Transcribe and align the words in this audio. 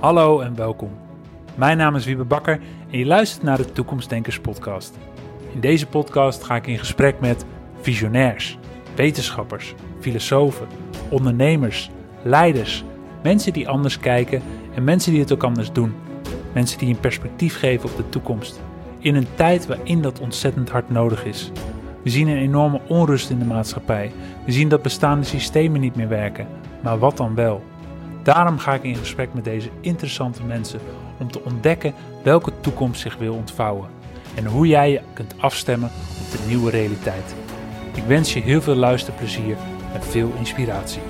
Hallo 0.00 0.40
en 0.40 0.54
welkom. 0.54 0.90
Mijn 1.54 1.76
naam 1.76 1.96
is 1.96 2.04
Wiebe 2.04 2.24
Bakker 2.24 2.60
en 2.90 2.98
je 2.98 3.06
luistert 3.06 3.42
naar 3.42 3.56
de 3.56 3.72
Toekomstdenkers 3.72 4.40
podcast. 4.40 4.98
In 5.52 5.60
deze 5.60 5.86
podcast 5.86 6.44
ga 6.44 6.56
ik 6.56 6.66
in 6.66 6.78
gesprek 6.78 7.20
met 7.20 7.44
visionairs, 7.80 8.58
wetenschappers, 8.94 9.74
filosofen, 9.98 10.66
ondernemers, 11.08 11.90
leiders, 12.22 12.84
mensen 13.22 13.52
die 13.52 13.68
anders 13.68 13.98
kijken 13.98 14.42
en 14.74 14.84
mensen 14.84 15.12
die 15.12 15.20
het 15.20 15.32
ook 15.32 15.44
anders 15.44 15.72
doen. 15.72 15.94
Mensen 16.52 16.78
die 16.78 16.88
een 16.88 17.00
perspectief 17.00 17.58
geven 17.58 17.90
op 17.90 17.96
de 17.96 18.08
toekomst. 18.08 18.60
In 18.98 19.14
een 19.14 19.28
tijd 19.34 19.66
waarin 19.66 20.02
dat 20.02 20.20
ontzettend 20.20 20.70
hard 20.70 20.90
nodig 20.90 21.24
is. 21.24 21.50
We 22.02 22.10
zien 22.10 22.28
een 22.28 22.36
enorme 22.36 22.80
onrust 22.88 23.30
in 23.30 23.38
de 23.38 23.44
maatschappij. 23.44 24.12
We 24.46 24.52
zien 24.52 24.68
dat 24.68 24.82
bestaande 24.82 25.26
systemen 25.26 25.80
niet 25.80 25.96
meer 25.96 26.08
werken. 26.08 26.46
Maar 26.82 26.98
wat 26.98 27.16
dan 27.16 27.34
wel? 27.34 27.62
Daarom 28.22 28.58
ga 28.58 28.74
ik 28.74 28.82
in 28.82 28.96
gesprek 28.96 29.34
met 29.34 29.44
deze 29.44 29.70
interessante 29.80 30.42
mensen 30.42 30.80
om 31.18 31.30
te 31.30 31.44
ontdekken 31.44 31.94
welke 32.22 32.52
toekomst 32.60 33.00
zich 33.00 33.16
wil 33.16 33.34
ontvouwen 33.34 33.88
en 34.34 34.46
hoe 34.46 34.66
jij 34.66 34.90
je 34.90 35.00
kunt 35.12 35.34
afstemmen 35.38 35.90
op 36.20 36.30
de 36.30 36.44
nieuwe 36.46 36.70
realiteit. 36.70 37.34
Ik 37.94 38.02
wens 38.02 38.32
je 38.32 38.40
heel 38.40 38.62
veel 38.62 38.74
luisterplezier 38.74 39.56
en 39.94 40.02
veel 40.02 40.32
inspiratie. 40.38 41.02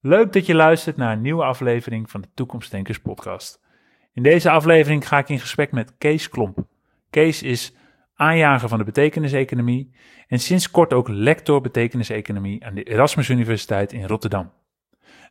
Leuk 0.00 0.32
dat 0.32 0.46
je 0.46 0.54
luistert 0.54 0.96
naar 0.96 1.12
een 1.12 1.20
nieuwe 1.20 1.44
aflevering 1.44 2.10
van 2.10 2.20
de 2.20 2.28
Toekomstdenkers 2.34 3.00
podcast. 3.00 3.66
In 4.12 4.22
deze 4.22 4.50
aflevering 4.50 5.08
ga 5.08 5.18
ik 5.18 5.28
in 5.28 5.40
gesprek 5.40 5.72
met 5.72 5.98
Kees 5.98 6.28
Klomp. 6.28 6.66
Kees 7.10 7.42
is 7.42 7.74
aanjager 8.14 8.68
van 8.68 8.78
de 8.78 8.84
betekeniseconomie 8.84 9.94
en 10.26 10.38
sinds 10.38 10.70
kort 10.70 10.92
ook 10.92 11.08
lector 11.08 11.60
betekeniseconomie 11.60 12.64
aan 12.64 12.74
de 12.74 12.82
Erasmus 12.82 13.28
Universiteit 13.28 13.92
in 13.92 14.06
Rotterdam. 14.06 14.52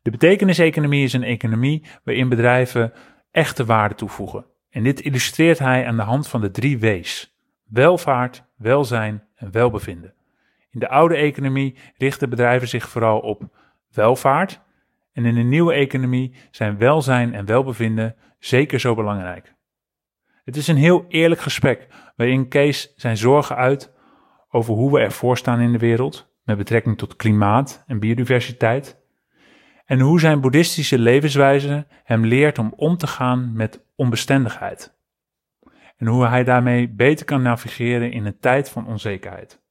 De 0.02 0.11
betekeniseconomie 0.11 1.03
is 1.03 1.14
een 1.14 1.23
economie 1.23 1.84
waarin 2.03 2.30
bedrijven 2.30 2.94
echte 3.31 3.66
waarde 3.66 3.95
toevoegen. 3.95 4.45
En 4.69 4.84
dit 4.84 5.02
illustreert 5.02 5.59
hij 5.59 5.88
aan 5.88 5.95
de 5.95 6.02
hand 6.02 6.28
van 6.28 6.41
de 6.41 6.52
drie 6.52 6.80
W's: 6.80 7.38
welvaart, 7.69 8.44
welzijn 8.56 9.23
en 9.36 9.52
welbevinden. 9.52 10.14
In 10.69 10.80
de 10.80 10.89
oude 10.89 11.16
economie 11.16 11.78
richten 11.97 12.30
bedrijven 12.30 12.67
zich 12.67 12.89
vooral 12.89 13.19
op 13.19 13.44
welvaart, 13.91 14.62
en 15.14 15.25
in 15.25 15.36
de 15.36 15.41
nieuwe 15.41 15.73
economie 15.73 16.34
zijn 16.52 16.78
welzijn 16.78 17.34
en 17.34 17.45
welbevinden 17.45 18.16
zeker 18.39 18.80
zo 18.80 18.95
belangrijk. 18.95 19.55
Het 20.43 20.55
is 20.55 20.67
een 20.67 20.77
heel 20.77 21.05
eerlijk 21.07 21.41
gesprek 21.41 21.88
waarin 22.16 22.47
Kees 22.47 22.94
zijn 22.95 23.17
zorgen 23.17 23.55
uit 23.55 23.94
over 24.49 24.73
hoe 24.73 24.91
we 24.91 24.99
ervoor 24.99 25.38
staan 25.38 25.59
in 25.59 25.71
de 25.71 25.77
wereld 25.77 26.27
met 26.44 26.57
betrekking 26.57 26.97
tot 26.97 27.16
klimaat 27.16 27.83
en 27.88 27.99
biodiversiteit. 27.99 28.97
En 29.85 29.99
hoe 29.99 30.19
zijn 30.19 30.41
boeddhistische 30.41 30.99
levenswijze 30.99 31.88
hem 32.03 32.25
leert 32.25 32.59
om 32.59 32.73
om 32.75 32.97
te 32.97 33.07
gaan 33.07 33.53
met 33.53 33.85
onbestendigheid. 33.95 34.95
En 35.97 36.07
hoe 36.07 36.25
hij 36.25 36.44
daarmee 36.44 36.89
beter 36.89 37.25
kan 37.25 37.41
navigeren 37.41 38.11
in 38.11 38.25
een 38.25 38.39
tijd 38.39 38.69
van 38.69 38.88
onzekerheid. 38.88 39.61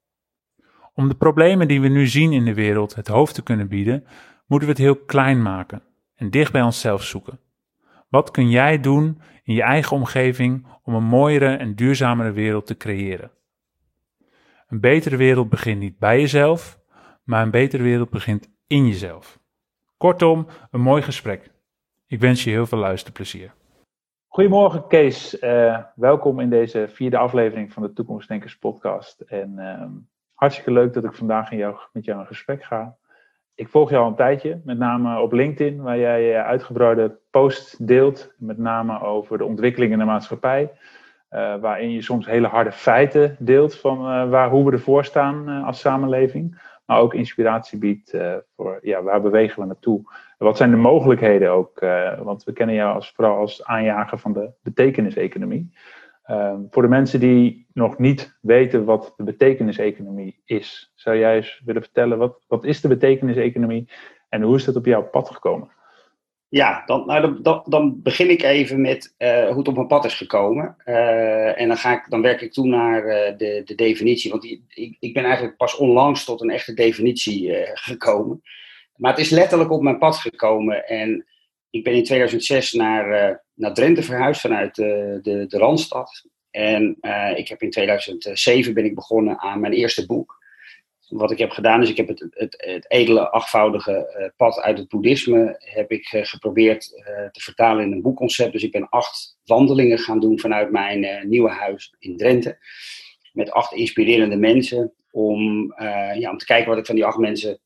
Om 0.94 1.08
de 1.08 1.14
problemen 1.14 1.68
die 1.68 1.80
we 1.80 1.88
nu 1.88 2.06
zien 2.06 2.32
in 2.32 2.44
de 2.44 2.54
wereld 2.54 2.94
het 2.94 3.08
hoofd 3.08 3.34
te 3.34 3.42
kunnen 3.42 3.68
bieden, 3.68 4.06
moeten 4.46 4.68
we 4.68 4.74
het 4.74 4.82
heel 4.82 4.96
klein 4.96 5.42
maken 5.42 5.82
en 6.14 6.30
dicht 6.30 6.52
bij 6.52 6.62
onszelf 6.62 7.02
zoeken. 7.02 7.38
Wat 8.16 8.30
kun 8.30 8.50
jij 8.50 8.80
doen 8.80 9.20
in 9.44 9.54
je 9.54 9.62
eigen 9.62 9.96
omgeving 9.96 10.66
om 10.82 10.94
een 10.94 11.04
mooiere 11.04 11.56
en 11.56 11.74
duurzamere 11.74 12.32
wereld 12.32 12.66
te 12.66 12.76
creëren? 12.76 13.30
Een 14.68 14.80
betere 14.80 15.16
wereld 15.16 15.48
begint 15.48 15.80
niet 15.80 15.98
bij 15.98 16.20
jezelf, 16.20 16.80
maar 17.24 17.42
een 17.42 17.50
betere 17.50 17.82
wereld 17.82 18.10
begint 18.10 18.48
in 18.66 18.86
jezelf. 18.86 19.38
Kortom, 19.96 20.46
een 20.70 20.80
mooi 20.80 21.02
gesprek. 21.02 21.50
Ik 22.06 22.20
wens 22.20 22.44
je 22.44 22.50
heel 22.50 22.66
veel 22.66 22.78
luisterplezier. 22.78 23.52
Goedemorgen 24.26 24.86
Kees, 24.86 25.40
uh, 25.40 25.78
welkom 25.94 26.40
in 26.40 26.50
deze 26.50 26.88
vierde 26.88 27.18
aflevering 27.18 27.72
van 27.72 27.82
de 27.82 27.92
Toekomstdenkers 27.92 28.58
podcast. 28.58 29.20
En 29.20 29.52
uh, 29.56 29.84
hartstikke 30.34 30.72
leuk 30.72 30.92
dat 30.92 31.04
ik 31.04 31.14
vandaag 31.14 31.50
jou, 31.50 31.76
met 31.92 32.04
jou 32.04 32.20
in 32.20 32.26
gesprek 32.26 32.64
ga 32.64 32.96
ik 33.56 33.68
volg 33.68 33.90
jou 33.90 34.02
al 34.02 34.08
een 34.08 34.16
tijdje, 34.16 34.60
met 34.64 34.78
name 34.78 35.20
op 35.20 35.32
LinkedIn, 35.32 35.82
waar 35.82 35.98
jij 35.98 36.42
uitgebreide 36.42 37.18
posts 37.30 37.76
deelt, 37.78 38.34
met 38.38 38.58
name 38.58 39.00
over 39.00 39.38
de 39.38 39.44
ontwikkeling 39.44 39.92
in 39.92 39.98
de 39.98 40.04
maatschappij. 40.04 40.70
Uh, 41.30 41.54
waarin 41.60 41.90
je 41.90 42.02
soms 42.02 42.26
hele 42.26 42.46
harde 42.46 42.72
feiten 42.72 43.36
deelt 43.38 43.76
van 43.76 43.98
uh, 43.98 44.30
waar, 44.30 44.50
hoe 44.50 44.64
we 44.64 44.72
ervoor 44.72 45.04
staan 45.04 45.48
uh, 45.48 45.66
als 45.66 45.80
samenleving. 45.80 46.74
Maar 46.84 46.98
ook 46.98 47.14
inspiratie 47.14 47.78
biedt 47.78 48.16
voor 48.56 48.78
ja, 48.82 49.02
waar 49.02 49.22
bewegen 49.22 49.60
we 49.60 49.66
naartoe. 49.66 50.00
Wat 50.38 50.56
zijn 50.56 50.70
de 50.70 50.76
mogelijkheden 50.76 51.50
ook? 51.50 51.80
want 52.22 52.44
we 52.44 52.52
kennen 52.52 52.74
jou 52.74 52.94
als, 52.94 53.12
vooral 53.12 53.36
als 53.36 53.64
aanjager 53.64 54.18
van 54.18 54.32
de 54.32 54.50
betekeniseconomie. 54.62 55.72
Ehm, 56.26 56.60
voor 56.70 56.82
de 56.82 56.88
mensen 56.88 57.20
die 57.20 57.66
nog 57.72 57.98
niet 57.98 58.38
weten 58.40 58.84
wat 58.84 59.14
de 59.16 59.22
betekeniseconomie 59.22 60.42
is, 60.44 60.92
zou 60.94 61.18
jij 61.18 61.36
eens 61.36 61.62
willen 61.64 61.82
vertellen 61.82 62.18
wat, 62.18 62.44
wat 62.46 62.64
is 62.64 62.80
de 62.80 62.88
betekeniseconomie 62.88 63.88
en 64.28 64.42
hoe 64.42 64.56
is 64.56 64.64
dat 64.64 64.76
op 64.76 64.86
jouw 64.86 65.02
pad 65.02 65.30
gekomen? 65.30 65.70
Ja, 66.48 66.82
dan, 66.86 67.06
nou, 67.06 67.42
dan, 67.42 67.62
dan 67.66 68.02
begin 68.02 68.30
ik 68.30 68.42
even 68.42 68.80
met 68.80 69.14
uh, 69.18 69.48
hoe 69.48 69.58
het 69.58 69.68
op 69.68 69.74
mijn 69.74 69.86
pad 69.86 70.04
is 70.04 70.14
gekomen. 70.14 70.76
Uh, 70.84 71.60
en 71.60 71.68
dan, 71.68 71.76
ga 71.76 71.92
ik, 71.92 72.06
dan 72.08 72.22
werk 72.22 72.40
ik 72.40 72.52
toe 72.52 72.66
naar 72.66 73.06
uh, 73.06 73.38
de, 73.38 73.62
de 73.64 73.74
definitie. 73.74 74.30
Want 74.30 74.42
die, 74.42 74.64
ik, 74.68 74.96
ik 75.00 75.14
ben 75.14 75.24
eigenlijk 75.24 75.56
pas 75.56 75.76
onlangs 75.76 76.24
tot 76.24 76.40
een 76.40 76.50
echte 76.50 76.74
definitie 76.74 77.52
gekomen. 77.74 78.42
Maar 78.96 79.10
het 79.10 79.20
is 79.20 79.30
letterlijk 79.30 79.70
op 79.70 79.82
mijn 79.82 79.98
pad 79.98 80.16
gekomen. 80.16 80.86
En 80.86 81.26
ik 81.70 81.84
ben 81.84 81.94
in 81.94 82.04
2006 82.04 82.72
naar, 82.72 83.44
naar 83.56 83.74
Drenthe 83.74 84.02
verhuisd 84.02 84.40
vanuit 84.40 84.74
de, 84.74 85.18
de, 85.22 85.46
de 85.46 85.58
Randstad. 85.58 86.24
En 86.50 86.96
ik 87.34 87.48
heb 87.48 87.62
in 87.62 87.70
2007 87.70 88.74
ben 88.74 88.84
ik 88.84 88.94
begonnen 88.94 89.38
aan 89.38 89.60
mijn 89.60 89.72
eerste 89.72 90.06
boek 90.06 90.36
wat 91.08 91.30
ik 91.30 91.38
heb 91.38 91.50
gedaan 91.50 91.82
is, 91.82 91.90
ik 91.90 91.96
heb 91.96 92.08
het, 92.08 92.26
het, 92.30 92.54
het 92.66 92.90
edele 92.90 93.30
achtvoudige 93.30 94.16
uh, 94.18 94.28
pad 94.36 94.60
uit 94.60 94.78
het 94.78 94.88
boeddhisme 94.88 95.56
heb 95.58 95.90
ik 95.90 96.06
geprobeerd 96.08 96.82
te 97.32 97.40
vertalen 97.40 97.84
in 97.84 97.92
een 97.92 98.02
boekconcept. 98.02 98.52
Dus 98.52 98.62
ik 98.62 98.72
ben 98.72 98.88
acht 98.88 99.38
wandelingen 99.44 99.98
gaan 99.98 100.20
doen 100.20 100.40
vanuit 100.40 100.70
mijn 100.70 101.28
nieuwe 101.28 101.50
huis 101.50 101.94
in 101.98 102.16
Drenthe. 102.16 102.58
Met 103.32 103.50
acht 103.50 103.72
inspirerende 103.72 104.36
mensen 104.36 104.92
om, 105.10 105.74
ja, 106.18 106.30
om 106.30 106.38
te 106.38 106.44
kijken 106.44 106.68
wat 106.68 106.78
ik 106.78 106.86
van 106.86 106.94
die 106.94 107.04
acht 107.04 107.18
mensen 107.18 107.60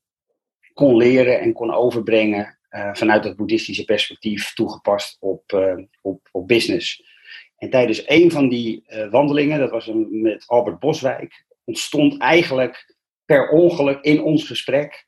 kon 0.73 0.95
leren 0.95 1.39
en 1.39 1.53
kon 1.53 1.73
overbrengen 1.73 2.59
vanuit 2.93 3.23
het 3.23 3.35
boeddhistische 3.35 3.85
perspectief 3.85 4.53
toegepast 4.53 5.17
op, 5.19 5.43
op, 6.01 6.29
op 6.31 6.47
business. 6.47 7.03
En 7.57 7.69
tijdens 7.69 8.03
een 8.05 8.31
van 8.31 8.49
die 8.49 8.83
wandelingen, 9.09 9.59
dat 9.59 9.71
was 9.71 9.87
een, 9.87 10.21
met 10.21 10.43
Albert 10.47 10.79
Boswijk, 10.79 11.45
ontstond 11.63 12.17
eigenlijk 12.17 12.95
per 13.25 13.49
ongeluk 13.49 14.01
in 14.01 14.21
ons 14.21 14.47
gesprek 14.47 15.05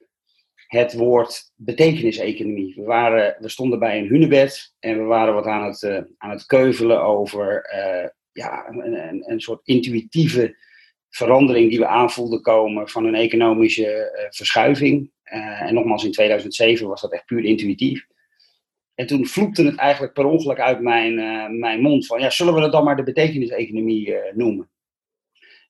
het 0.67 0.93
woord 0.93 1.51
betekeniseconomie. 1.55 2.75
We, 2.75 2.83
waren, 2.83 3.35
we 3.39 3.49
stonden 3.49 3.79
bij 3.79 3.99
een 3.99 4.07
hunebed 4.07 4.73
en 4.79 4.97
we 4.97 5.03
waren 5.03 5.33
wat 5.33 5.45
aan 5.45 5.67
het, 5.67 6.05
aan 6.17 6.29
het 6.29 6.45
keuvelen 6.45 7.03
over 7.03 7.69
ja, 8.33 8.67
een, 8.67 8.93
een, 8.93 9.31
een, 9.31 9.41
soort 9.41 9.61
intuïtieve 9.63 10.57
verandering 11.09 11.69
die 11.69 11.79
we 11.79 11.87
aanvoelden 11.87 12.41
komen 12.41 12.89
van 12.89 13.05
een 13.05 13.15
economische 13.15 14.27
verschuiving. 14.29 15.11
En 15.23 15.73
nogmaals, 15.73 16.03
in 16.03 16.11
2007 16.11 16.87
was 16.87 17.01
dat 17.01 17.11
echt 17.11 17.25
puur 17.25 17.43
intuïtief. 17.43 18.05
En 18.95 19.07
toen 19.07 19.25
vloekte 19.25 19.65
het 19.65 19.75
eigenlijk 19.75 20.13
per 20.13 20.25
ongeluk 20.25 20.59
uit 20.59 20.79
mijn, 20.79 21.15
mijn 21.59 21.81
mond 21.81 22.05
van, 22.05 22.19
ja, 22.19 22.29
zullen 22.29 22.53
we 22.53 22.59
dat 22.59 22.71
dan 22.71 22.83
maar 22.83 22.95
de 22.95 23.03
betekeniseconomie 23.03 24.15
noemen? 24.33 24.69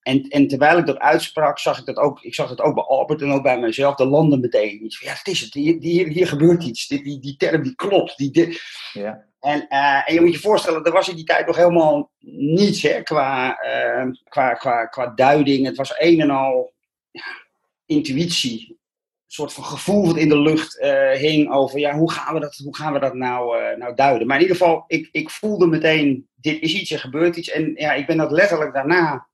En, 0.04 0.22
en 0.22 0.48
terwijl 0.48 0.78
ik 0.78 0.86
dat 0.86 1.00
uitsprak, 1.00 1.60
zag 1.60 1.80
ik 1.80 1.86
dat 1.86 1.98
ook, 1.98 2.22
ik 2.22 2.36
zag 2.36 2.50
het 2.50 2.62
ook 2.62 2.74
bij 2.74 2.84
Albert 2.84 3.22
en 3.22 3.32
ook 3.32 3.44
bij 3.44 3.60
mezelf, 3.60 3.96
de 3.96 4.06
landen 4.06 4.40
meteen 4.40 4.86
iets 4.86 4.98
van, 4.98 5.08
ja, 5.08 5.14
het 5.14 5.28
is 5.28 5.42
het, 5.42 5.54
hier, 5.54 5.76
hier, 5.80 6.08
hier 6.08 6.28
gebeurt 6.28 6.64
iets, 6.64 6.88
die, 6.88 7.04
die, 7.04 7.20
die 7.20 7.38
term 7.38 7.64
die 7.64 7.76
klopt. 7.76 8.18
Die, 8.18 8.60
ja. 8.94 9.26
en, 9.40 9.66
uh, 9.70 10.10
en 10.10 10.14
je 10.14 10.22
moet 10.22 10.34
je 10.34 10.40
voorstellen, 10.40 10.84
er 10.84 10.92
was 10.92 11.10
in 11.10 11.16
die 11.16 11.26
tijd 11.26 11.48
nog 11.48 11.56
helemaal 11.56 12.12
niets 12.20 12.82
hè, 12.82 13.02
qua, 13.02 13.60
uh, 13.66 14.12
qua, 14.24 14.54
qua, 14.54 14.86
qua 14.86 15.08
duiding. 15.08 15.66
Het 15.66 15.78
was 15.78 15.94
een 15.98 16.22
en 16.22 16.30
al 16.30 16.74
ja, 17.12 17.24
intuïtie, 17.86 18.78
soort 19.34 19.54
van 19.54 19.64
gevoel 19.64 20.06
wat 20.06 20.18
in 20.18 20.30
de 20.30 20.40
lucht 20.40 20.80
uh, 20.80 21.12
hing 21.12 21.52
over, 21.52 21.80
ja, 21.80 21.96
hoe 21.96 22.12
gaan 22.12 22.34
we 22.34 22.40
dat, 22.40 22.56
hoe 22.64 22.76
gaan 22.76 22.94
we 22.94 23.00
dat 23.00 23.14
nou, 23.14 23.56
nou 23.78 23.96
duiden. 23.96 24.28
Maar 24.28 24.36
in 24.36 24.42
ieder 24.42 24.58
geval, 24.58 24.84
ik, 24.88 25.10
ik 25.12 25.30
voelde 25.30 25.68
meteen, 25.68 26.28
dit 26.36 26.62
is 26.62 26.74
iets, 26.74 26.92
er 26.92 27.00
gebeurt 27.00 27.36
iets. 27.36 27.50
En 27.50 27.74
ja, 27.76 27.94
ik 27.94 28.06
ben 28.06 28.18
dat 28.18 28.32
letterlijk 28.32 28.74
daarna 28.74 29.28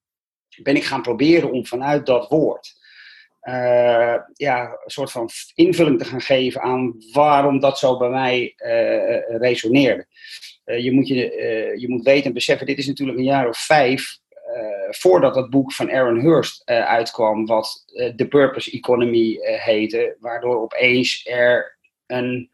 ben 0.64 0.76
ik 0.76 0.84
gaan 0.84 1.02
proberen 1.02 1.52
om 1.52 1.66
vanuit 1.66 2.06
dat 2.06 2.30
woord 2.30 2.78
uh, 3.44 4.16
ja, 4.34 4.64
een 4.64 4.90
soort 4.90 5.12
van 5.12 5.30
invulling 5.54 6.00
te 6.00 6.06
gaan 6.06 6.22
geven 6.22 6.62
aan 6.62 6.96
waarom 7.12 7.60
dat 7.60 7.80
zo 7.80 7.98
bij 7.98 8.10
mij 8.10 8.54
resoneerde. 9.28 10.08
je, 10.64 10.92
moet 10.92 11.08
je, 11.08 11.16
je 11.78 11.90
moet 11.90 12.04
weten 12.04 12.26
en 12.26 12.34
beseffen, 12.34 12.66
dit 12.66 12.78
is 12.78 12.88
natuurlijk 12.88 13.18
een 13.18 13.24
jaar 13.24 13.48
of 13.48 13.58
vijf 13.58 14.20
voordat 14.90 15.34
dat 15.34 15.50
boek 15.50 15.74
van 15.74 15.92
Aaron 15.92 16.20
Hurst 16.20 16.66
uitkwam, 16.66 17.46
wat 17.46 17.84
The 18.16 18.28
Purpose 18.30 18.72
Economy 18.72 19.38
heette, 19.42 20.16
waardoor 20.20 20.62
opeens 20.62 21.26
er 21.28 21.78
een, 22.06 22.50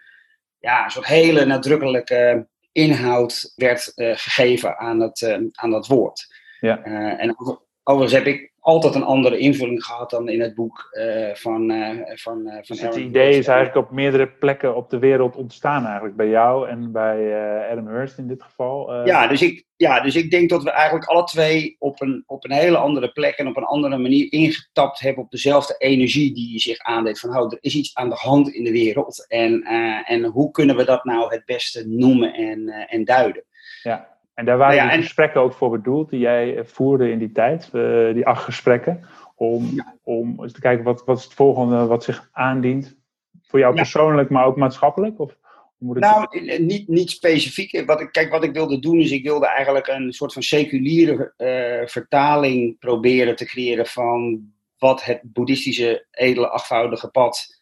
ja, 0.60 0.84
een 0.84 0.92
soort 0.92 1.06
hele 1.06 1.46
nadrukkelijke 1.46 2.48
inhoud 2.72 3.54
werd 3.56 3.92
gegeven 3.96 4.78
aan, 4.78 5.00
het, 5.00 5.38
aan 5.52 5.72
dat 5.72 5.88
woord. 5.88 6.34
Ja. 6.60 6.84
en 7.18 7.36
overigens 7.84 8.24
heb 8.24 8.34
ik 8.34 8.54
altijd 8.66 8.96
een 8.96 9.04
andere 9.04 9.38
invulling 9.38 9.84
gehad 9.84 10.10
dan 10.10 10.30
in 10.30 10.42
het 10.42 10.56
boek 10.56 10.90
uh, 10.92 11.34
van, 11.34 11.72
uh, 11.72 11.90
van, 12.06 12.40
uh, 12.40 12.54
van 12.54 12.62
dus 12.68 12.82
Het 12.82 12.96
idee 12.96 13.38
is 13.38 13.48
eigenlijk 13.48 13.88
op 13.88 13.92
meerdere 13.96 14.28
plekken 14.28 14.76
op 14.76 14.90
de 14.90 15.00
wereld 15.00 15.36
ontstaan 15.36 15.86
eigenlijk. 15.86 16.16
Bij 16.16 16.28
jou 16.28 16.70
en 16.70 16.92
bij 16.92 17.34
Adam 17.72 17.88
Hurst 17.88 18.18
in 18.18 18.28
dit 18.28 18.44
geval. 18.44 19.06
Ja, 19.06 19.28
dus 19.28 19.42
ik, 19.42 19.66
ja, 19.76 20.02
dus 20.02 20.16
ik 20.16 20.32
denk 20.32 20.50
dat 20.50 20.64
we 20.64 20.70
eigenlijk 20.70 21.06
alle 21.06 21.24
twee 21.24 21.76
op 21.80 22.02
een, 22.02 22.24
op 22.26 22.44
een 22.44 22.52
hele 22.52 22.78
andere 22.78 23.12
plek 23.12 23.36
en 23.36 23.48
op 23.48 23.58
een 23.58 23.64
andere 23.64 23.98
manier 23.98 24.32
ingetapt 24.32 25.00
hebben 25.00 25.24
op 25.24 25.32
dezelfde 25.32 25.76
energie 25.78 26.34
die 26.34 26.60
zich 26.60 26.80
aandeed. 26.80 27.20
Van 27.20 27.38
oh, 27.38 27.52
er 27.52 27.58
is 27.62 27.76
iets 27.76 27.96
aan 27.96 28.10
de 28.10 28.16
hand 28.16 28.50
in 28.50 28.64
de 28.64 28.72
wereld. 28.72 29.26
En, 29.28 29.64
en 30.06 30.24
hoe 30.24 30.52
kunnen 30.52 30.76
we 30.76 30.86
dat 30.86 31.04
nou 31.04 31.34
het 31.34 31.46
beste 31.46 31.88
noemen 31.88 32.34
en, 32.34 32.70
en 32.70 33.06
duiden? 33.06 33.44
Ja. 33.84 34.15
En 34.36 34.46
daar 34.46 34.58
waren 34.58 34.78
nou 34.78 34.90
die 34.90 35.02
gesprekken 35.02 35.42
ook 35.42 35.54
voor 35.54 35.70
bedoeld, 35.70 36.10
die 36.10 36.20
jij 36.20 36.62
voerde 36.66 37.12
in 37.12 37.20
die 37.20 37.32
tijd, 37.32 37.70
uh, 37.74 38.14
die 38.14 38.26
acht 38.26 38.44
gesprekken, 38.44 39.06
om, 39.36 39.84
om 40.04 40.44
eens 40.44 40.54
te 40.54 40.60
kijken 40.60 40.84
wat, 40.84 41.04
wat 41.06 41.18
is 41.18 41.24
het 41.24 41.34
volgende 41.34 41.86
wat 41.86 42.04
zich 42.04 42.30
aandient. 42.32 42.98
Voor 43.42 43.60
jou 43.60 43.76
persoonlijk, 43.76 44.30
maar 44.30 44.46
ook 44.46 44.56
maatschappelijk? 44.56 45.20
Of, 45.20 45.38
moet 45.78 46.00
nou, 46.00 46.28
niet, 46.60 46.88
niet 46.88 47.10
specifiek. 47.10 47.86
Wat 47.86 48.02
ik, 48.02 48.12
kijk, 48.12 48.32
wat 48.32 48.44
ik 48.44 48.54
wilde 48.54 48.80
doen 48.80 49.00
is, 49.00 49.12
ik 49.12 49.24
wilde 49.24 49.48
eigenlijk 49.48 49.88
een 49.88 50.14
soort 50.14 50.34
van 50.34 50.42
seculiere 50.42 51.34
uh, 51.38 51.88
vertaling 51.88 52.80
proberen 52.80 53.36
te 53.36 53.46
creëren 53.46 53.86
van 53.86 54.44
wat 54.78 55.04
het 55.04 55.20
boeddhistische 55.24 56.06
edele 56.12 56.50
achtvoudige 56.50 57.08
pad 57.08 57.60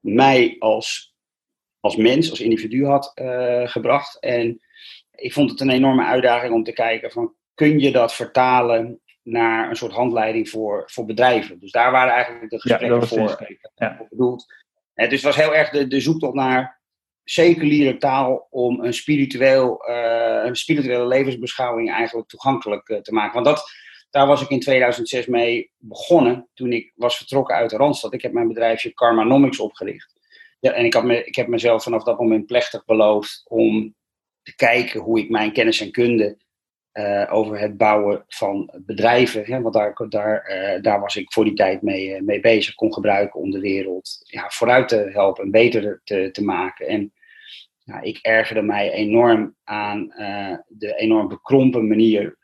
mij 0.00 0.56
als, 0.58 1.14
als 1.80 1.96
mens, 1.96 2.30
als 2.30 2.40
individu 2.40 2.86
had 2.86 3.12
uh, 3.14 3.68
gebracht. 3.68 4.20
En 4.20 4.60
ik 5.18 5.32
vond 5.32 5.50
het 5.50 5.60
een 5.60 5.70
enorme 5.70 6.04
uitdaging 6.04 6.52
om 6.52 6.64
te 6.64 6.72
kijken 6.72 7.10
van 7.10 7.34
kun 7.54 7.78
je 7.78 7.92
dat 7.92 8.14
vertalen 8.14 9.00
naar 9.22 9.68
een 9.68 9.76
soort 9.76 9.92
handleiding 9.92 10.48
voor, 10.48 10.82
voor 10.86 11.04
bedrijven. 11.04 11.60
Dus 11.60 11.70
daar 11.70 11.90
waren 11.90 12.12
eigenlijk 12.12 12.50
de 12.50 12.60
gesprekken 12.60 13.08
voor, 13.08 13.58
ja. 13.74 14.06
bedoeld. 14.10 14.46
dus 14.94 15.10
het 15.10 15.22
was 15.22 15.36
heel 15.36 15.54
erg 15.54 15.70
de, 15.70 15.86
de 15.86 16.00
zoektocht 16.00 16.34
naar 16.34 16.80
seculiere 17.24 17.96
taal 17.96 18.46
om 18.50 18.84
een, 18.84 18.94
spiritueel, 18.94 19.88
uh, 19.88 20.44
een 20.44 20.56
spirituele 20.56 21.06
levensbeschouwing 21.06 21.90
eigenlijk 21.92 22.28
toegankelijk 22.28 22.88
uh, 22.88 22.98
te 22.98 23.12
maken. 23.12 23.34
Want 23.34 23.46
dat, 23.46 23.70
daar 24.10 24.26
was 24.26 24.42
ik 24.42 24.48
in 24.48 24.60
2006 24.60 25.26
mee 25.26 25.70
begonnen 25.76 26.48
toen 26.54 26.72
ik 26.72 26.92
was 26.94 27.16
vertrokken 27.16 27.54
uit 27.54 27.70
de 27.70 27.76
Randstad. 27.76 28.12
Ik 28.12 28.22
heb 28.22 28.32
mijn 28.32 28.48
bedrijfje 28.48 28.94
Karmanomics 28.94 29.60
opgericht. 29.60 30.16
Ja, 30.60 30.72
en 30.72 30.84
ik, 30.84 30.94
had 30.94 31.04
me, 31.04 31.24
ik 31.24 31.36
heb 31.36 31.46
mezelf 31.46 31.82
vanaf 31.82 32.02
dat 32.02 32.18
moment 32.18 32.46
plechtig 32.46 32.84
beloofd 32.84 33.42
om 33.48 33.94
kijken 34.56 35.00
hoe 35.00 35.18
ik 35.18 35.30
mijn 35.30 35.52
kennis 35.52 35.80
en 35.80 35.90
kunde 35.90 36.36
uh, 36.92 37.26
over 37.30 37.58
het 37.58 37.76
bouwen 37.76 38.24
van 38.28 38.70
bedrijven, 38.86 39.44
hè, 39.44 39.60
want 39.60 39.74
daar, 39.74 40.06
daar, 40.08 40.50
uh, 40.50 40.82
daar 40.82 41.00
was 41.00 41.16
ik 41.16 41.32
voor 41.32 41.44
die 41.44 41.54
tijd 41.54 41.82
mee, 41.82 42.08
uh, 42.08 42.20
mee 42.20 42.40
bezig, 42.40 42.74
kon 42.74 42.92
gebruiken 42.92 43.40
om 43.40 43.50
de 43.50 43.60
wereld 43.60 44.20
ja, 44.22 44.44
vooruit 44.48 44.88
te 44.88 45.10
helpen 45.12 45.44
en 45.44 45.50
beter 45.50 46.00
te, 46.04 46.28
te 46.32 46.44
maken. 46.44 46.86
En 46.86 47.12
ik 48.00 48.18
ergerde 48.22 48.62
mij 48.62 48.92
enorm 48.92 49.54
aan 49.64 50.06
de 50.68 50.94
enorm 50.96 51.28
bekrompen 51.28 51.88
manier 51.88 52.38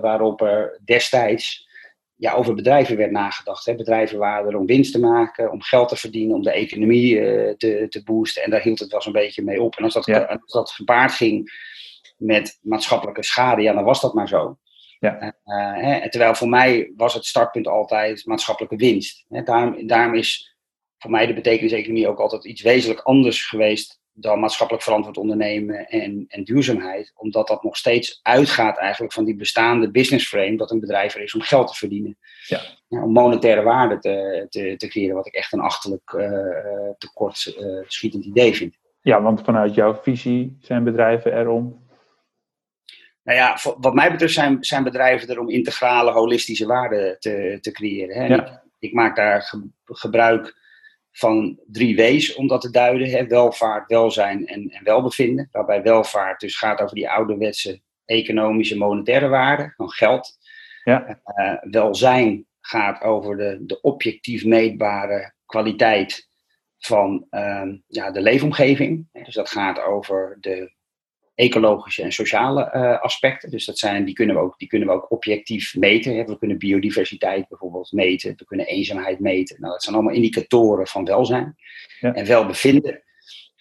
waarop 0.00 0.40
er 0.40 0.80
destijds 0.84 1.65
ja, 2.16 2.32
over 2.32 2.54
bedrijven 2.54 2.96
werd 2.96 3.10
nagedacht. 3.10 3.66
Hè. 3.66 3.74
Bedrijven 3.74 4.18
waren 4.18 4.50
er 4.50 4.58
om 4.58 4.66
winst 4.66 4.92
te 4.92 5.00
maken, 5.00 5.50
om 5.50 5.62
geld 5.62 5.88
te 5.88 5.96
verdienen, 5.96 6.36
om 6.36 6.42
de 6.42 6.50
economie 6.50 7.14
uh, 7.14 7.54
te, 7.54 7.86
te 7.88 8.02
boosten. 8.02 8.42
En 8.42 8.50
daar 8.50 8.62
hield 8.62 8.78
het 8.78 8.90
wel 8.90 9.02
zo'n 9.02 9.12
beetje 9.12 9.42
mee 9.42 9.62
op. 9.62 9.76
En 9.76 9.84
als 9.84 9.94
dat, 9.94 10.28
als 10.28 10.52
dat 10.52 10.70
gepaard 10.70 11.12
ging 11.12 11.52
met 12.16 12.58
maatschappelijke 12.62 13.22
schade, 13.22 13.62
ja, 13.62 13.72
dan 13.72 13.84
was 13.84 14.00
dat 14.00 14.14
maar 14.14 14.28
zo. 14.28 14.58
Ja. 15.00 15.22
Uh, 15.22 15.32
hè, 15.74 16.10
terwijl 16.10 16.34
voor 16.34 16.48
mij 16.48 16.92
was 16.96 17.14
het 17.14 17.24
startpunt 17.24 17.68
altijd 17.68 18.26
maatschappelijke 18.26 18.76
winst. 18.76 19.24
Hè. 19.28 19.42
Daarom, 19.42 19.86
daarom 19.86 20.14
is 20.14 20.56
voor 20.98 21.10
mij 21.10 21.26
de 21.26 21.34
betekenis-economie 21.34 22.08
ook 22.08 22.20
altijd 22.20 22.44
iets 22.44 22.62
wezenlijk 22.62 23.00
anders 23.00 23.48
geweest 23.48 24.00
dan 24.18 24.40
maatschappelijk 24.40 24.84
verantwoord 24.84 25.16
ondernemen 25.16 25.86
en, 25.88 26.24
en 26.28 26.44
duurzaamheid. 26.44 27.12
Omdat 27.14 27.48
dat 27.48 27.62
nog 27.62 27.76
steeds 27.76 28.20
uitgaat 28.22 28.78
eigenlijk 28.78 29.12
van 29.12 29.24
die 29.24 29.36
bestaande 29.36 29.90
business 29.90 30.28
frame 30.28 30.56
dat 30.56 30.70
een 30.70 30.80
bedrijf 30.80 31.14
er 31.14 31.22
is 31.22 31.34
om 31.34 31.40
geld 31.40 31.68
te 31.68 31.74
verdienen. 31.74 32.18
Ja. 32.46 32.60
om 32.88 33.12
monetaire 33.12 33.62
waarde 33.62 33.98
te, 33.98 34.46
te, 34.48 34.74
te, 34.76 34.88
creëren, 34.88 35.14
wat 35.14 35.26
ik 35.26 35.34
echt 35.34 35.52
een 35.52 35.60
achterlijk 35.60 36.12
uh, 36.12 36.90
tekort 36.98 37.56
uh, 37.60 37.82
schietend 37.86 38.24
idee 38.24 38.54
vind. 38.54 38.76
Ja, 39.00 39.22
want 39.22 39.40
vanuit 39.40 39.74
jouw 39.74 39.94
visie 39.94 40.56
zijn 40.60 40.84
bedrijven 40.84 41.38
erom 41.38 41.84
nou 43.26 43.38
ja, 43.38 43.58
wat 43.78 43.94
mij 43.94 44.10
betreft 44.10 44.34
zijn, 44.34 44.64
zijn 44.64 44.84
bedrijven 44.84 45.28
er 45.28 45.38
om 45.38 45.48
integrale, 45.48 46.10
holistische 46.10 46.66
waarden 46.66 47.16
te, 47.18 47.58
te 47.60 47.72
creëren. 47.72 48.16
Hè? 48.16 48.26
Ja. 48.26 48.44
Ik, 48.44 48.60
ik, 48.78 48.92
maak 48.92 49.16
daar 49.16 49.54
gebruik 49.84 50.56
van 51.16 51.58
drie 51.66 51.96
W's 51.96 52.34
om 52.34 52.46
dat 52.46 52.60
te 52.60 52.70
duiden. 52.70 53.10
Hè? 53.10 53.26
Welvaart, 53.26 53.88
welzijn 53.88 54.46
en, 54.46 54.68
en 54.68 54.84
welbevinden. 54.84 55.48
Waarbij 55.52 55.82
welvaart 55.82 56.40
dus 56.40 56.56
gaat 56.56 56.80
over 56.80 56.94
die 56.94 57.10
ouderwetse 57.10 57.80
economische 58.04 58.76
monetaire 58.76 59.28
waarden, 59.28 59.72
van 59.76 59.90
geld. 59.90 60.38
Ja. 60.84 61.20
Uh, 61.36 61.54
welzijn 61.70 62.46
gaat 62.60 63.02
over 63.02 63.36
de, 63.36 63.58
de 63.60 63.80
objectief 63.80 64.44
meetbare 64.44 65.34
kwaliteit 65.46 66.28
van 66.78 67.26
uh, 67.30 67.72
ja, 67.86 68.10
de 68.10 68.20
leefomgeving. 68.20 69.08
Dus 69.12 69.34
dat 69.34 69.50
gaat 69.50 69.80
over 69.80 70.36
de 70.40 70.74
ecologische 71.36 72.02
en 72.02 72.12
sociale 72.12 72.72
uh, 72.74 73.00
aspecten. 73.00 73.50
Dus 73.50 73.64
dat 73.64 73.78
zijn, 73.78 74.04
die, 74.04 74.14
kunnen 74.14 74.36
we 74.36 74.42
ook, 74.42 74.58
die 74.58 74.68
kunnen 74.68 74.88
we 74.88 74.94
ook 74.94 75.10
objectief 75.10 75.74
meten. 75.74 76.16
Hè. 76.16 76.24
We 76.24 76.38
kunnen 76.38 76.58
biodiversiteit 76.58 77.48
bijvoorbeeld 77.48 77.92
meten. 77.92 78.34
We 78.36 78.44
kunnen 78.44 78.66
eenzaamheid 78.66 79.20
meten. 79.20 79.56
Nou, 79.60 79.72
dat 79.72 79.82
zijn 79.82 79.94
allemaal 79.94 80.14
indicatoren 80.14 80.86
van 80.86 81.04
welzijn. 81.04 81.56
Ja. 82.00 82.14
En 82.14 82.26
welbevinden 82.26 83.02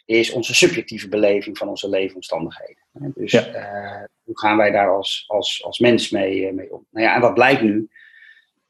is 0.06 0.32
onze 0.32 0.56
subjectieve 0.56 1.10
beleving 1.10 1.58
van 1.58 1.68
onze 1.68 1.90
leefomstandigheden. 1.90 2.84
Dus 2.94 3.32
ja. 3.32 3.48
uh, 3.48 4.04
hoe 4.24 4.40
gaan 4.40 4.58
wij 4.58 4.72
daar 4.72 4.90
als, 4.90 5.24
als, 5.28 5.64
als 5.64 5.80
mens 5.80 6.10
mee, 6.10 6.40
uh, 6.40 6.54
mee 6.54 6.74
om? 6.74 6.86
Nou 6.92 7.06
ja, 7.06 7.16
en 7.16 7.22
wat 7.22 7.34
blijkt 7.34 7.62
nu? 7.62 7.90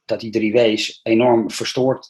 Dat 0.05 0.19
die 0.19 0.31
drie 0.31 0.53
W's 0.53 0.99
enorm 1.03 1.51
verstoord 1.51 2.09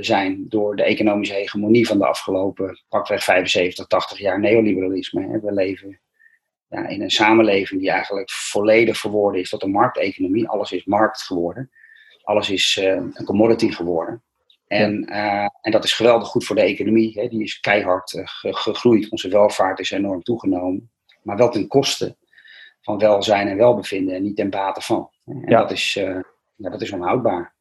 zijn 0.00 0.48
door 0.48 0.76
de 0.76 0.82
economische 0.82 1.34
hegemonie 1.34 1.86
van 1.86 1.98
de 1.98 2.06
afgelopen 2.06 2.82
pakweg 2.88 3.24
75, 3.24 3.86
80 3.86 4.18
jaar 4.18 4.40
neoliberalisme. 4.40 5.40
We 5.40 5.52
leven 5.52 6.00
ja, 6.70 6.86
in 6.86 7.02
een 7.02 7.10
samenleving 7.10 7.80
die 7.80 7.90
eigenlijk 7.90 8.30
volledig 8.30 8.96
verworden 8.96 9.40
is 9.40 9.48
tot 9.48 9.62
een 9.62 9.70
markteconomie. 9.70 10.48
Alles 10.48 10.72
is 10.72 10.84
markt 10.84 11.22
geworden. 11.22 11.70
Alles 12.22 12.50
is 12.50 12.78
uh, 12.80 12.86
een 12.92 13.24
commodity 13.24 13.70
geworden. 13.70 14.22
En, 14.66 15.12
uh, 15.12 15.46
en 15.60 15.70
dat 15.70 15.84
is 15.84 15.92
geweldig 15.92 16.28
goed 16.28 16.44
voor 16.44 16.56
de 16.56 16.62
economie. 16.62 17.20
Hè. 17.20 17.28
Die 17.28 17.42
is 17.42 17.60
keihard 17.60 18.12
uh, 18.12 18.22
gegroeid. 18.54 19.10
Onze 19.10 19.28
welvaart 19.28 19.78
is 19.78 19.90
enorm 19.90 20.22
toegenomen. 20.22 20.90
Maar 21.22 21.36
wel 21.36 21.50
ten 21.50 21.66
koste 21.66 22.16
van 22.80 22.98
welzijn 22.98 23.48
en 23.48 23.56
welbevinden 23.56 24.14
en 24.14 24.22
niet 24.22 24.36
ten 24.36 24.50
bate 24.50 24.80
van. 24.80 25.10
En 25.24 25.42
ja. 25.46 25.60
dat, 25.60 25.70
is, 25.70 25.92
ja, 26.56 26.70
dat 26.70 26.82
is 26.82 26.92
onhoudbaar. 26.92 27.54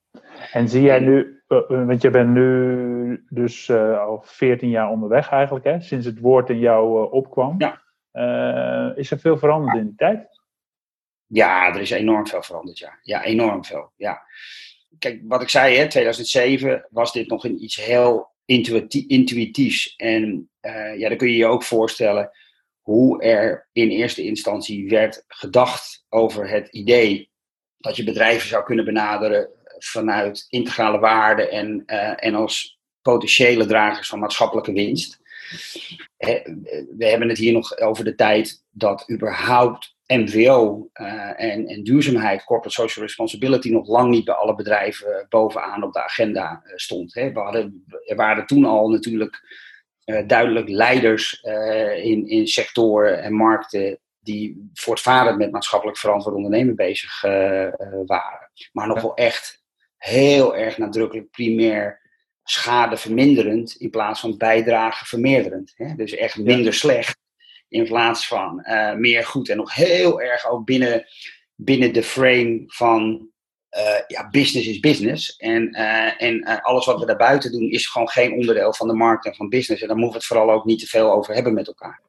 En 0.52 0.70
zie 0.70 0.82
jij 0.82 1.00
nu, 1.00 1.42
want 1.68 2.02
je 2.02 2.10
bent 2.10 2.30
nu 2.30 3.26
dus 3.30 3.72
al 3.72 4.22
14 4.26 4.70
jaar 4.70 4.90
onderweg 4.90 5.30
eigenlijk, 5.30 5.66
hè, 5.66 5.82
sinds 5.82 6.06
het 6.06 6.20
woord 6.20 6.50
in 6.50 6.60
jou 6.60 7.12
opkwam. 7.12 7.56
Ja. 7.58 7.82
Uh, 8.14 8.90
is 8.96 9.12
er 9.12 9.20
veel 9.20 9.38
veranderd 9.38 9.78
in 9.78 9.84
die 9.84 9.96
tijd? 9.96 10.40
Ja, 11.26 11.74
er 11.74 11.82
is 11.82 11.90
enorm 11.90 12.28
veel 12.28 12.44
veranderd, 12.44 12.78
ja. 12.78 13.00
Ja, 13.02 13.24
enorm 13.24 13.66
veel, 13.66 13.92
ja. 13.96 14.22
Kijk, 15.00 15.22
wat 15.24 15.42
ik 15.42 15.50
zei, 15.50 15.78
hè, 15.78 15.88
2007 15.88 16.88
was 16.90 17.12
dit 17.12 17.28
nog 17.28 17.44
een 17.44 17.64
iets 17.64 17.76
heel 17.76 18.32
intuïtiefs. 19.08 19.96
En 19.96 20.50
uh, 20.62 21.00
ja, 21.00 21.10
dan 21.10 21.18
kun 21.18 21.28
je 21.28 21.38
je 21.38 21.46
ook 21.46 21.64
voorstellen 21.64 22.32
hoe 22.82 23.22
er 23.22 23.68
in 23.72 23.90
eerste 23.90 24.24
instantie 24.24 24.90
werd 24.90 25.24
gedacht 25.28 26.06
over 26.10 26.50
het 26.50 26.68
idee 26.68 27.30
dat 27.78 27.96
je 27.96 28.04
bedrijven 28.04 28.50
zou 28.50 28.64
kunnen 28.64 28.86
benaderen 28.86 29.50
vanuit 29.78 30.46
integrale 30.50 31.00
waarde 31.00 31.48
en, 31.48 31.84
uh, 31.86 32.26
en 32.26 32.36
als 32.36 32.80
potentiële 33.02 33.66
dragers 33.66 34.08
van 34.10 34.20
maatschappelijke 34.20 34.74
winst 34.74 35.20
we 36.98 37.06
hebben 37.06 37.30
het 37.30 37.38
hier 37.38 37.54
nog 37.54 37.78
over 37.78 38.04
de 38.04 38.16
tijd 38.16 38.64
dat 38.72 39.10
überhaupt 39.12 39.98
MVO 40.06 40.90
uh, 40.94 41.42
en, 41.42 41.68
en, 41.68 41.84
duurzaamheid, 41.84 42.44
corporate 42.44 42.82
social 42.82 43.06
responsibility, 43.06 43.70
nog 43.70 43.88
lang 43.88 44.10
niet 44.10 44.26
bij 44.26 44.36
alle 44.36 44.56
bedrijven 44.56 45.26
bovenaan 45.30 45.84
op 45.84 45.94
de 45.94 46.04
agenda 46.04 46.62
uh, 46.66 46.72
stond. 46.76 47.14
Hè. 47.14 47.32
We 47.32 47.40
hadden, 47.40 47.86
er 48.06 48.16
waren 48.16 48.46
toen 48.46 48.66
al 48.66 48.90
natuurlijk 48.90 49.42
uh, 50.06 50.28
duidelijk 50.28 50.70
leiders 50.70 51.42
in, 52.04 52.28
in 52.28 52.48
sectoren 52.48 53.22
en 53.22 53.34
markten 53.34 54.00
die 54.20 54.70
voortvarend 54.74 55.38
met 55.38 55.52
maatschappelijk 55.52 55.98
verantwoord 55.98 56.36
ondernemen 56.36 56.76
bezig 56.76 57.22
waren. 58.06 58.52
Maar 58.72 58.88
nog 58.88 59.02
wel 59.02 59.16
echt 59.16 59.64
heel 59.98 60.56
erg 60.56 60.78
nadrukkelijk 60.78 61.32
primair 61.32 62.09
schade 62.52 62.98
verminderend 62.98 63.76
in 63.76 63.90
plaats 63.90 64.20
van 64.20 64.38
bijdrage 64.38 65.06
vermeerderend. 65.06 65.74
Hè? 65.76 65.96
Dus 65.96 66.16
echt 66.16 66.38
minder 66.38 66.74
slecht 66.74 67.18
in 67.68 67.84
plaats 67.84 68.28
van 68.28 68.66
meer 68.98 69.24
goed. 69.24 69.50
En 69.50 69.58
nog 69.58 69.76
heel 69.76 70.22
erg 70.22 70.50
ook 70.50 70.66
binnen, 70.66 71.06
binnen 71.56 71.94
de 71.94 72.04
frame 72.04 72.64
van 72.68 73.30
uh, 73.78 74.00
ja, 74.08 74.30
business 74.30 74.68
is 74.68 74.80
business. 74.80 75.36
En, 75.36 75.76
uh, 75.76 76.22
en 76.22 76.44
alles 76.62 76.86
wat 76.86 77.00
we 77.00 77.06
daarbuiten 77.06 77.52
doen 77.52 77.70
is 77.70 77.88
gewoon 77.88 78.10
geen 78.10 78.34
onderdeel 78.34 78.74
van 78.74 78.88
de 78.88 78.94
markt 78.94 79.26
en 79.26 79.36
van 79.36 79.50
business. 79.50 79.82
En 79.82 79.88
daar 79.88 79.98
moeten 79.98 80.20
we 80.20 80.26
het 80.26 80.38
vooral 80.38 80.52
ook 80.56 80.66
niet 80.66 80.80
te 80.80 80.88
veel 80.88 81.12
over 81.12 81.34
hebben 81.34 81.54
met 81.54 81.68
elkaar. 81.68 82.02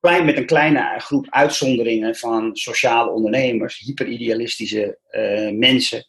Klein, 0.00 0.24
met 0.24 0.36
een 0.36 0.46
kleine 0.46 0.94
groep 0.98 1.26
uitzonderingen 1.30 2.16
van 2.16 2.56
sociale 2.56 3.10
ondernemers, 3.10 3.78
hyperidealistische 3.78 4.98
mensen. 5.54 6.06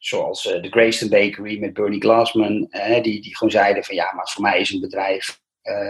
Zoals 0.00 0.42
de 0.42 0.68
Grayston 0.70 1.08
Bakery 1.08 1.58
met 1.58 1.72
Bernie 1.72 2.00
Glassman. 2.00 2.68
die, 3.02 3.20
die 3.20 3.36
gewoon 3.36 3.52
zeiden 3.52 3.84
van 3.84 3.94
ja, 3.94 4.12
maar 4.12 4.28
voor 4.28 4.42
mij 4.42 4.60
is 4.60 4.70
een 4.70 4.80
bedrijf 4.80 5.40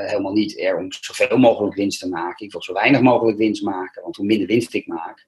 helemaal 0.07 0.33
niet 0.33 0.61
er 0.61 0.77
om 0.77 0.93
zoveel 0.93 1.39
mogelijk 1.39 1.75
winst 1.75 2.01
te 2.01 2.09
maken. 2.09 2.47
Ik 2.47 2.53
wil 2.53 2.63
zo 2.63 2.73
weinig 2.73 3.01
mogelijk 3.01 3.39
winst 3.39 3.63
maken, 3.63 4.03
want 4.03 4.17
hoe 4.17 4.27
minder 4.27 4.47
winst 4.47 4.75
ik 4.75 4.87
maak, 4.87 5.27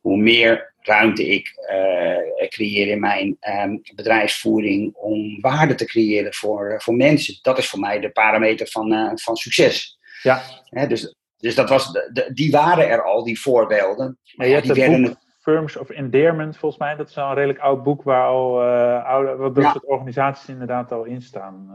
hoe 0.00 0.16
meer 0.16 0.74
ruimte 0.78 1.26
ik 1.26 1.52
uh, 1.70 2.48
creëer 2.48 2.88
in 2.88 3.00
mijn 3.00 3.36
um, 3.64 3.80
bedrijfsvoering 3.94 4.94
om 4.94 5.40
waarde 5.40 5.74
te 5.74 5.84
creëren 5.84 6.34
voor, 6.34 6.72
uh, 6.72 6.78
voor 6.78 6.94
mensen. 6.94 7.38
Dat 7.42 7.58
is 7.58 7.68
voor 7.68 7.80
mij 7.80 8.00
de 8.00 8.10
parameter 8.10 8.66
van, 8.66 9.18
van 9.18 9.36
succes. 9.36 9.98
Ja. 10.22 10.42
Dus, 10.88 11.14
dus 11.36 11.54
dat 11.54 11.68
was 11.68 11.92
de, 11.92 12.10
de, 12.12 12.30
die 12.32 12.50
waren 12.50 12.88
er 12.88 13.04
al, 13.04 13.24
die 13.24 13.40
voorbeelden. 13.40 14.18
Maar 14.34 14.46
je 14.46 14.52
hebt 14.54 14.66
die 14.66 14.74
werden 14.74 15.02
boek 15.02 15.23
Firms 15.44 15.76
of 15.76 15.90
Endearment, 15.90 16.56
volgens 16.56 16.80
mij. 16.80 16.96
Dat 16.96 17.08
is 17.08 17.18
al 17.18 17.28
een 17.28 17.34
redelijk 17.34 17.58
oud 17.58 17.82
boek 17.82 18.02
waar 18.02 18.26
al 18.26 18.62
oude, 19.02 19.36
wat 19.36 19.54
dat 19.54 19.64
ja. 19.64 19.70
soort 19.70 19.84
organisaties 19.84 20.48
inderdaad 20.48 20.92
al 20.92 21.04
in 21.04 21.22
staan. 21.22 21.70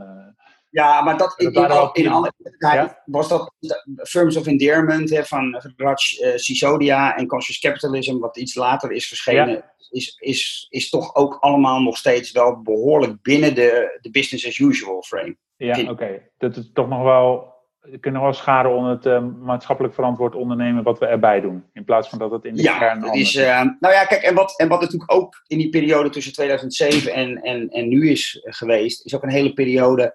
Ja, 0.70 1.02
maar 1.02 1.18
dat, 1.18 1.34
in, 1.38 1.54
in, 1.54 1.90
in 1.94 2.08
alle 2.08 2.32
ja? 2.58 3.02
was 3.06 3.28
dat 3.28 3.54
Firms 3.96 4.38
of 4.38 4.48
Endearment 4.48 5.10
hè, 5.10 5.26
van 5.26 5.62
Raj 5.76 5.94
uh, 5.94 6.36
Sisodia 6.36 7.18
en 7.18 7.28
Conscious 7.28 7.60
Capitalism, 7.60 8.20
wat 8.20 8.38
iets 8.38 8.56
later 8.56 8.92
is 8.92 9.08
verschenen, 9.08 9.50
ja. 9.50 9.74
is, 9.90 10.16
is, 10.20 10.68
is 10.70 10.90
toch 10.90 11.16
ook 11.16 11.38
allemaal 11.40 11.82
nog 11.82 11.98
steeds 11.98 12.32
wel 12.32 12.62
behoorlijk 12.62 13.22
binnen 13.22 13.56
de, 13.56 13.98
de 14.02 14.10
business 14.10 14.48
as 14.48 14.58
usual 14.58 15.02
frame. 15.02 15.38
Ja, 15.58 15.80
oké. 15.82 15.92
Okay. 15.92 16.32
Dat 16.38 16.56
is 16.56 16.70
toch 16.74 16.88
nog 16.88 17.04
wel, 17.04 17.36
we 17.38 17.59
kunnen 18.00 18.22
wel 18.22 18.34
scharen 18.34 18.75
onder 18.75 18.91
het 18.91 19.05
uh, 19.05 19.24
maatschappelijk 19.41 19.93
verantwoord 19.93 20.36
ondernemen 20.36 20.84
wat 20.84 21.00
we 21.00 21.05
erbij 21.05 21.41
doen. 21.41 21.63
In 21.74 21.84
plaats 21.84 22.10
van 22.10 22.19
dat 22.19 22.31
het 22.31 22.46
in 22.46 22.55
de 22.55 22.62
ja, 22.62 22.77
kern 22.77 23.01
dat 23.01 23.15
is. 23.15 23.36
Uh, 23.36 23.62
nou 23.79 23.93
ja, 23.93 24.05
kijk, 24.05 24.22
en 24.22 24.36
wat, 24.36 24.60
en 24.60 24.67
wat 24.67 24.81
natuurlijk 24.81 25.13
ook 25.13 25.43
in 25.48 25.58
die 25.58 25.69
periode 25.69 26.10
tussen 26.10 26.34
2007 26.34 27.13
en, 27.13 27.41
en, 27.41 27.69
en 27.69 27.88
nu 27.88 28.10
is 28.10 28.39
geweest, 28.43 29.05
is 29.05 29.15
ook 29.15 29.24
een 29.24 29.29
hele 29.29 29.53
periode 29.53 30.13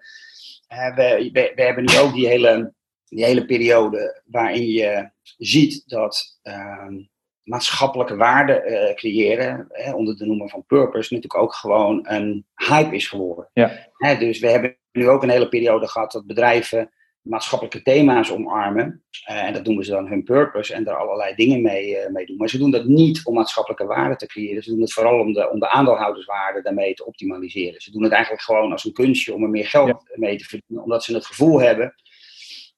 we, 0.95 1.31
we, 1.33 1.53
we, 1.55 1.63
hebben 1.63 1.85
nu 1.85 1.99
ook 1.99 2.13
die 2.13 2.29
hele, 2.29 2.75
die 3.05 3.25
hele 3.25 3.45
periode 3.45 4.23
waarin 4.25 4.67
je 4.67 5.11
ziet 5.37 5.83
dat 5.87 6.39
uh, 6.43 6.89
maatschappelijke 7.43 8.17
waarde 8.17 8.65
uh, 8.67 8.95
creëren, 8.95 9.67
hè, 9.69 9.93
onder 9.93 10.17
de 10.17 10.27
noemer 10.27 10.49
van 10.49 10.67
purpose, 10.67 11.15
natuurlijk 11.15 11.43
ook 11.43 11.55
gewoon 11.55 12.01
een 12.09 12.47
hype 12.55 12.95
is 12.95 13.09
geworden. 13.09 13.51
Ja. 13.53 13.89
Hè, 13.93 14.17
dus 14.17 14.39
we 14.39 14.51
hebben 14.51 14.77
nu 14.93 15.09
ook 15.09 15.23
een 15.23 15.29
hele 15.29 15.49
periode 15.49 15.89
gehad 15.89 16.13
dat 16.13 16.27
bedrijven 16.27 16.93
maatschappelijke 17.25 17.83
thema's 17.83 18.31
omarmen. 18.31 19.03
Uh, 19.31 19.43
en 19.45 19.53
dat 19.53 19.65
noemen 19.65 19.85
ze 19.85 19.91
dan 19.91 20.09
hun 20.09 20.23
purpose 20.23 20.75
en 20.75 20.85
daar 20.85 20.97
allerlei 20.97 21.35
dingen 21.35 21.63
mee, 21.63 21.91
uh, 21.91 22.09
mee 22.09 22.27
doen. 22.27 22.37
Maar 22.37 22.49
ze 22.49 22.59
doen 22.59 22.71
dat 22.71 22.85
niet 22.85 23.21
om 23.25 23.35
maatschappelijke 23.35 23.87
waarde 23.87 24.17
te 24.17 24.27
creëren. 24.27 24.63
Ze 24.63 24.71
doen 24.71 24.81
het 24.81 24.93
vooral 24.93 25.21
om 25.21 25.33
de, 25.33 25.51
om 25.51 25.59
de 25.59 25.69
aandeelhouderswaarde 25.69 26.63
daarmee 26.63 26.95
te 26.95 27.07
optimaliseren. 27.07 27.81
Ze 27.81 27.91
doen 27.91 28.03
het 28.03 28.13
eigenlijk 28.13 28.43
gewoon 28.43 28.73
als 28.73 28.85
een 28.85 28.93
kunstje 28.93 29.35
om 29.35 29.43
er 29.43 29.49
meer 29.49 29.67
geld 29.67 29.89
ja. 29.89 29.99
mee 30.15 30.37
te 30.37 30.45
verdienen. 30.45 30.85
Omdat 30.85 31.05
ze 31.05 31.15
het 31.15 31.27
gevoel 31.27 31.61
hebben 31.61 31.95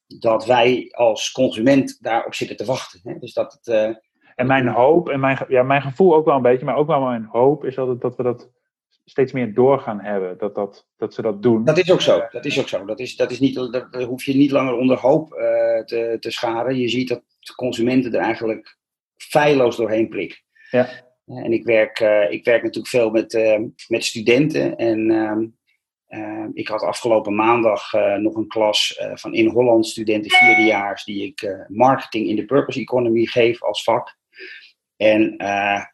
dat 0.06 0.46
wij 0.46 0.88
als 0.90 1.32
consument 1.32 1.98
daarop 2.00 2.34
zitten 2.34 2.56
te 2.56 2.64
wachten. 2.64 3.00
Hè? 3.02 3.18
Dus 3.18 3.32
dat 3.32 3.52
het, 3.52 3.66
uh, 3.66 3.96
en 4.34 4.46
mijn 4.46 4.68
hoop, 4.68 5.08
en 5.08 5.20
mijn, 5.20 5.44
ja, 5.48 5.62
mijn 5.62 5.82
gevoel 5.82 6.14
ook 6.14 6.24
wel 6.24 6.36
een 6.36 6.42
beetje, 6.42 6.64
maar 6.64 6.76
ook 6.76 6.86
wel 6.86 7.00
mijn 7.00 7.24
hoop 7.24 7.64
is 7.64 7.74
dat, 7.74 7.88
het, 7.88 8.00
dat 8.00 8.16
we 8.16 8.22
dat 8.22 8.50
steeds 9.08 9.32
meer 9.32 9.54
doorgaan 9.54 10.00
hebben. 10.00 10.38
Dat, 10.38 10.54
dat, 10.54 10.86
dat 10.96 11.14
ze 11.14 11.22
dat 11.22 11.42
doen. 11.42 11.64
Dat 11.64 11.78
is 11.78 11.92
ook 11.92 12.00
zo. 12.00 12.26
Dat 12.30 12.44
is 12.44 12.58
ook 12.60 12.68
zo. 12.68 12.84
Dat, 12.84 13.00
is, 13.00 13.16
dat, 13.16 13.30
is 13.30 13.40
niet, 13.40 13.54
dat, 13.54 14.04
hoef 14.04 14.24
je 14.24 14.34
niet 14.34 14.50
langer 14.50 14.74
onder 14.74 14.98
hoop 14.98 15.32
uh, 15.32 15.38
te, 15.84 16.16
te 16.20 16.30
scharen. 16.30 16.78
Je 16.78 16.88
ziet 16.88 17.08
dat 17.08 17.22
consumenten 17.54 18.14
er 18.14 18.20
eigenlijk 18.20 18.78
feilloos 19.16 19.76
doorheen 19.76 20.08
prikken. 20.08 20.38
Ja. 20.70 20.88
En 21.26 21.52
ik 21.52 21.64
werk, 21.64 22.00
uh, 22.00 22.30
ik 22.30 22.44
werk 22.44 22.62
natuurlijk 22.62 22.88
veel 22.88 23.10
met, 23.10 23.34
uh, 23.34 23.60
met 23.88 24.04
studenten. 24.04 24.76
En 24.76 25.10
ehm, 25.10 25.44
ik 26.52 26.68
had 26.68 26.82
afgelopen 26.82 27.34
maandag 27.34 27.92
nog 28.18 28.34
een 28.34 28.48
klas 28.48 29.00
van 29.14 29.34
in 29.34 29.48
Holland 29.48 29.86
studenten 29.86 30.30
vierdejaars 30.30 31.04
die 31.04 31.26
ik 31.26 31.66
marketing 31.68 32.28
in 32.28 32.36
de 32.36 32.44
purpose 32.44 32.80
economy 32.80 33.24
geef 33.24 33.62
als 33.62 33.82
vak. 33.82 34.16
En 34.96 35.34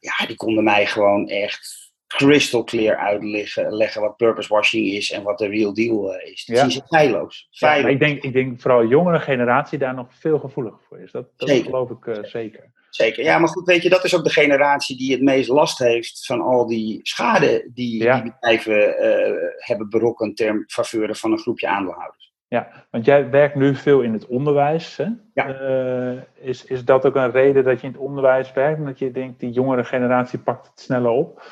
ja, 0.01 0.27
die 0.27 0.37
konden 0.37 0.65
mij 0.65 0.87
gewoon 0.87 1.29
echt 1.29 1.82
crystal 2.17 2.65
clear 2.65 2.97
uitleggen 2.97 3.77
leggen 3.77 4.01
wat 4.01 4.17
purpose 4.17 4.55
washing 4.55 4.87
is 4.87 5.11
en 5.11 5.23
wat 5.23 5.39
de 5.39 5.47
real 5.47 5.75
deal 5.75 6.15
uh, 6.15 6.33
is. 6.33 6.45
Dat 6.45 6.57
ja. 6.57 6.65
is 6.65 6.81
feilloos. 6.89 7.49
feilloos. 7.51 7.83
Ja, 7.83 7.89
ik, 7.89 7.99
denk, 7.99 8.23
ik 8.23 8.33
denk 8.33 8.61
vooral 8.61 8.87
jongere 8.87 9.21
generatie 9.21 9.79
daar 9.79 9.95
nog 9.95 10.07
veel 10.11 10.39
gevoeliger 10.39 10.81
voor 10.89 11.01
is. 11.01 11.13
Dat, 11.13 11.27
dat 11.37 11.51
geloof 11.51 11.91
ik 11.91 12.07
uh, 12.07 12.19
zeker. 12.23 12.73
Zeker, 12.91 13.25
ja, 13.25 13.39
maar 13.39 13.49
goed, 13.49 13.67
weet 13.67 13.83
je, 13.83 13.89
dat 13.89 14.05
is 14.05 14.17
ook 14.17 14.25
de 14.25 14.31
generatie 14.31 14.97
die 14.97 15.13
het 15.13 15.23
meest 15.23 15.49
last 15.49 15.79
heeft 15.79 16.27
van 16.27 16.41
al 16.41 16.67
die 16.67 17.01
schade 17.03 17.71
die, 17.75 18.03
ja. 18.03 18.21
die 18.21 18.33
bedrijven 18.33 19.05
uh, 19.05 19.49
hebben 19.57 19.89
berokkend 19.89 20.37
ter 20.37 20.65
faveur 20.67 21.17
van 21.17 21.33
een 21.33 21.39
groepje 21.39 21.69
aandeelhouders. 21.69 22.33
Ja, 22.49 22.87
want 22.91 23.05
jij 23.05 23.31
werkt 23.31 23.55
nu 23.55 23.75
veel 23.75 24.01
in 24.01 24.13
het 24.13 24.27
onderwijs. 24.27 24.97
Hè? 24.97 25.07
Ja. 25.35 25.61
Uh, 25.61 26.21
is, 26.35 26.65
is 26.65 26.85
dat 26.85 27.07
ook 27.07 27.17
een 27.17 27.31
reden 27.31 27.65
dat 27.65 27.81
je 27.81 27.87
in 27.87 27.93
het 27.93 28.03
onderwijs 28.03 28.53
werkt? 28.53 28.79
En 28.79 28.85
dat 28.85 28.99
je 28.99 29.11
denkt, 29.11 29.41
die 29.41 29.51
jongere 29.51 29.85
generatie 29.85 30.39
pakt 30.39 30.67
het 30.67 30.81
sneller 30.81 31.11
op? 31.11 31.43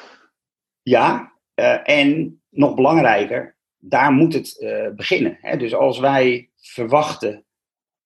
Ja, 0.82 1.32
uh, 1.54 1.88
en 1.88 2.40
nog 2.50 2.74
belangrijker, 2.74 3.56
daar 3.78 4.12
moet 4.12 4.34
het 4.34 4.56
uh, 4.60 4.88
beginnen. 4.88 5.38
Hè? 5.40 5.56
Dus 5.56 5.74
als 5.74 5.98
wij 5.98 6.50
verwachten 6.56 7.44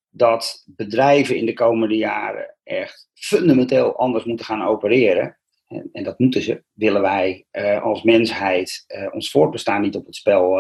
dat 0.09 0.65
bedrijven 0.67 1.37
in 1.37 1.47
de 1.47 1.53
komende 1.53 1.97
jaren 1.97 2.57
echt 2.63 3.11
fundamenteel 3.15 3.97
anders 3.97 4.25
moeten 4.25 4.47
gaan 4.47 4.67
opereren, 4.67 5.39
en, 5.67 5.89
en 5.93 6.05
dat 6.05 6.19
moeten 6.19 6.43
ze, 6.43 6.63
willen 6.73 7.03
wij 7.03 7.47
uh, 7.53 7.83
als 7.83 8.03
mensheid 8.03 8.85
ons 9.13 9.31
voortbestaan 9.31 9.81
niet 9.81 9.97
op 9.97 10.07
het 10.07 10.15
spel 10.15 10.57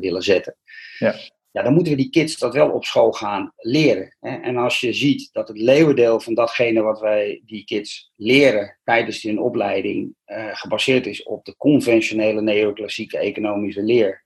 willen 0.00 0.22
zetten. 0.22 0.56
Ja 0.98 1.14
ja, 1.54 1.62
dan 1.62 1.74
moeten 1.74 1.92
we 1.92 1.98
die 1.98 2.10
kids 2.10 2.38
dat 2.38 2.54
wel 2.54 2.70
op 2.70 2.84
school 2.84 3.12
gaan 3.12 3.52
leren. 3.56 4.16
Hè? 4.20 4.36
En 4.36 4.56
als 4.56 4.80
je 4.80 4.92
ziet 4.92 5.28
dat 5.32 5.48
het 5.48 5.58
leeuwendeel 5.58 6.20
van 6.20 6.34
datgene 6.34 6.82
wat 6.82 7.00
wij 7.00 7.42
die 7.44 7.64
kids 7.64 8.12
leren 8.16 8.78
tijdens 8.84 9.22
hun 9.22 9.40
opleiding 9.40 10.14
uh, 10.26 10.48
gebaseerd 10.52 11.06
is 11.06 11.22
op 11.22 11.44
de 11.44 11.56
conventionele 11.56 12.40
neoclassieke 12.42 13.18
economische 13.18 13.82
leer, 13.82 14.24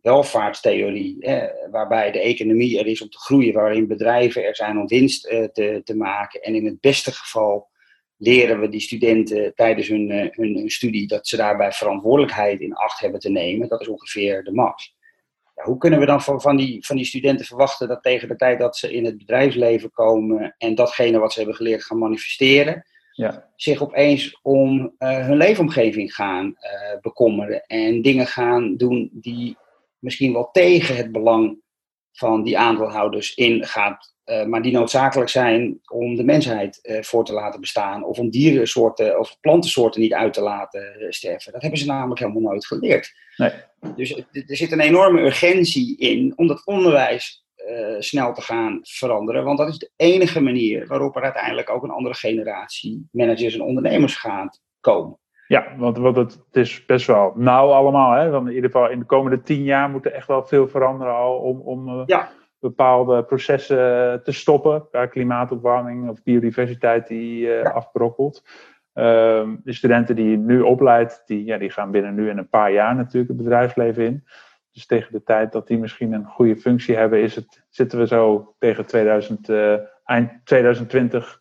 welvaartstheorie, 0.00 1.18
waarbij 1.70 2.10
de 2.10 2.20
economie 2.20 2.78
er 2.78 2.86
is 2.86 3.02
om 3.02 3.08
te 3.08 3.18
groeien, 3.18 3.54
waarin 3.54 3.86
bedrijven 3.86 4.44
er 4.44 4.56
zijn 4.56 4.78
om 4.78 4.86
winst 4.86 5.30
uh, 5.30 5.44
te, 5.44 5.80
te 5.84 5.96
maken. 5.96 6.40
En 6.40 6.54
in 6.54 6.64
het 6.64 6.80
beste 6.80 7.12
geval 7.12 7.68
leren 8.16 8.60
we 8.60 8.68
die 8.68 8.80
studenten 8.80 9.54
tijdens 9.54 9.88
hun, 9.88 10.10
uh, 10.10 10.26
hun, 10.30 10.56
hun 10.56 10.70
studie 10.70 11.06
dat 11.06 11.28
ze 11.28 11.36
daarbij 11.36 11.72
verantwoordelijkheid 11.72 12.60
in 12.60 12.74
acht 12.74 13.00
hebben 13.00 13.20
te 13.20 13.30
nemen. 13.30 13.68
Dat 13.68 13.80
is 13.80 13.88
ongeveer 13.88 14.44
de 14.44 14.52
max 14.52 14.94
ja, 15.54 15.64
hoe 15.64 15.78
kunnen 15.78 15.98
we 15.98 16.06
dan 16.06 16.22
van, 16.22 16.40
van, 16.40 16.56
die, 16.56 16.86
van 16.86 16.96
die 16.96 17.04
studenten 17.04 17.46
verwachten 17.46 17.88
dat 17.88 18.02
tegen 18.02 18.28
de 18.28 18.36
tijd 18.36 18.58
dat 18.58 18.76
ze 18.76 18.92
in 18.92 19.04
het 19.04 19.18
bedrijfsleven 19.18 19.90
komen 19.90 20.54
en 20.58 20.74
datgene 20.74 21.18
wat 21.18 21.32
ze 21.32 21.38
hebben 21.38 21.56
geleerd 21.56 21.84
gaan 21.84 21.98
manifesteren, 21.98 22.84
ja. 23.12 23.50
zich 23.56 23.82
opeens 23.82 24.38
om 24.42 24.94
uh, 24.98 25.26
hun 25.26 25.36
leefomgeving 25.36 26.14
gaan 26.14 26.46
uh, 26.46 27.00
bekommeren 27.00 27.66
en 27.66 28.02
dingen 28.02 28.26
gaan 28.26 28.76
doen 28.76 29.10
die 29.12 29.56
misschien 29.98 30.32
wel 30.32 30.50
tegen 30.50 30.96
het 30.96 31.12
belang 31.12 31.62
van 32.12 32.42
die 32.42 32.58
aandeelhouders 32.58 33.34
ingaat, 33.34 34.13
uh, 34.26 34.44
maar 34.44 34.62
die 34.62 34.72
noodzakelijk 34.72 35.30
zijn 35.30 35.80
om 35.86 36.14
de 36.14 36.24
mensheid 36.24 36.98
voor 37.00 37.24
te 37.24 37.32
laten 37.32 37.60
bestaan 37.60 38.04
of 38.04 38.18
om 38.18 38.30
dierensoorten 38.30 39.18
of 39.18 39.36
plantensoorten 39.40 40.00
niet 40.00 40.14
uit 40.14 40.32
te 40.32 40.40
laten 40.40 41.06
sterven. 41.08 41.52
Dat 41.52 41.62
hebben 41.62 41.80
ze 41.80 41.86
namelijk 41.86 42.20
helemaal 42.20 42.42
nooit 42.42 42.66
geleerd. 42.66 43.12
Nee. 43.36 43.50
Dus 43.96 44.16
er 44.32 44.56
zit 44.56 44.72
een 44.72 44.80
enorme 44.80 45.20
urgentie 45.20 45.98
in 45.98 46.32
om 46.36 46.46
dat 46.46 46.66
onderwijs 46.66 47.44
snel 47.98 48.34
te 48.34 48.40
gaan 48.40 48.78
veranderen. 48.82 49.44
Want 49.44 49.58
dat 49.58 49.68
is 49.68 49.78
de 49.78 49.90
enige 49.96 50.40
manier 50.40 50.86
waarop 50.86 51.16
er 51.16 51.22
uiteindelijk 51.22 51.70
ook 51.70 51.82
een 51.82 51.90
andere 51.90 52.14
generatie 52.14 53.08
managers 53.10 53.54
en 53.54 53.62
ondernemers 53.62 54.16
gaat 54.16 54.60
komen. 54.80 55.18
Ja, 55.46 55.76
want, 55.76 55.98
want 55.98 56.16
het, 56.16 56.38
is 56.52 56.84
best 56.84 57.06
wel 57.06 57.32
nauw 57.36 57.70
allemaal. 57.70 58.12
Hè? 58.12 58.30
Want 58.30 58.48
in 58.48 58.54
ieder 58.54 58.70
geval 58.70 58.90
in 58.90 58.98
de 58.98 59.04
komende 59.04 59.42
tien 59.42 59.62
jaar 59.62 59.90
moet 59.90 60.04
er 60.04 60.12
echt 60.12 60.26
wel 60.26 60.44
veel 60.44 60.68
veranderen 60.68 61.14
al 61.14 61.36
om, 61.36 61.60
om 61.60 62.02
ja. 62.06 62.32
Bepaalde 62.68 63.24
processen 63.24 64.22
te 64.22 64.32
stoppen, 64.32 64.86
waar 64.90 65.08
klimaatopwarming 65.08 66.08
of 66.08 66.22
biodiversiteit 66.22 67.06
die 67.06 67.52
afbrokkelt. 67.62 68.44
Ehm, 68.92 69.56
de 69.64 69.72
studenten 69.72 70.16
die 70.16 70.30
je 70.30 70.36
nu 70.36 70.60
opleidt, 70.60 71.22
die, 71.26 71.44
ja, 71.44 71.58
die 71.58 71.70
gaan 71.70 71.90
binnen 71.90 72.14
nu 72.14 72.30
en 72.30 72.38
een 72.38 72.48
paar 72.48 72.72
jaar 72.72 72.94
natuurlijk 72.94 73.28
het 73.28 73.42
bedrijfsleven 73.42 74.04
in. 74.04 74.24
Dus 74.72 74.86
tegen 74.86 75.12
de 75.12 75.22
tijd 75.22 75.52
dat 75.52 75.66
die 75.66 75.78
misschien 75.78 76.12
een 76.12 76.26
goede 76.26 76.56
functie 76.56 76.96
hebben, 76.96 77.20
is 77.20 77.34
het, 77.34 77.64
zitten 77.68 77.98
we 77.98 78.06
zo 78.06 78.54
tegen 78.58 78.86
2000, 78.86 79.48
eind 80.04 80.30
2020, 80.44 81.40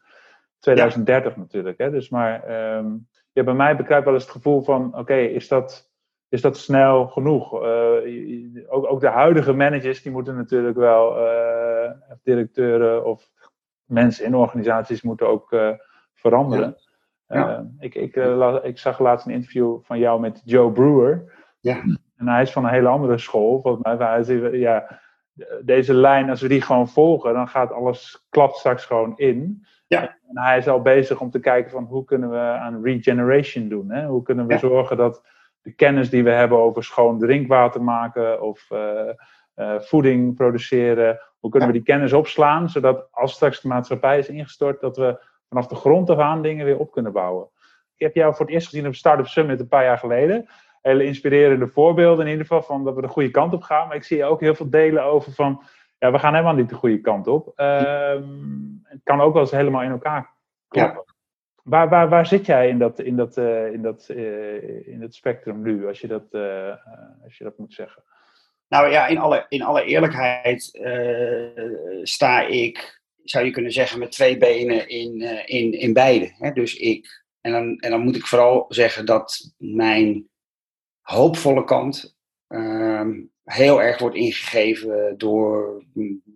2030 0.59 1.35
natuurlijk. 1.35 1.77
Hè? 1.77 1.91
Dus 1.91 2.09
maar 2.09 2.33
um, 2.77 3.07
ja, 3.31 3.43
bij 3.43 3.53
mij 3.53 3.75
bekruipt 3.75 4.05
wel 4.05 4.13
eens 4.13 4.23
het 4.23 4.31
gevoel 4.31 4.61
van: 4.61 4.97
oké, 4.97 5.15
is, 5.15 5.47
dat, 5.47 5.92
is 6.33 6.41
dat 6.41 6.57
snel 6.57 7.07
genoeg? 7.07 7.63
Uh, 7.63 8.63
ook, 8.67 8.91
ook 8.91 8.99
de 8.99 9.07
huidige 9.07 9.53
managers 9.53 10.01
die 10.01 10.11
moeten 10.11 10.35
natuurlijk 10.35 10.77
wel, 10.77 11.17
uh, 11.17 11.91
directeuren 12.23 13.05
of 13.05 13.29
mensen 13.85 14.25
in 14.25 14.35
organisaties 14.35 15.01
moeten 15.01 15.27
ook 15.27 15.51
uh, 15.51 15.69
veranderen. 16.13 16.75
Ja. 17.27 17.67
ik, 17.79 17.95
ik, 17.95 18.15
ik 18.63 18.77
zag 18.77 18.99
laatst 18.99 19.25
een 19.25 19.33
interview 19.33 19.77
van 19.81 19.99
jou 19.99 20.19
met 20.19 20.41
Joe 20.45 20.71
Brewer. 20.71 21.33
Ja. 21.59 21.81
En 22.17 22.27
hij 22.27 22.41
is 22.41 22.51
van 22.51 22.63
een 22.63 22.73
hele 22.73 22.87
andere 22.87 23.17
school, 23.17 23.61
volgens 23.61 23.83
mij. 23.83 24.07
Hij 24.07 24.19
is, 24.19 24.59
ja, 24.59 24.99
deze 25.61 25.93
lijn, 25.93 26.29
als 26.29 26.41
we 26.41 26.47
die 26.47 26.61
gewoon 26.61 26.87
volgen, 26.87 27.33
dan 27.33 27.47
gaat 27.47 27.71
alles 27.71 28.25
klapt 28.29 28.55
straks 28.55 28.85
gewoon 28.85 29.17
in. 29.17 29.65
Ja. 29.87 30.01
En 30.01 30.43
hij 30.43 30.57
is 30.57 30.67
al 30.67 30.81
bezig 30.81 31.19
om 31.21 31.29
te 31.29 31.39
kijken 31.39 31.71
van 31.71 31.83
hoe 31.83 32.05
kunnen 32.05 32.29
we 32.29 32.37
aan 32.37 32.83
regeneration 32.83 33.69
doen. 33.69 33.91
Hè? 33.91 34.05
Hoe 34.05 34.23
kunnen 34.23 34.47
we 34.47 34.57
zorgen 34.57 34.97
dat 34.97 35.31
de 35.63 35.71
kennis 35.71 36.09
die 36.09 36.23
we 36.23 36.29
hebben 36.29 36.57
over 36.57 36.83
schoon 36.83 37.19
drinkwater 37.19 37.83
maken 37.83 38.41
of 38.41 38.69
uh, 38.71 38.79
uh, 39.55 39.79
voeding 39.79 40.35
produceren, 40.35 41.19
hoe 41.39 41.49
kunnen 41.49 41.69
we 41.69 41.75
die 41.75 41.83
kennis 41.83 42.13
opslaan, 42.13 42.69
zodat 42.69 43.07
als 43.11 43.33
straks 43.33 43.61
de 43.61 43.67
maatschappij 43.67 44.17
is 44.17 44.29
ingestort, 44.29 44.81
dat 44.81 44.97
we 44.97 45.25
vanaf 45.49 45.67
de 45.67 45.75
grond 45.75 46.09
af 46.09 46.17
aan 46.17 46.41
dingen 46.41 46.65
weer 46.65 46.79
op 46.79 46.91
kunnen 46.91 47.11
bouwen. 47.11 47.47
Ik 47.95 48.05
heb 48.05 48.15
jou 48.15 48.35
voor 48.35 48.45
het 48.45 48.53
eerst 48.53 48.69
gezien 48.69 48.87
op 48.87 48.95
Startup 48.95 49.27
Summit 49.27 49.59
een 49.59 49.67
paar 49.67 49.83
jaar 49.83 49.97
geleden 49.97 50.47
hele 50.83 51.05
inspirerende 51.05 51.67
voorbeelden 51.67 52.25
in 52.25 52.31
ieder 52.31 52.45
geval 52.45 52.61
van 52.61 52.83
dat 52.83 52.95
we 52.95 53.01
de 53.01 53.07
goede 53.07 53.31
kant 53.31 53.53
op 53.53 53.61
gaan. 53.61 53.87
Maar 53.87 53.95
ik 53.95 54.03
zie 54.03 54.25
ook 54.25 54.39
heel 54.39 54.55
veel 54.55 54.69
delen 54.69 55.03
over 55.03 55.31
van, 55.31 55.63
ja, 55.97 56.11
we 56.11 56.19
gaan 56.19 56.33
helemaal 56.33 56.55
niet 56.55 56.69
de 56.69 56.75
goede 56.75 57.01
kant 57.01 57.27
op. 57.27 57.53
Uh, 57.55 58.15
het 58.83 59.01
kan 59.03 59.21
ook 59.21 59.33
wel 59.33 59.41
eens 59.41 59.51
helemaal 59.51 59.81
in 59.81 59.91
elkaar 59.91 60.33
kloppen. 60.67 61.12
Waar, 61.63 61.89
waar, 61.89 62.09
waar 62.09 62.25
zit 62.25 62.45
jij 62.45 62.69
in 62.69 62.79
dat, 62.79 62.99
in, 62.99 63.15
dat, 63.15 63.37
uh, 63.37 63.73
in, 63.73 63.81
dat, 63.81 64.07
uh, 64.09 64.87
in 64.87 64.99
dat 64.99 65.15
spectrum 65.15 65.61
nu, 65.61 65.87
als 65.87 65.99
je 65.99 66.07
dat, 66.07 66.25
uh, 66.31 66.75
als 67.23 67.37
je 67.37 67.43
dat 67.43 67.57
moet 67.57 67.73
zeggen? 67.73 68.03
Nou 68.67 68.91
ja, 68.91 69.07
in 69.07 69.17
alle, 69.17 69.45
in 69.49 69.61
alle 69.61 69.83
eerlijkheid 69.83 70.63
sta 72.01 72.41
ik, 72.41 73.01
zou 73.23 73.45
je 73.45 73.51
kunnen 73.51 73.71
zeggen, 73.71 73.99
met 73.99 74.11
twee 74.11 74.37
benen 74.37 74.89
in, 74.89 75.21
in, 75.47 75.71
in 75.71 75.93
beide. 75.93 76.35
Hè? 76.37 76.51
Dus 76.51 76.75
ik, 76.75 77.23
en 77.41 77.51
dan, 77.51 77.77
en 77.79 77.89
dan 77.89 78.01
moet 78.01 78.15
ik 78.15 78.25
vooral 78.25 78.65
zeggen 78.69 79.05
dat 79.05 79.53
mijn 79.57 80.29
hoopvolle 81.01 81.63
kant 81.63 82.17
ehm, 82.47 83.21
heel 83.43 83.81
erg 83.81 83.99
wordt 83.99 84.15
ingegeven 84.15 85.17
door 85.17 85.83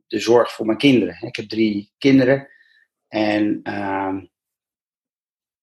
de 0.08 0.20
zorg 0.20 0.52
voor 0.52 0.66
mijn 0.66 0.78
kinderen. 0.78 1.18
Ik 1.22 1.36
heb 1.36 1.50
drie 1.50 1.94
kinderen 1.98 2.48
en 3.08 3.60
ehm, 3.64 4.20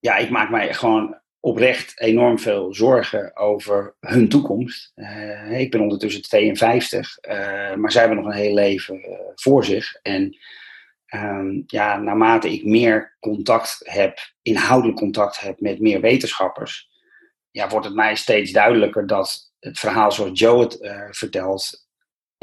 ja, 0.04 0.16
ik 0.16 0.30
maak 0.30 0.50
mij 0.50 0.74
gewoon 0.74 1.20
oprecht 1.40 2.00
enorm 2.00 2.38
veel 2.38 2.74
zorgen 2.74 3.36
over 3.36 3.94
hun 4.00 4.28
toekomst. 4.28 4.92
Uh, 4.94 5.60
ik 5.60 5.70
ben 5.70 5.80
ondertussen 5.80 6.22
52, 6.22 7.18
uh, 7.22 7.70
eh, 7.70 7.78
maar 7.78 7.92
zij 7.92 8.00
hebben 8.00 8.18
nog 8.24 8.32
een 8.32 8.40
heel 8.40 8.54
leven 8.54 8.96
uh, 8.96 9.18
voor 9.34 9.64
zich. 9.64 9.94
En 10.02 10.36
um, 11.14 11.64
ja, 11.66 11.98
naarmate 11.98 12.52
ik 12.52 12.64
meer 12.64 13.16
contact 13.20 13.80
heb, 13.84 14.18
inhoudelijk 14.42 14.98
contact 14.98 15.40
heb 15.40 15.60
met 15.60 15.80
meer 15.80 16.00
wetenschappers, 16.00 16.88
ja, 17.50 17.68
wordt 17.68 17.86
het 17.86 17.94
mij 17.94 18.14
steeds 18.14 18.52
duidelijker 18.52 19.06
dat 19.06 19.52
het 19.60 19.78
verhaal 19.78 20.12
zoals 20.12 20.38
Joe 20.38 20.60
het 20.60 20.78
vertelt 21.10 21.83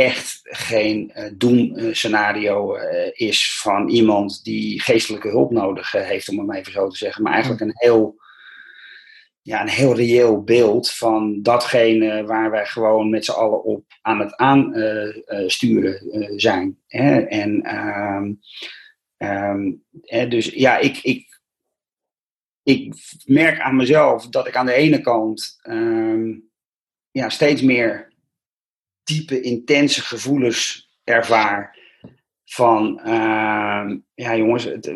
echt 0.03 0.39
geen 0.43 1.11
uh, 1.15 1.29
doemscenario 1.33 2.77
uh, 2.77 3.09
is 3.11 3.59
van 3.59 3.89
iemand 3.89 4.43
die 4.43 4.81
geestelijke 4.81 5.29
hulp 5.29 5.51
nodig 5.51 5.91
heeft, 5.91 6.29
om 6.29 6.37
het 6.37 6.47
maar 6.47 6.57
even 6.57 6.71
zo 6.71 6.87
te 6.87 6.97
zeggen. 6.97 7.23
Maar 7.23 7.33
eigenlijk 7.33 7.61
een 7.61 7.73
heel, 7.73 8.15
ja, 9.41 9.61
een 9.61 9.69
heel 9.69 9.95
reëel 9.95 10.43
beeld 10.43 10.91
van 10.91 11.41
datgene 11.41 12.23
waar 12.23 12.51
wij 12.51 12.65
gewoon 12.65 13.09
met 13.09 13.25
z'n 13.25 13.31
allen 13.31 13.63
op 13.63 13.83
aan 14.01 14.19
het 14.19 14.35
aansturen 14.35 15.99
zijn. 16.39 16.77
Hè? 16.87 17.19
En 17.19 17.75
um, 17.75 18.39
um, 19.17 19.83
dus 20.29 20.45
ja, 20.45 20.77
ik, 20.77 20.97
ik, 20.97 21.39
ik 22.63 22.93
merk 23.25 23.59
aan 23.59 23.75
mezelf 23.75 24.29
dat 24.29 24.47
ik 24.47 24.55
aan 24.55 24.65
de 24.65 24.73
ene 24.73 25.01
kant 25.01 25.59
um, 25.63 26.49
ja, 27.11 27.29
steeds 27.29 27.61
meer 27.61 28.10
diepe, 29.03 29.41
intense 29.41 30.01
gevoelens 30.01 30.89
ervaar. 31.03 31.79
Van, 32.45 33.01
uh, 33.05 33.91
ja 34.13 34.35
jongens, 34.35 34.63
het, 34.63 34.93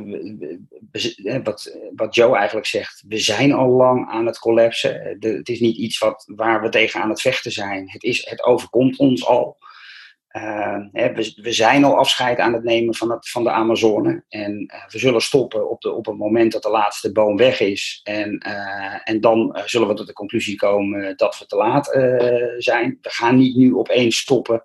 wat, 1.44 1.78
wat 1.96 2.16
Joe 2.16 2.36
eigenlijk 2.36 2.68
zegt, 2.68 3.04
we 3.08 3.18
zijn 3.18 3.54
al 3.54 3.70
lang 3.70 4.10
aan 4.10 4.26
het 4.26 4.40
collapsen. 4.40 5.16
De, 5.20 5.30
het 5.30 5.50
is 5.50 5.60
niet 5.60 5.78
iets 5.78 5.98
wat, 5.98 6.32
waar 6.36 6.62
we 6.62 6.70
tegen 6.70 7.02
aan 7.02 7.10
het 7.10 7.22
vechten 7.22 7.52
zijn. 7.52 7.90
Het, 7.90 8.04
is, 8.04 8.30
het 8.30 8.44
overkomt 8.44 8.98
ons 8.98 9.26
al. 9.26 9.58
Hè, 10.92 11.14
we, 11.14 11.34
we, 11.42 11.52
zijn 11.52 11.84
al 11.84 11.98
afscheid 11.98 12.40
aan 12.40 12.54
het 12.54 12.64
nemen 12.64 12.96
van, 12.96 13.12
het, 13.12 13.30
van 13.30 13.44
de 13.44 13.52
Amazone. 13.52 14.24
En 14.30 14.72
uh, 14.74 14.88
we 14.88 15.00
zullen 15.00 15.22
stoppen 15.22 15.70
op, 15.70 15.82
de, 15.82 15.92
op 15.92 16.06
het 16.06 16.18
moment 16.18 16.52
dat 16.52 16.64
de 16.64 16.70
laatste 16.70 17.12
boom 17.12 17.38
weg 17.38 17.60
is. 17.60 18.00
En, 18.04 18.44
uh, 18.48 18.98
en 19.04 19.22
dan 19.22 19.60
zullen 19.66 19.88
we 19.88 19.94
tot 19.94 20.08
de 20.08 20.14
conclusie 20.14 20.56
komen 20.56 21.18
dat 21.18 21.40
we 21.40 21.46
te 21.46 21.56
laat 21.56 21.86
zijn. 22.58 22.98
We 23.02 23.10
gaan 23.10 23.38
niet 23.38 23.56
nu 23.56 23.76
opeens 23.76 24.18
stoppen 24.18 24.64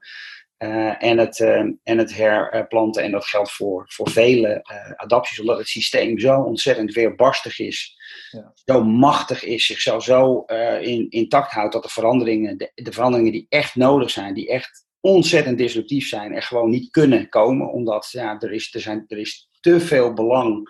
en, 0.98 1.18
het, 1.18 1.40
en 1.82 1.98
het 1.98 2.16
herplanten. 2.16 3.02
En 3.02 3.10
dat 3.10 3.26
geldt 3.26 3.52
voor, 3.52 3.84
voor 3.88 4.10
vele 4.10 4.60
adapties, 4.96 5.40
omdat 5.40 5.58
het 5.58 5.68
systeem 5.68 6.18
zo 6.18 6.40
ontzettend 6.40 6.92
weerbarstig 6.92 7.58
is. 7.58 7.96
Ja. 8.30 8.52
Zo 8.64 8.84
machtig 8.84 9.44
is, 9.44 9.66
zichzelf 9.66 10.04
zo 10.04 10.44
in, 10.80 11.10
intact 11.10 11.52
houdt 11.52 11.72
dat 11.72 11.82
de 11.82 11.88
veranderingen, 11.88 12.58
de, 12.58 12.70
de 12.74 12.92
veranderingen 12.92 13.32
die 13.32 13.46
echt 13.48 13.74
nodig 13.74 14.10
zijn, 14.10 14.34
die 14.34 14.48
echt 14.48 14.88
ontzettend 15.00 15.58
disruptief 15.58 16.08
zijn 16.08 16.32
en 16.34 16.42
gewoon 16.42 16.70
niet 16.70 16.90
kunnen 16.90 17.28
komen, 17.28 17.72
omdat 17.72 18.08
ja, 18.10 18.38
er, 18.38 18.52
is, 18.52 18.74
er, 18.74 18.80
zijn, 18.80 19.04
er 19.08 19.18
is 19.18 19.48
te 19.60 19.80
veel 19.80 20.12
belang 20.12 20.68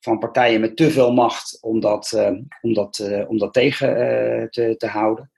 van 0.00 0.18
partijen 0.18 0.60
met 0.60 0.76
te 0.76 0.90
veel 0.90 1.12
macht 1.12 1.58
om 1.60 1.80
dat, 1.80 2.12
uh, 2.14 2.30
om 2.60 2.74
dat, 2.74 2.98
uh, 2.98 3.28
om 3.28 3.38
dat 3.38 3.52
tegen 3.52 3.88
uh, 3.88 4.46
te, 4.48 4.74
te 4.76 4.86
houden. 4.86 5.30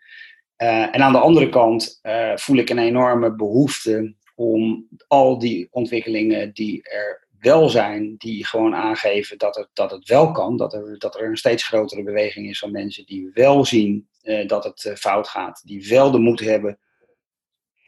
en 0.56 1.02
aan 1.02 1.12
de 1.12 1.18
andere 1.18 1.48
kant 1.48 2.00
voel 2.34 2.56
ik 2.56 2.70
een 2.70 2.78
enorme 2.78 3.34
behoefte 3.34 4.14
om 4.34 4.88
al 5.06 5.38
die 5.38 5.68
ontwikkelingen 5.70 6.52
die 6.52 6.82
er 6.82 7.26
wel 7.38 7.68
zijn, 7.68 8.14
die 8.16 8.46
gewoon 8.46 8.74
aangeven 8.74 9.38
dat 9.38 9.56
het, 9.56 9.68
dat 9.72 9.90
het 9.90 10.08
wel 10.08 10.32
kan, 10.32 10.56
dat 10.56 10.74
er, 10.74 10.98
dat 10.98 11.14
er 11.14 11.24
een 11.24 11.36
steeds 11.36 11.66
grotere 11.66 12.02
beweging 12.02 12.48
is 12.48 12.58
van 12.58 12.70
mensen 12.70 13.06
die 13.06 13.30
wel 13.34 13.64
zien 13.64 14.08
dat 14.46 14.64
het 14.64 14.92
fout 14.98 15.28
gaat, 15.28 15.62
die 15.64 15.88
wel 15.88 16.10
de 16.10 16.18
moed 16.18 16.40
hebben 16.40 16.78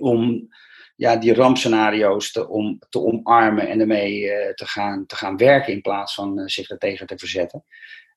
om 0.00 0.48
ja, 0.96 1.16
die 1.16 1.34
rampscenario's 1.34 2.32
te, 2.32 2.48
om, 2.48 2.78
te 2.88 3.00
omarmen 3.00 3.68
en 3.68 3.80
ermee 3.80 4.22
uh, 4.22 4.52
te, 4.54 4.66
gaan, 4.66 5.06
te 5.06 5.16
gaan 5.16 5.36
werken 5.36 5.72
in 5.72 5.80
plaats 5.80 6.14
van 6.14 6.38
uh, 6.38 6.46
zich 6.46 6.70
er 6.70 6.78
tegen 6.78 7.06
te 7.06 7.18
verzetten. 7.18 7.64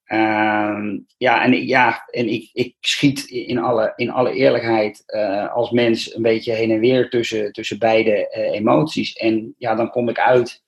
Uh, 0.07 0.99
ja, 1.17 1.43
en, 1.43 1.67
ja, 1.67 2.03
en 2.09 2.27
ik, 2.27 2.49
ik 2.53 2.75
schiet 2.79 3.23
in 3.29 3.57
alle, 3.57 3.93
in 3.95 4.11
alle 4.11 4.33
eerlijkheid 4.33 5.03
uh, 5.05 5.53
als 5.53 5.71
mens 5.71 6.15
een 6.15 6.21
beetje 6.21 6.53
heen 6.53 6.71
en 6.71 6.79
weer 6.79 7.09
tussen, 7.09 7.51
tussen 7.51 7.79
beide 7.79 8.27
emoties. 8.53 9.13
En 9.13 9.55
ja, 9.57 9.75
dan 9.75 9.89
kom 9.89 10.09
ik 10.09 10.19
uit 10.19 10.63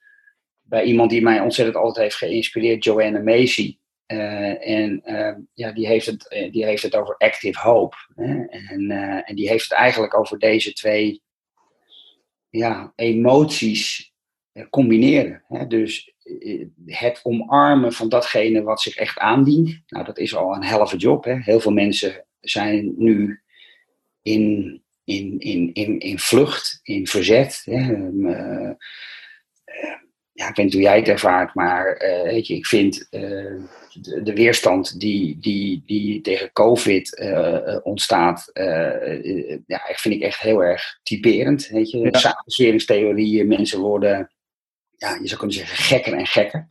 bij 0.61 0.83
iemand 0.83 1.09
die 1.09 1.21
mij 1.21 1.39
ontzettend 1.39 1.77
altijd 1.77 1.97
heeft 1.97 2.15
geïnspireerd, 2.15 2.83
Joanna 2.83 3.19
Macy. 3.19 3.77
Uh, 4.07 4.67
en 4.67 5.01
uh, 5.05 5.35
ja, 5.53 5.71
die 5.71 5.87
heeft, 5.87 6.05
het, 6.05 6.33
uh, 6.33 6.51
die 6.51 6.65
heeft 6.65 6.83
het 6.83 6.95
over 6.95 7.15
active 7.17 7.59
hope. 7.59 7.95
Hè? 8.15 8.45
En, 8.45 8.91
en 9.25 9.35
die 9.35 9.49
heeft 9.49 9.63
het 9.63 9.73
eigenlijk 9.73 10.17
over 10.17 10.39
deze 10.39 10.73
twee 10.73 11.21
ja, 12.49 12.93
emoties 12.95 14.13
combineren. 14.69 15.43
Hè? 15.47 15.67
Dus 15.67 16.13
het 16.85 17.19
omarmen 17.23 17.93
van 17.93 18.09
datgene 18.09 18.61
wat 18.63 18.81
zich 18.81 18.95
echt 18.95 19.17
aandient. 19.17 19.81
Nou, 19.87 20.05
dat 20.05 20.17
is 20.17 20.35
al 20.35 20.55
een 20.55 20.63
helft 20.63 21.01
job. 21.01 21.23
Hè? 21.23 21.39
Heel 21.39 21.59
veel 21.59 21.71
mensen 21.71 22.25
zijn 22.39 22.93
nu 22.97 23.41
in, 24.21 24.81
in, 25.03 25.39
in, 25.39 25.73
in, 25.73 25.99
in 25.99 26.19
vlucht, 26.19 26.79
in 26.83 27.07
verzet. 27.07 27.61
Hè? 27.65 28.07
Ja, 30.35 30.49
ik 30.49 30.55
weet 30.55 30.65
niet 30.65 30.73
hoe 30.73 30.83
jij 30.83 30.97
het 30.97 31.07
ervaart, 31.07 31.53
maar 31.53 31.97
weet 32.23 32.47
je, 32.47 32.55
ik 32.55 32.65
vind 32.65 33.07
de, 33.09 34.21
de, 34.23 34.33
weerstand 34.33 34.99
die, 34.99 35.37
die, 35.39 35.83
die 35.85 36.21
tegen 36.21 36.51
COVID 36.51 37.19
ontstaat, 37.83 38.51
ja, 39.65 39.81
vind 39.99 40.15
ik 40.15 40.21
echt 40.21 40.39
heel 40.39 40.63
erg 40.63 40.99
typerend. 41.03 41.67
Weet 41.67 41.91
je, 41.91 41.97
ja. 41.97 42.43
mensen 43.45 43.79
worden, 43.79 44.31
ja, 44.97 45.17
je 45.21 45.27
zou 45.27 45.39
kunnen 45.39 45.57
zeggen, 45.57 45.77
gekker 45.77 46.13
en 46.13 46.27
gekker. 46.27 46.67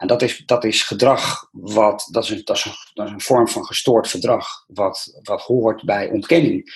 En 0.00 0.06
dat 0.06 0.22
is, 0.22 0.42
dat 0.46 0.64
is 0.64 0.82
gedrag, 0.82 1.48
wat, 1.52 2.08
dat, 2.10 2.24
is 2.24 2.30
een, 2.30 2.40
dat, 2.44 2.56
is 2.56 2.64
een, 2.64 2.72
dat 2.94 3.06
is 3.06 3.12
een 3.12 3.20
vorm 3.20 3.48
van 3.48 3.64
gestoord 3.64 4.08
gedrag, 4.08 4.46
wat, 4.66 5.20
wat 5.22 5.42
hoort 5.42 5.84
bij 5.84 6.10
ontkenning. 6.10 6.72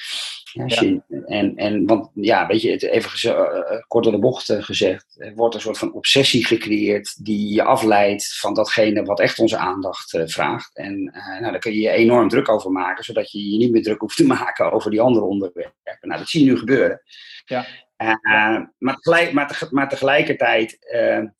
Ja, 0.52 1.00
en, 1.26 1.56
en, 1.56 1.86
want 1.86 2.10
ja, 2.14 2.46
weet 2.46 2.62
je, 2.62 2.90
even 2.90 3.30
uh, 3.30 3.80
kort 3.86 4.04
door 4.04 4.12
de 4.12 4.18
bocht 4.18 4.48
uh, 4.48 4.62
gezegd, 4.62 5.14
er 5.18 5.34
wordt 5.34 5.54
een 5.54 5.60
soort 5.60 5.78
van 5.78 5.92
obsessie 5.92 6.46
gecreëerd 6.46 7.24
die 7.24 7.54
je 7.54 7.62
afleidt 7.62 8.38
van 8.38 8.54
datgene 8.54 9.02
wat 9.02 9.20
echt 9.20 9.38
onze 9.38 9.56
aandacht 9.56 10.14
uh, 10.14 10.22
vraagt. 10.26 10.76
En 10.76 11.02
nou, 11.40 11.50
daar 11.50 11.58
kun 11.58 11.72
je 11.72 11.80
je 11.80 11.90
enorm 11.90 12.28
druk 12.28 12.48
over 12.48 12.70
maken, 12.70 13.04
zodat 13.04 13.30
je 13.30 13.50
je 13.50 13.56
niet 13.56 13.72
meer 13.72 13.82
druk 13.82 14.00
hoeft 14.00 14.16
te 14.16 14.26
maken 14.36 14.72
over 14.72 14.90
die 14.90 15.00
andere 15.00 15.24
onderwerpen. 15.24 15.74
Nou, 16.00 16.18
dat 16.18 16.28
zie 16.28 16.44
je 16.44 16.50
nu 16.50 16.58
gebeuren. 16.58 17.02
Ja. 17.44 17.66
maar, 18.78 18.96
tegelijk, 18.96 19.32
maar, 19.32 19.68
maar, 19.70 19.88
tegelijkertijd 19.88 20.78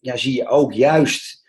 ja, 0.00 0.16
zie 0.16 0.36
je 0.36 0.48
ook 0.48 0.72
juist 0.72 1.43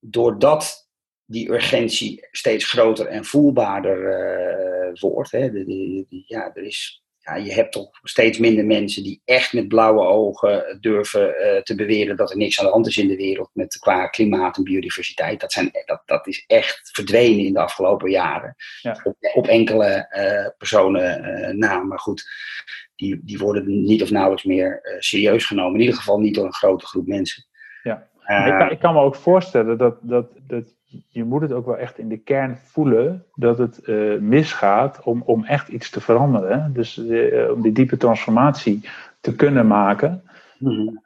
doordat 0.00 0.86
die 1.26 1.50
urgentie 1.50 2.26
steeds 2.30 2.70
groter 2.70 3.06
en 3.06 3.24
voelbaarder 3.24 3.98
uh, 3.98 5.00
wordt. 5.00 5.30
Hè, 5.30 5.50
de, 5.50 5.64
de, 5.64 6.22
ja, 6.26 6.54
er 6.54 6.62
is, 6.62 7.04
ja, 7.18 7.36
je 7.36 7.52
hebt 7.52 7.72
toch 7.72 7.90
steeds 8.02 8.38
minder 8.38 8.64
mensen 8.64 9.02
die 9.02 9.20
echt 9.24 9.52
met 9.52 9.68
blauwe 9.68 10.06
ogen 10.06 10.78
durven 10.80 11.28
uh, 11.28 11.62
te 11.62 11.74
beweren 11.74 12.16
dat 12.16 12.30
er 12.30 12.36
niks 12.36 12.58
aan 12.58 12.66
de 12.66 12.72
hand 12.72 12.86
is 12.86 12.96
in 12.96 13.08
de 13.08 13.16
wereld 13.16 13.50
met, 13.52 13.78
qua 13.78 14.06
klimaat 14.06 14.56
en 14.56 14.64
biodiversiteit. 14.64 15.40
Dat, 15.40 15.52
zijn, 15.52 15.70
dat, 15.84 16.02
dat 16.04 16.26
is 16.26 16.44
echt 16.46 16.90
verdwenen 16.92 17.44
in 17.44 17.52
de 17.52 17.60
afgelopen 17.60 18.10
jaren. 18.10 18.54
Ja. 18.82 19.00
Op, 19.04 19.16
op, 19.34 19.46
enkele 19.46 20.08
uh, 20.10 20.56
personen 20.58 21.58
na, 21.58 21.78
maar 21.78 22.00
goed. 22.00 22.24
Die, 22.96 23.20
die 23.22 23.38
worden 23.38 23.84
niet 23.84 24.02
of 24.02 24.10
nauwelijks 24.10 24.44
meer 24.44 24.96
serieus 24.98 25.44
genomen. 25.44 25.74
In 25.74 25.80
ieder 25.80 25.96
geval 25.96 26.18
niet 26.18 26.34
door 26.34 26.44
een 26.44 26.52
grote 26.52 26.86
groep 26.86 27.06
mensen. 27.06 27.46
Ja. 27.82 28.10
Ik 28.26 28.58
kan, 28.58 28.70
ik, 28.70 28.78
kan, 28.78 28.94
me 28.94 29.00
ook 29.00 29.14
voorstellen 29.14 29.78
dat, 29.78 29.96
dat, 30.00 30.26
dat 30.46 30.74
je 31.08 31.24
moet 31.24 31.42
het 31.42 31.52
ook 31.52 31.66
wel 31.66 31.76
echt 31.76 31.98
in 31.98 32.08
de 32.08 32.16
kern 32.16 32.56
voelen 32.56 33.24
dat 33.34 33.58
het 33.58 33.80
uh, 33.84 34.20
misgaat 34.20 35.02
om, 35.02 35.22
om 35.24 35.44
echt 35.44 35.68
iets 35.68 35.90
te 35.90 36.00
veranderen. 36.00 36.72
Dus 36.72 36.98
uh, 36.98 37.50
om 37.50 37.62
die 37.62 37.72
diepe 37.72 37.96
transformatie 37.96 38.88
te 39.20 39.34
kunnen 39.34 39.66
maken. 39.66 40.22
Mm 40.58 41.04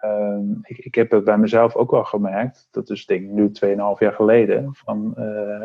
ik, 0.62 0.78
ik, 0.78 0.94
heb 0.94 1.10
het 1.10 1.24
bij 1.24 1.38
mezelf 1.38 1.74
ook 1.74 1.90
wel 1.90 2.04
gemerkt, 2.04 2.68
dat 2.70 2.90
is 2.90 3.06
denk 3.06 3.22
ik 3.22 3.30
nu 3.30 3.52
2,5 3.64 3.74
jaar 3.98 4.12
geleden, 4.12 4.68
van 4.72 5.14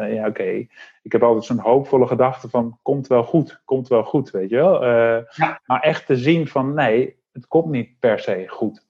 ja 0.09 0.27
oké, 0.27 0.67
ik 1.01 1.11
heb 1.11 1.23
altijd 1.23 1.45
zo'n 1.45 1.59
hoopvolle 1.59 2.07
gedachte 2.07 2.49
van 2.49 2.77
komt 2.81 3.07
wel 3.07 3.23
goed, 3.23 3.61
komt 3.65 3.87
wel 3.87 4.03
goed, 4.03 4.31
weet 4.31 4.49
je 4.49 4.55
wel. 4.55 4.85
Ja. 4.85 5.61
Maar 5.65 5.81
echt 5.81 6.05
te 6.05 6.17
zien 6.17 6.47
van 6.47 6.73
nee, 6.73 7.15
het 7.31 7.47
komt 7.47 7.69
niet 7.69 7.99
per 7.99 8.19
se 8.19 8.45
goed. 8.47 8.85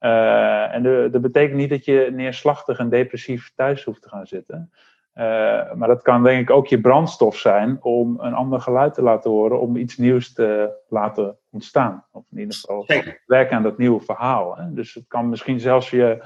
Uh, 0.00 0.74
en 0.74 1.10
dat 1.10 1.22
betekent 1.22 1.56
niet 1.56 1.70
dat 1.70 1.84
je 1.84 2.08
neerslachtig 2.12 2.78
en 2.78 2.88
depressief 2.88 3.52
thuis 3.54 3.84
hoeft 3.84 4.02
te 4.02 4.08
gaan 4.08 4.26
zitten. 4.26 4.70
Uh, 5.14 5.22
maar 5.72 5.88
dat 5.88 6.02
kan 6.02 6.22
denk 6.22 6.40
ik 6.40 6.50
ook 6.50 6.66
je 6.66 6.80
brandstof 6.80 7.36
zijn 7.36 7.82
om 7.82 8.20
een 8.20 8.34
ander 8.34 8.60
geluid 8.60 8.94
te 8.94 9.02
laten 9.02 9.30
horen, 9.30 9.60
om 9.60 9.76
iets 9.76 9.96
nieuws 9.96 10.32
te 10.32 10.76
laten 10.88 11.38
ontstaan. 11.50 12.04
Of 12.12 12.24
in 12.30 12.38
ieder 12.38 12.54
geval 12.54 12.86
werken 13.26 13.56
aan 13.56 13.62
dat 13.62 13.78
nieuwe 13.78 14.00
verhaal. 14.00 14.56
Hè? 14.56 14.72
Dus 14.72 14.94
het 14.94 15.04
kan 15.08 15.28
misschien 15.28 15.60
zelfs 15.60 15.90
je 15.90 16.24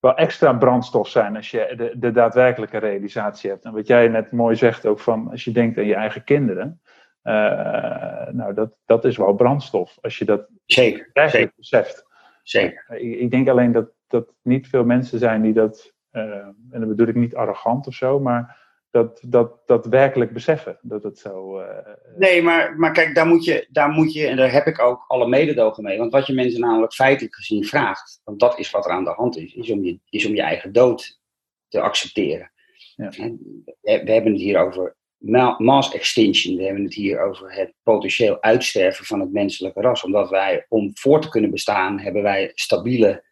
wel 0.00 0.16
extra 0.16 0.52
brandstof 0.52 1.08
zijn 1.08 1.36
als 1.36 1.50
je 1.50 1.74
de, 1.76 1.92
de, 1.98 2.10
daadwerkelijke 2.10 2.78
realisatie 2.78 3.50
hebt. 3.50 3.64
En 3.64 3.72
wat 3.72 3.86
jij 3.86 4.08
net 4.08 4.32
mooi 4.32 4.56
zegt 4.56 4.86
ook 4.86 5.00
van 5.00 5.30
als 5.30 5.44
je 5.44 5.52
denkt 5.52 5.78
aan 5.78 5.86
je 5.86 5.94
eigen 5.94 6.24
kinderen. 6.24 6.80
Uh, 7.24 7.32
nou, 8.30 8.54
dat, 8.54 8.70
dat 8.86 9.04
is 9.04 9.16
wel 9.16 9.34
brandstof. 9.34 9.98
Als 10.00 10.18
je 10.18 10.24
dat 10.24 10.46
zeker, 10.66 11.10
zeker. 11.28 11.52
beseft. 11.56 12.08
Zeker. 12.42 12.84
Ik, 12.88 13.18
ik 13.18 13.30
denk 13.30 13.48
alleen 13.48 13.72
dat, 13.72 13.90
dat 14.06 14.34
niet 14.42 14.68
veel 14.68 14.84
mensen 14.84 15.18
zijn 15.18 15.42
die 15.42 15.52
dat, 15.52 15.94
uh, 16.12 16.22
en 16.70 16.80
dat 16.80 16.88
bedoel 16.88 17.06
ik 17.06 17.14
niet 17.14 17.34
arrogant 17.34 17.86
of 17.86 17.94
zo, 17.94 18.20
maar 18.20 18.58
dat, 18.90 19.22
dat, 19.26 19.66
dat 19.66 19.86
werkelijk 19.86 20.32
beseffen. 20.32 20.78
Dat 20.82 21.02
het 21.02 21.18
zo. 21.18 21.60
Uh, 21.60 21.66
nee, 22.16 22.42
maar, 22.42 22.78
maar 22.78 22.92
kijk, 22.92 23.14
daar 23.14 23.26
moet, 23.26 23.44
je, 23.44 23.66
daar 23.70 23.88
moet 23.88 24.12
je, 24.12 24.26
en 24.26 24.36
daar 24.36 24.52
heb 24.52 24.66
ik 24.66 24.80
ook 24.80 25.04
alle 25.06 25.28
mededogen 25.28 25.82
mee. 25.82 25.98
Want 25.98 26.12
wat 26.12 26.26
je 26.26 26.32
mensen 26.32 26.60
namelijk 26.60 26.92
feitelijk 26.92 27.34
gezien 27.34 27.64
vraagt, 27.64 28.20
want 28.24 28.40
dat 28.40 28.58
is 28.58 28.70
wat 28.70 28.84
er 28.84 28.92
aan 28.92 29.04
de 29.04 29.10
hand 29.10 29.36
is, 29.36 29.54
is 29.54 29.70
om 29.70 29.84
je, 29.84 29.98
is 30.08 30.26
om 30.26 30.34
je 30.34 30.42
eigen 30.42 30.72
dood 30.72 31.20
te 31.68 31.80
accepteren. 31.80 32.52
Ja. 32.96 33.08
We, 33.08 33.38
we 33.80 34.12
hebben 34.12 34.32
het 34.32 34.40
hier 34.40 34.58
over 34.58 34.96
mass 35.58 35.92
extinction. 35.92 36.56
We 36.56 36.64
hebben 36.64 36.84
het 36.84 36.94
hier 36.94 37.22
over 37.22 37.52
het 37.52 37.72
potentieel 37.82 38.42
uitsterven 38.42 39.04
van 39.04 39.20
het 39.20 39.32
menselijke 39.32 39.80
ras. 39.80 40.04
Omdat 40.04 40.30
wij, 40.30 40.66
om 40.68 40.90
voor 40.94 41.20
te 41.20 41.28
kunnen 41.28 41.50
bestaan, 41.50 42.00
hebben 42.00 42.22
wij 42.22 42.50
stabiele 42.54 43.24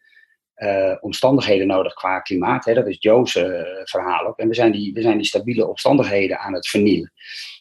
uh, 0.55 0.95
omstandigheden 0.99 1.67
nodig 1.67 1.93
qua 1.93 2.19
klimaat. 2.19 2.65
Hè? 2.65 2.73
Dat 2.73 2.87
is 2.87 2.97
Joe's 2.99 3.35
uh, 3.35 3.61
verhaal 3.83 4.25
ook. 4.25 4.37
En 4.37 4.47
we 4.47 4.53
zijn, 4.53 4.71
die, 4.71 4.93
we 4.93 5.01
zijn 5.01 5.17
die 5.17 5.25
stabiele 5.25 5.67
omstandigheden 5.67 6.39
aan 6.39 6.53
het 6.53 6.67
vernielen. 6.67 7.11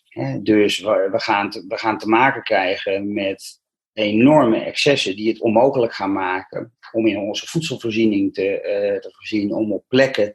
Hè? 0.09 0.43
Dus 0.43 0.81
we, 0.81 1.11
gaan 1.13 1.51
te, 1.51 1.65
we 1.69 1.79
gaan 1.79 1.99
te 1.99 2.09
maken 2.09 2.43
krijgen 2.43 3.13
met 3.13 3.61
enorme 3.93 4.59
excessen 4.59 5.17
die 5.17 5.29
het 5.29 5.41
onmogelijk 5.41 5.93
gaan 5.93 6.13
maken 6.13 6.77
om 6.93 7.07
in 7.07 7.19
onze 7.19 7.47
voedselvoorziening 7.47 8.35
te, 8.35 8.43
uh, 8.43 9.01
te 9.01 9.09
voorzien, 9.13 9.53
om 9.53 9.73
op 9.73 9.85
plekken 9.89 10.35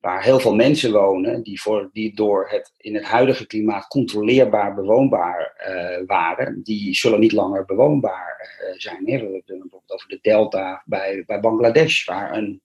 waar 0.00 0.22
heel 0.22 0.40
veel 0.40 0.54
mensen 0.54 0.92
wonen, 0.92 1.42
die, 1.42 1.60
voor, 1.60 1.90
die 1.92 2.14
door 2.14 2.48
het 2.48 2.72
in 2.76 2.94
het 2.94 3.04
huidige 3.04 3.46
klimaat 3.46 3.86
controleerbaar 3.86 4.74
bewoonbaar 4.74 5.66
uh, 5.68 6.06
waren, 6.06 6.62
die 6.62 6.94
zullen 6.94 7.20
niet 7.20 7.32
langer 7.32 7.64
bewoonbaar 7.64 8.58
uh, 8.62 8.78
zijn. 8.78 9.04
We 9.04 9.10
hebben 9.10 9.34
het 9.34 9.44
bijvoorbeeld 9.46 9.92
over 9.92 10.08
de 10.08 10.18
delta 10.22 10.82
bij, 10.84 11.22
bij 11.26 11.40
Bangladesh, 11.40 12.04
waar 12.04 12.36
een 12.36 12.62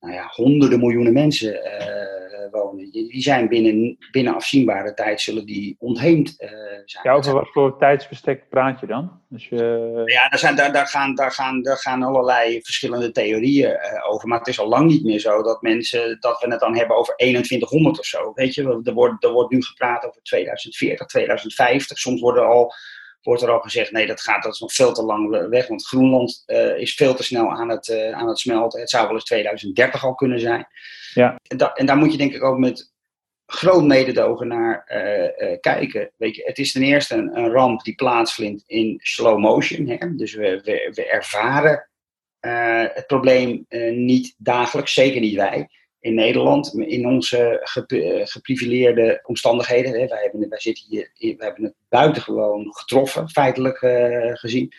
nou 0.00 0.14
ja, 0.14 0.30
honderden 0.34 0.78
miljoenen 0.78 1.12
mensen 1.12 1.54
uh, 1.54 2.50
wonen. 2.50 2.90
Die 2.90 3.22
zijn 3.22 3.48
binnen, 3.48 3.96
binnen 4.10 4.34
afzienbare 4.34 4.94
tijd 4.94 5.20
zullen 5.20 5.46
die 5.46 5.76
ontheemd 5.78 6.34
uh, 6.38 6.48
zijn. 6.84 7.04
Ja, 7.04 7.12
over 7.12 7.32
wat 7.32 7.48
voor 7.52 7.78
tijdsbestek 7.78 8.48
praat 8.48 8.80
je 8.80 8.86
dan? 8.86 9.20
Dus 9.28 9.48
je... 9.48 10.02
Ja, 10.04 10.28
daar, 10.28 10.38
zijn, 10.38 10.56
daar, 10.56 10.72
daar, 10.72 10.86
gaan, 10.86 11.14
daar, 11.14 11.30
gaan, 11.30 11.62
daar 11.62 11.76
gaan 11.76 12.02
allerlei 12.02 12.62
verschillende 12.62 13.10
theorieën 13.10 13.70
uh, 13.70 14.10
over. 14.10 14.28
Maar 14.28 14.38
het 14.38 14.48
is 14.48 14.60
al 14.60 14.68
lang 14.68 14.90
niet 14.90 15.04
meer 15.04 15.20
zo 15.20 15.42
dat 15.42 15.62
mensen, 15.62 16.16
dat 16.20 16.40
we 16.40 16.50
het 16.50 16.60
dan 16.60 16.76
hebben 16.76 16.96
over 16.96 17.14
2100 17.16 17.98
of 17.98 18.04
zo. 18.04 18.32
Weet 18.34 18.54
je, 18.54 18.80
er 18.84 18.92
wordt, 18.92 19.24
er 19.24 19.32
wordt 19.32 19.52
nu 19.52 19.62
gepraat 19.62 20.04
over 20.06 20.22
2040, 20.22 21.06
2050. 21.06 21.98
Soms 21.98 22.20
worden 22.20 22.46
al 22.46 22.74
wordt 23.26 23.42
er 23.42 23.50
al 23.50 23.60
gezegd, 23.60 23.92
nee, 23.92 24.06
dat 24.06 24.20
gaat, 24.20 24.42
dat 24.42 24.52
is 24.52 24.60
nog 24.60 24.72
veel 24.72 24.92
te 24.92 25.02
lang 25.02 25.48
weg, 25.48 25.66
want 25.66 25.86
Groenland 25.86 26.42
uh, 26.46 26.78
is 26.78 26.94
veel 26.94 27.14
te 27.14 27.22
snel 27.22 27.50
aan 27.50 27.68
het, 27.68 27.88
uh, 27.88 28.12
aan 28.12 28.28
het 28.28 28.38
smelten. 28.38 28.80
Het 28.80 28.90
zou 28.90 29.06
wel 29.06 29.14
eens 29.14 29.24
2030 29.24 30.04
al 30.04 30.14
kunnen 30.14 30.40
zijn. 30.40 30.66
Ja. 31.14 31.36
En, 31.48 31.56
da 31.56 31.72
en 31.72 31.86
daar 31.86 31.96
moet 31.96 32.12
je 32.12 32.18
denk 32.18 32.34
ik 32.34 32.42
ook 32.42 32.58
met 32.58 32.94
groot 33.46 33.84
mededogen 33.84 34.48
naar 34.48 34.84
uh, 34.88 35.56
kijken. 35.60 36.12
Weet 36.16 36.36
je, 36.36 36.42
het 36.44 36.58
is 36.58 36.72
ten 36.72 36.82
eerste 36.82 37.14
een, 37.14 37.38
een, 37.38 37.50
ramp 37.50 37.82
die 37.82 37.94
plaatsvindt 37.94 38.62
in 38.66 39.00
slow 39.02 39.38
motion. 39.38 39.88
Hè? 39.88 40.14
Dus 40.14 40.34
we, 40.34 40.60
we, 40.64 40.90
we 40.94 41.06
ervaren 41.06 41.88
het 42.94 43.06
probleem 43.06 43.66
niet 43.90 44.34
dagelijks, 44.38 44.94
zeker 44.94 45.20
niet 45.20 45.34
wij 45.34 45.68
in 46.06 46.14
Nederland, 46.14 46.74
in 46.74 47.06
onze 47.06 47.60
geprivileerde 48.24 49.20
omstandigheden. 49.22 49.92
Hè, 49.92 50.06
wij, 50.06 50.22
hebben, 50.22 50.48
wij, 50.48 50.60
zitten 50.60 50.84
hier, 50.88 51.10
wij 51.18 51.46
hebben 51.46 51.64
het 51.64 51.74
buitengewoon 51.88 52.74
getroffen, 52.74 53.28
feitelijk 53.28 53.82
uh, 53.82 54.30
gezien. 54.32 54.72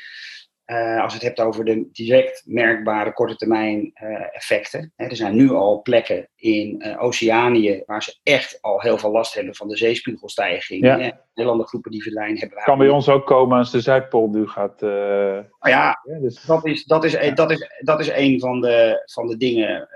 Uh, 0.65 1.01
als 1.01 1.13
je 1.13 1.17
het 1.17 1.27
hebt 1.27 1.39
over 1.39 1.65
de 1.65 1.89
direct 1.91 2.43
merkbare 2.45 3.13
korte 3.13 3.35
termijn 3.35 3.91
uh, 4.03 4.35
effecten. 4.35 4.93
Hè, 4.95 5.05
er 5.05 5.15
zijn 5.15 5.35
nu 5.35 5.49
al 5.49 5.81
plekken 5.81 6.29
in 6.35 6.97
Oceanië 6.99 7.83
waar 7.85 8.03
ze 8.03 8.17
echt 8.23 8.61
al 8.61 8.81
heel 8.81 8.97
veel 8.97 9.11
last 9.11 9.33
hebben 9.33 9.55
van 9.55 9.67
de 9.67 9.77
zeespiegelstijging. 9.77 10.85
Ja. 10.85 10.99
Hè, 11.33 11.63
groepen 11.63 11.91
die 11.91 12.03
verdwijnen 12.03 12.39
hebben. 12.39 12.63
Kan 12.63 12.77
bij 12.77 12.89
ons 12.89 13.09
ook 13.09 13.25
komen 13.25 13.57
als 13.57 13.71
de 13.71 13.81
Zuidpool 13.81 14.29
nu 14.29 14.47
gaat. 14.47 14.81
Nou 14.81 15.45
ja, 15.61 15.99
ja 16.03 16.19
dus... 16.21 16.43
dat, 16.45 16.65
is, 16.65 16.83
dat, 16.83 17.03
is, 17.03 17.11
ja. 17.11 17.31
dat, 17.31 17.51
is, 17.51 17.69
dat 17.79 17.99
is 17.99 18.09
een 18.09 18.39
van 18.39 18.61
de, 18.61 19.03
van 19.05 19.27
de 19.27 19.37
dingen 19.37 19.89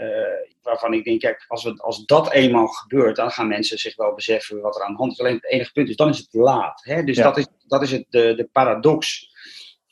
waarvan 0.62 0.94
ik 0.94 1.04
denk, 1.04 1.20
kijk, 1.22 1.46
als, 1.48 1.64
we, 1.64 1.74
als 1.78 2.06
dat 2.06 2.32
eenmaal 2.32 2.68
gebeurt, 2.68 3.16
dan 3.16 3.32
gaan 3.32 3.48
mensen 3.48 3.78
zich 3.78 3.96
wel 3.96 4.14
beseffen 4.14 4.62
wat 4.62 4.76
er 4.76 4.84
aan 4.84 4.92
de 4.92 4.98
hand 4.98 5.12
is. 5.12 5.20
Alleen 5.20 5.36
het 5.36 5.52
enige 5.52 5.72
punt 5.72 5.90
is, 5.90 5.96
dan 5.96 6.10
is 6.10 6.18
het 6.18 6.34
laat. 6.34 6.82
Hè? 6.84 7.04
Dus 7.04 7.18
dat 7.18 7.38
is, 7.38 7.48
dat 7.68 7.82
is 7.82 7.92
het, 7.92 8.06
de, 8.10 8.36
de 8.36 8.50
paradox 8.52 9.30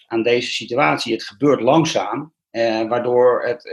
aan 0.08 0.24
deze 0.24 0.52
situatie. 0.52 1.14
Het 1.14 1.24
gebeurt 1.24 1.62
langzaam, 1.62 2.34
eh, 2.52 2.88
waardoor 2.88 3.44
het, 3.44 3.64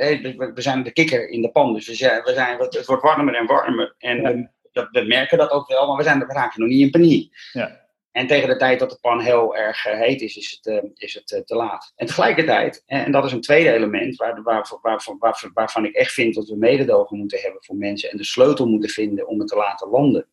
we 0.54 0.62
zijn 0.62 0.82
de 0.82 0.92
kikker 0.92 1.28
in 1.28 1.42
de 1.42 1.50
pan. 1.50 1.74
Dus 1.74 1.86
we 1.86 1.94
zijn, 1.94 2.22
we 2.22 2.32
zijn, 2.34 2.58
het 2.58 2.86
wordt 2.86 3.02
warmer 3.02 3.34
en 3.34 3.46
warmer. 3.46 3.94
En 3.98 4.22
we, 4.22 4.48
dat, 4.72 4.88
we, 4.90 5.02
merken 5.02 5.38
dat 5.38 5.50
ook 5.50 5.68
wel, 5.68 5.86
maar 5.86 5.96
we, 5.96 6.02
zijn, 6.02 6.18
we 6.18 6.32
raken 6.32 6.60
nog 6.60 6.68
niet 6.68 6.80
in 6.80 6.90
paniek. 6.90 7.34
Ja. 7.52 7.85
En 8.16 8.26
tegen 8.26 8.48
de 8.48 8.56
tijd 8.56 8.78
dat 8.78 8.90
de 8.90 8.98
pan 9.00 9.20
heel 9.20 9.56
erg 9.56 9.82
heet 9.82 10.20
is, 10.20 10.36
is 10.36 10.60
het, 10.60 10.90
is 10.94 11.14
het 11.14 11.46
te 11.46 11.54
laat. 11.54 11.92
En 11.96 12.06
tegelijkertijd, 12.06 12.82
en, 12.86 13.12
dat 13.12 13.24
is 13.24 13.32
een 13.32 13.40
tweede 13.40 13.72
element 13.72 14.16
waar, 14.16 14.42
waar, 14.42 14.68
waarvan, 14.82 15.52
waarvan, 15.52 15.84
ik 15.84 15.94
echt 15.94 16.12
vind 16.12 16.34
dat 16.34 16.48
we 16.48 16.56
mededogen 16.56 17.18
moeten 17.18 17.40
hebben 17.40 17.64
voor 17.64 17.76
mensen 17.76 18.10
en 18.10 18.16
de 18.16 18.24
sleutel 18.24 18.66
moeten 18.68 18.90
vinden 18.90 19.26
om 19.26 19.38
het 19.38 19.48
te 19.48 19.56
laten 19.56 19.88
landen, 19.88 20.28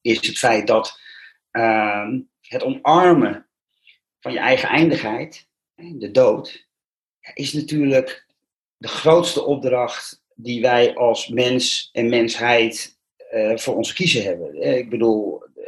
is 0.00 0.26
het 0.26 0.38
feit 0.38 0.66
dat 0.66 1.00
ehm, 1.50 2.20
het 2.40 2.62
omarmen 2.62 3.46
van 4.20 4.32
je 4.32 4.38
eigen 4.38 4.68
eindigheid, 4.68 5.48
de 5.74 6.10
dood, 6.10 6.68
is 7.34 7.52
natuurlijk 7.52 8.26
de 8.76 8.88
grootste 8.88 9.44
opdracht 9.44 10.24
die 10.34 10.60
wij 10.60 10.94
als 10.94 11.28
mens 11.28 11.88
en 11.92 12.08
mensheid 12.08 12.98
voor 13.54 13.76
ons 13.76 13.92
kiezen 13.92 14.22
hebben. 14.22 14.54
Eh, 14.54 14.76
ik 14.76 14.90
bedoel, 14.90 15.42
eh, 15.42 15.62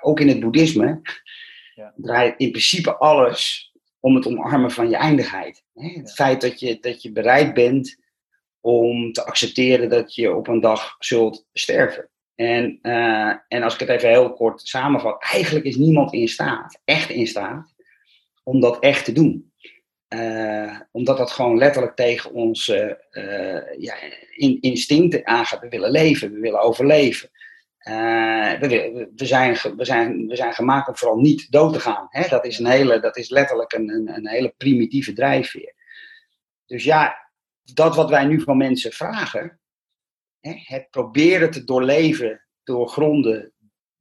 ook 0.00 0.20
in 0.20 0.28
het 0.28 0.40
boeddhisme 0.40 1.00
ja. 1.74 1.94
draait 1.96 2.34
in 2.38 2.50
principe 2.50 2.96
alles 2.96 3.72
om 4.00 4.14
het 4.14 4.26
omarmen 4.26 4.70
van 4.70 4.90
je 4.90 4.96
eindigheid. 4.96 5.64
Het 5.74 6.12
feit 6.12 6.40
dat 6.40 6.60
je, 6.60 6.78
dat 6.80 7.02
je 7.02 7.12
bereid 7.12 7.54
bent 7.54 7.96
om 8.60 9.12
te 9.12 9.24
accepteren 9.24 9.88
dat 9.88 10.14
je 10.14 10.34
op 10.34 10.48
een 10.48 10.60
dag 10.60 10.96
zult 10.98 11.46
sterven. 11.52 12.10
En, 12.34 12.78
en 13.48 13.62
als 13.62 13.74
ik 13.74 13.80
het 13.80 13.88
even 13.88 14.08
heel 14.08 14.32
kort 14.32 14.60
samenvat, 14.60 15.22
eigenlijk 15.22 15.64
is 15.64 15.76
niemand 15.76 16.12
in 16.12 16.28
staat, 16.28 16.80
echt 16.84 17.10
in 17.10 17.26
staat, 17.26 17.74
om 18.42 18.60
dat 18.60 18.78
echt 18.78 19.04
te 19.04 19.12
doen. 19.12 19.52
Uh, 20.14 20.80
omdat 20.92 21.16
dat 21.16 21.30
gewoon 21.30 21.58
letterlijk 21.58 21.96
tegen 21.96 22.32
onze 22.32 23.04
uh, 23.10 23.82
ja, 23.82 23.94
in, 24.34 24.60
instincten 24.60 25.26
aangaat. 25.26 25.60
We 25.60 25.68
willen 25.68 25.90
leven, 25.90 26.32
we 26.32 26.40
willen 26.40 26.60
overleven. 26.60 27.30
Uh, 27.88 28.52
we, 28.58 29.08
we, 29.16 29.26
zijn, 29.26 29.56
we, 29.76 29.84
zijn, 29.84 30.26
we 30.26 30.36
zijn 30.36 30.54
gemaakt 30.54 30.88
om 30.88 30.96
vooral 30.96 31.18
niet 31.18 31.50
dood 31.50 31.72
te 31.72 31.80
gaan. 31.80 32.06
Hè? 32.10 32.28
Dat, 32.28 32.44
is 32.44 32.58
een 32.58 32.66
hele, 32.66 33.00
dat 33.00 33.16
is 33.16 33.30
letterlijk 33.30 33.72
een, 33.72 33.88
een, 33.88 34.14
een 34.16 34.28
hele 34.28 34.54
primitieve 34.56 35.12
drijfveer. 35.12 35.74
Dus 36.66 36.84
ja, 36.84 37.30
dat 37.62 37.96
wat 37.96 38.10
wij 38.10 38.24
nu 38.24 38.40
van 38.40 38.56
mensen 38.56 38.92
vragen, 38.92 39.60
hè, 40.40 40.52
het 40.56 40.90
proberen 40.90 41.50
te 41.50 41.64
doorleven, 41.64 42.44
doorgronden, 42.64 43.52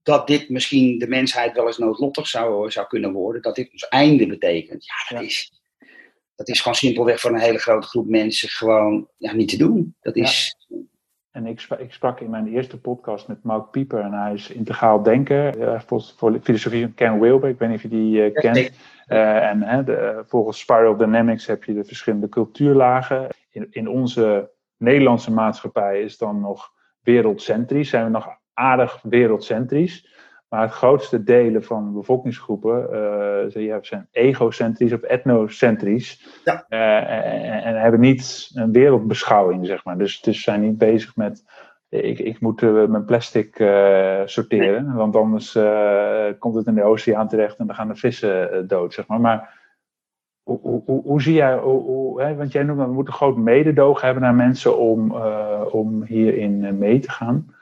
dat 0.03 0.27
dit 0.27 0.49
misschien 0.49 0.97
de 0.97 1.07
mensheid 1.07 1.55
wel 1.55 1.67
eens 1.67 1.77
noodlottig 1.77 2.27
zou, 2.27 2.71
zou 2.71 2.87
kunnen 2.87 3.11
worden, 3.11 3.41
dat 3.41 3.55
dit 3.55 3.71
ons 3.71 3.87
einde 3.87 4.27
betekent. 4.27 4.85
Ja, 4.85 5.15
dat 5.15 5.25
is 5.25 5.59
dat 6.39 6.47
is 6.47 6.61
gewoon 6.61 6.77
simpelweg 6.77 7.19
voor 7.19 7.31
een 7.31 7.39
hele 7.39 7.57
grote 7.57 7.87
groep 7.87 8.07
mensen 8.07 8.49
gewoon 8.49 9.07
ja, 9.17 9.33
niet 9.33 9.49
te 9.49 9.57
doen. 9.57 9.95
Dat 10.01 10.15
is... 10.15 10.55
En 11.31 11.45
ik, 11.45 11.67
ik, 11.77 11.93
sprak 11.93 12.19
in 12.19 12.29
mijn 12.29 12.47
eerste 12.47 12.79
podcast 12.79 13.27
met 13.27 13.43
Mark 13.43 13.71
Pieper 13.71 13.99
en 13.99 14.13
hij 14.13 14.33
is 14.33 14.49
integraal 14.49 15.03
denken. 15.03 15.59
Uh, 15.59 15.79
voor 15.79 16.39
filosofie 16.41 16.81
van 16.81 16.93
Ken 16.93 17.19
Wilber, 17.19 17.49
ik 17.49 17.59
weet 17.59 17.69
niet 17.69 17.77
of 17.77 17.83
je 17.83 17.89
die 17.89 18.31
uh, 18.31 18.33
kent. 18.33 18.71
Uh, 19.07 19.49
en 19.49 19.85
de, 19.85 20.23
volgens 20.27 20.59
Spiral 20.59 20.97
Dynamics 20.97 21.45
heb 21.45 21.63
je 21.63 21.73
de 21.73 21.83
verschillende 21.83 22.29
cultuurlagen. 22.29 23.27
In, 23.49 23.67
in 23.69 23.87
onze 23.87 24.51
Nederlandse 24.77 25.31
maatschappij 25.31 26.01
is 26.01 26.17
dan 26.17 26.39
nog 26.39 26.71
wereldcentrisch, 27.01 27.89
zijn 27.89 28.03
we 28.03 28.09
nog 28.09 28.27
aardig 28.53 28.99
wereldcentrisch. 29.01 30.07
Maar 30.49 30.61
het 30.61 30.71
grootste 30.71 31.23
delen 31.23 31.63
van 31.63 31.93
bevolkingsgroepen 31.93 32.89
uh, 33.55 33.79
zijn 33.81 34.07
egocentrisch 34.11 34.93
of 34.93 35.01
etnocentrisch. 35.01 36.41
Ja. 36.43 36.65
Uh, 36.69 37.11
en, 37.11 37.63
en, 37.63 37.81
hebben 37.81 37.99
niet 37.99 38.51
een 38.53 38.71
wereldbeschouwing, 38.71 39.65
zeg 39.65 39.83
maar. 39.83 39.97
Dus, 39.97 40.21
dus 40.21 40.41
zijn 40.43 40.61
niet 40.61 40.77
bezig 40.77 41.15
met. 41.15 41.43
Ik, 41.89 42.19
ik 42.19 42.39
moet 42.39 42.61
uh, 42.61 42.87
mijn 42.87 43.05
plastic 43.05 43.55
sorteren, 44.25 44.93
want 44.93 45.15
anders 45.15 45.57
komt 46.39 46.55
het 46.55 46.67
in 46.67 46.75
de 46.75 46.83
oceaan 46.83 47.27
terecht 47.27 47.57
en 47.57 47.67
dan 47.67 47.75
gaan 47.75 47.87
de 47.87 47.95
vissen 47.95 48.67
dood, 48.67 48.93
zeg 48.93 49.07
maar. 49.07 49.19
Maar 49.19 49.57
hoe, 50.43 50.59
hoe, 50.85 51.01
hoe 51.03 51.21
zie 51.21 51.33
jij, 51.33 51.57
hoe, 51.57 52.21
hè, 52.21 52.35
want 52.35 52.51
jij 52.51 52.63
noemt, 52.63 52.79
we 52.79 52.93
moeten 52.93 53.13
groot 53.13 53.37
mededogen 53.37 54.05
hebben 54.05 54.23
naar 54.23 54.35
mensen 54.35 54.77
om, 54.77 55.11
om 55.71 56.03
hierin 56.03 56.77
mee 56.77 56.99
te 56.99 57.11
gaan. 57.11 57.55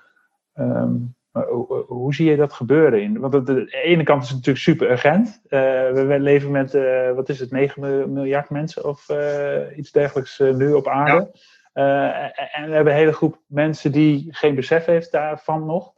Um, 0.60 1.16
hoe, 1.46 1.84
hoe, 1.88 2.14
zie 2.14 2.30
je 2.30 2.36
dat 2.36 2.54
gebeuren? 2.54 3.02
In? 3.02 3.20
Want 3.20 3.36
aan 3.36 3.46
de 3.46 3.82
ene 3.84 4.04
kant 4.04 4.24
is 4.24 4.28
het 4.28 4.38
natuurlijk 4.38 4.66
super 4.66 4.92
urgent. 4.92 5.42
Uh, 5.44 5.60
we 5.92 6.20
leven 6.20 6.52
met, 6.52 6.74
uh, 6.74 7.12
wat 7.12 7.30
is 7.30 7.40
het, 7.40 7.52
9 7.52 8.14
miljard 8.14 8.50
mensen 8.50 8.86
of 8.86 9.10
uh, 9.10 9.78
iets 9.78 9.92
dergelijks 9.92 10.40
nu 10.40 10.74
op 10.74 10.88
aarde. 10.88 11.32
en 11.74 12.68
we 12.68 12.74
hebben 12.74 12.94
een 12.94 13.00
hele 13.00 13.14
groep 13.14 13.42
mensen 13.48 13.92
die 13.92 14.28
geen 14.30 14.56
besef 14.56 14.86
heeft 14.86 15.12
daarvan 15.12 15.66
nog. 15.66 15.94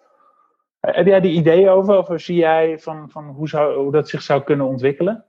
heb 0.80 1.06
jij 1.06 1.20
die 1.20 1.34
ideeën 1.34 1.70
over? 1.70 1.98
Of 1.98 2.22
zie 2.22 2.38
jij 2.38 2.80
van, 2.80 3.10
van 3.10 3.26
hoe, 3.26 3.48
zou, 3.48 3.78
hoe 3.78 3.92
dat 3.92 4.10
zich 4.10 4.22
zou 4.22 4.44
kunnen 4.44 4.66
ontwikkelen? 4.66 5.26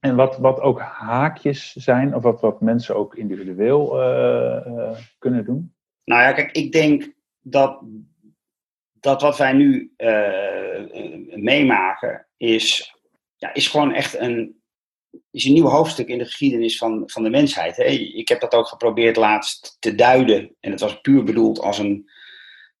En 0.00 0.16
wat, 0.16 0.38
wat 0.38 0.60
ook 0.60 0.80
haakjes 0.80 1.72
zijn, 1.72 2.14
of 2.14 2.22
wat, 2.22 2.40
wat 2.40 2.60
mensen 2.60 2.96
ook 2.96 3.14
individueel 3.14 3.88
kunnen 5.18 5.44
doen? 5.44 5.74
Nou 6.04 6.22
ja, 6.22 6.32
kijk, 6.32 6.50
ik 6.50 6.72
denk 6.72 7.12
dat 7.40 7.82
dat 9.00 9.22
wat 9.22 9.36
wij 9.36 9.52
nu 9.52 9.92
uh, 9.96 11.34
meemaken 11.34 12.26
is, 12.36 12.94
ja, 13.36 13.54
is 13.54 13.68
gewoon 13.68 13.94
echt 13.94 14.18
een, 14.18 14.62
is 15.30 15.44
een 15.44 15.52
nieuw 15.52 15.68
hoofdstuk 15.68 16.08
in 16.08 16.18
de 16.18 16.24
geschiedenis 16.24 16.78
van, 16.78 17.02
van 17.06 17.22
de 17.22 17.30
mensheid. 17.30 17.76
Hè? 17.76 17.84
Ik 17.84 18.28
heb 18.28 18.40
dat 18.40 18.54
ook 18.54 18.66
geprobeerd 18.66 19.16
laatst 19.16 19.76
te 19.78 19.94
duiden. 19.94 20.56
En 20.60 20.70
het 20.70 20.80
was 20.80 21.00
puur 21.00 21.24
bedoeld 21.24 21.60
als 21.60 21.78
een, 21.78 22.10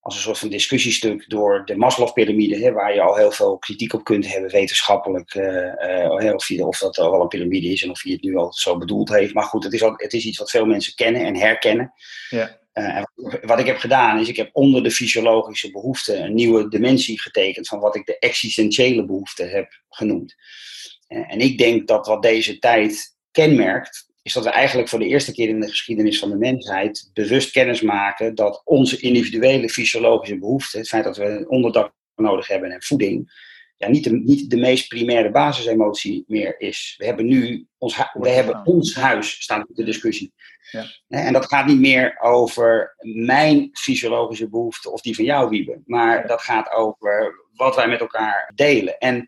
als 0.00 0.16
een 0.16 0.22
soort 0.22 0.38
van 0.38 0.48
discussiestuk 0.48 1.30
door 1.30 1.64
de 1.64 1.76
Maslow-pyramide, 1.76 2.72
waar 2.72 2.94
je 2.94 3.00
al 3.00 3.16
heel 3.16 3.30
veel 3.30 3.58
kritiek 3.58 3.92
op 3.92 4.04
kunt 4.04 4.32
hebben, 4.32 4.50
wetenschappelijk, 4.50 5.34
uh, 5.34 6.34
of, 6.34 6.48
je, 6.48 6.66
of 6.66 6.78
dat 6.78 6.98
al 6.98 7.10
wel 7.10 7.20
een 7.20 7.28
piramide 7.28 7.68
is 7.68 7.82
en 7.82 7.90
of 7.90 8.04
je 8.04 8.12
het 8.12 8.22
nu 8.22 8.36
al 8.36 8.52
zo 8.52 8.78
bedoeld 8.78 9.08
heeft. 9.08 9.34
Maar 9.34 9.44
goed, 9.44 9.64
het 9.64 9.72
is, 9.72 9.82
ook, 9.82 10.02
het 10.02 10.12
is 10.12 10.24
iets 10.24 10.38
wat 10.38 10.50
veel 10.50 10.66
mensen 10.66 10.94
kennen 10.94 11.24
en 11.24 11.36
herkennen. 11.36 11.92
Ja. 12.28 12.58
Uh, 12.78 13.02
wat 13.42 13.58
ik 13.58 13.66
heb 13.66 13.78
gedaan 13.78 14.20
is, 14.20 14.28
ik 14.28 14.36
heb 14.36 14.50
onder 14.52 14.82
de 14.82 14.90
fysiologische 14.90 15.70
behoeften 15.70 16.22
een 16.22 16.34
nieuwe 16.34 16.68
dimensie 16.68 17.20
getekend 17.20 17.68
van 17.68 17.78
wat 17.78 17.96
ik 17.96 18.06
de 18.06 18.18
existentiële 18.18 19.04
behoeften 19.04 19.50
heb 19.50 19.80
genoemd. 19.88 20.34
Uh, 21.08 21.32
en 21.32 21.40
ik 21.40 21.58
denk 21.58 21.88
dat 21.88 22.06
wat 22.06 22.22
deze 22.22 22.58
tijd 22.58 23.16
kenmerkt, 23.30 24.08
is 24.22 24.32
dat 24.32 24.44
we 24.44 24.50
eigenlijk 24.50 24.88
voor 24.88 24.98
de 24.98 25.06
eerste 25.06 25.32
keer 25.32 25.48
in 25.48 25.60
de 25.60 25.68
geschiedenis 25.68 26.18
van 26.18 26.30
de 26.30 26.36
mensheid 26.36 27.10
bewust 27.12 27.50
kennis 27.50 27.80
maken 27.80 28.34
dat 28.34 28.62
onze 28.64 29.00
individuele 29.00 29.68
fysiologische 29.68 30.38
behoeften, 30.38 30.78
het 30.78 30.88
feit 30.88 31.04
dat 31.04 31.16
we 31.16 31.24
een 31.24 31.48
onderdak 31.48 31.92
nodig 32.14 32.48
hebben 32.48 32.70
en 32.70 32.82
voeding, 32.82 33.46
ja, 33.78 33.88
niet, 33.88 34.04
de, 34.04 34.10
niet 34.10 34.50
de 34.50 34.56
meest 34.56 34.88
primaire 34.88 35.30
basisemotie 35.30 36.24
meer 36.26 36.60
is. 36.60 36.94
We 36.98 37.06
hebben 37.06 37.26
nu 37.26 37.66
ons, 37.78 37.96
we 38.12 38.28
hebben 38.28 38.66
ons 38.66 38.94
huis, 38.94 39.42
staat 39.42 39.68
op 39.68 39.76
de 39.76 39.84
discussie. 39.84 40.32
Ja. 40.70 40.84
En 41.08 41.32
dat 41.32 41.46
gaat 41.46 41.66
niet 41.66 41.80
meer 41.80 42.18
over 42.20 42.94
mijn 42.98 43.70
fysiologische 43.72 44.48
behoeften 44.48 44.92
of 44.92 45.00
die 45.00 45.14
van 45.14 45.24
jou, 45.24 45.48
Wiebe. 45.48 45.80
Maar 45.84 46.26
dat 46.26 46.42
gaat 46.42 46.72
over 46.72 47.44
wat 47.54 47.76
wij 47.76 47.88
met 47.88 48.00
elkaar 48.00 48.52
delen. 48.54 48.98
En, 48.98 49.26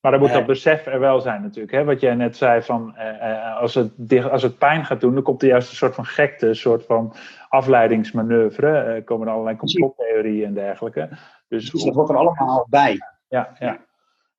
maar 0.00 0.10
dan 0.10 0.20
moet 0.20 0.30
dat 0.32 0.40
eh, 0.40 0.46
besef 0.46 0.86
er 0.86 1.00
wel 1.00 1.20
zijn 1.20 1.42
natuurlijk. 1.42 1.72
Hè? 1.72 1.84
Wat 1.84 2.00
jij 2.00 2.14
net 2.14 2.36
zei, 2.36 2.62
van, 2.62 2.96
eh, 2.96 3.30
eh, 3.30 3.56
als, 3.56 3.74
het, 3.74 4.24
als 4.30 4.42
het 4.42 4.58
pijn 4.58 4.84
gaat 4.84 5.00
doen, 5.00 5.14
dan 5.14 5.22
komt 5.22 5.42
er 5.42 5.48
juist 5.48 5.70
een 5.70 5.76
soort 5.76 5.94
van 5.94 6.06
gekte, 6.06 6.46
een 6.46 6.56
soort 6.56 6.84
van 6.84 7.14
afleidingsmanoeuvre. 7.48 8.68
Er 8.68 9.04
komen 9.04 9.26
er 9.26 9.32
allerlei 9.32 9.56
complottheorieën 9.56 10.46
en 10.46 10.54
dergelijke. 10.54 11.08
Dus, 11.48 11.70
dus 11.70 11.82
dat 11.82 11.94
wordt 11.94 12.10
er 12.10 12.16
allemaal 12.16 12.66
bij 12.70 12.98
ja, 13.28 13.56
ja. 13.58 13.86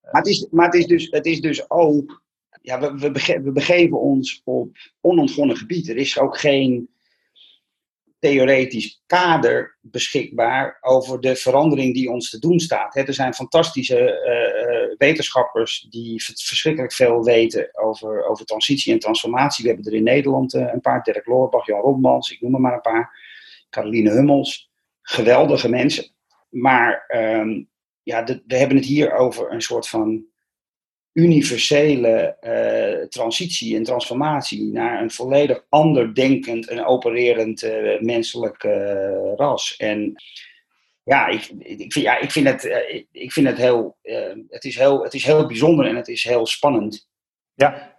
Maar, 0.02 0.22
het 0.22 0.28
is, 0.28 0.48
maar 0.52 0.66
het, 0.66 0.76
is 0.76 0.86
dus, 0.86 1.08
het 1.10 1.26
is 1.26 1.42
dus 1.42 1.70
ook, 1.70 2.24
ja, 2.62 2.80
we, 2.80 3.12
we, 3.42 3.52
begeven, 3.52 4.00
ons 4.00 4.42
op 4.44 4.78
onontgonnen 5.02 5.58
gebied. 5.58 5.90
Er 5.90 5.98
is 5.98 6.20
ook 6.20 6.38
geen 6.38 6.90
theoretisch 8.20 9.04
kader 9.06 9.78
beschikbaar 9.82 10.78
over 10.82 11.22
de 11.22 11.36
verandering 11.36 11.94
die 11.94 12.10
ons 12.10 12.30
te 12.30 12.40
doen 12.40 12.60
staat. 12.60 12.96
er 12.96 13.14
zijn 13.14 13.34
fantastische 13.34 14.00
uh, 14.00 14.98
wetenschappers 14.98 15.88
die 15.90 16.24
verschrikkelijk 16.24 16.94
veel 16.94 17.24
weten 17.24 17.70
over, 17.72 18.26
over 18.26 18.46
transitie 18.46 18.94
en 18.94 19.00
transformatie. 19.00 19.64
We 19.64 19.70
hebben 19.70 19.92
er 19.92 19.98
in 19.98 20.04
Nederland 20.04 20.54
uh, 20.54 20.74
een 20.74 20.82
paar, 20.82 21.04
Dirk 21.04 21.26
Loorbach, 21.26 21.66
Jan 21.66 21.82
Rotmans, 21.82 22.32
ik 22.32 22.42
noem 22.42 22.54
er 22.54 22.62
maar 22.62 22.74
een 22.74 22.82
paar, 22.82 23.18
Caroline 23.70 24.12
Hummels. 24.12 24.72
Geweldige 25.02 25.70
mensen. 25.70 26.12
Maar 26.50 27.06
um, 27.16 27.70
ja, 28.10 28.24
we 28.24 28.56
hebben 28.56 28.78
het 28.78 28.86
hier 28.86 29.14
over 29.14 29.52
een 29.52 29.62
soort 29.62 29.88
van 29.88 30.26
universele 31.14 32.38
uh, 32.42 33.08
transitie 33.08 33.76
en 33.76 33.84
transformatie 33.84 34.72
naar 34.72 35.02
een 35.02 35.12
volledig 35.12 35.66
ander 35.70 36.16
denkend 36.16 36.68
en 36.68 36.86
opererend 36.86 37.64
uh, 37.64 38.00
menselijk 38.00 38.64
uh, 38.64 39.34
ras. 39.36 39.76
En 39.78 40.16
ja, 41.04 41.28
ik, 41.28 41.50
ik, 41.60 41.94
vind, 41.94 42.06
ja, 42.06 42.20
ik 42.20 42.32
vind 42.32 42.48
het, 42.48 42.64
ik 43.12 43.32
vind 43.32 43.48
het 43.48 43.58
heel, 43.58 43.98
het, 44.48 44.64
is 44.64 44.78
heel, 44.78 45.04
het 45.04 45.14
is 45.14 45.24
heel 45.24 45.48
bijzonder 45.48 45.86
en 45.86 45.96
het 45.96 46.08
is 46.08 46.24
heel 46.24 46.46
spannend. 46.46 47.10
Ja. 47.54 47.98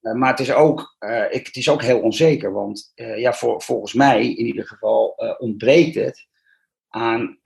maar 0.00 0.30
het 0.30 0.40
is, 0.40 0.52
ook, 0.52 0.96
ik, 1.30 1.46
het 1.46 1.56
is 1.56 1.68
ook 1.68 1.82
heel 1.82 2.00
onzeker, 2.00 2.52
want 2.52 2.92
ja, 2.94 3.32
voor, 3.32 3.62
volgens 3.62 3.92
mij 3.92 4.20
in 4.20 4.46
ieder 4.46 4.66
geval 4.66 5.14
ontbreekt 5.38 5.94
het 5.94 6.26
aan 6.88 7.38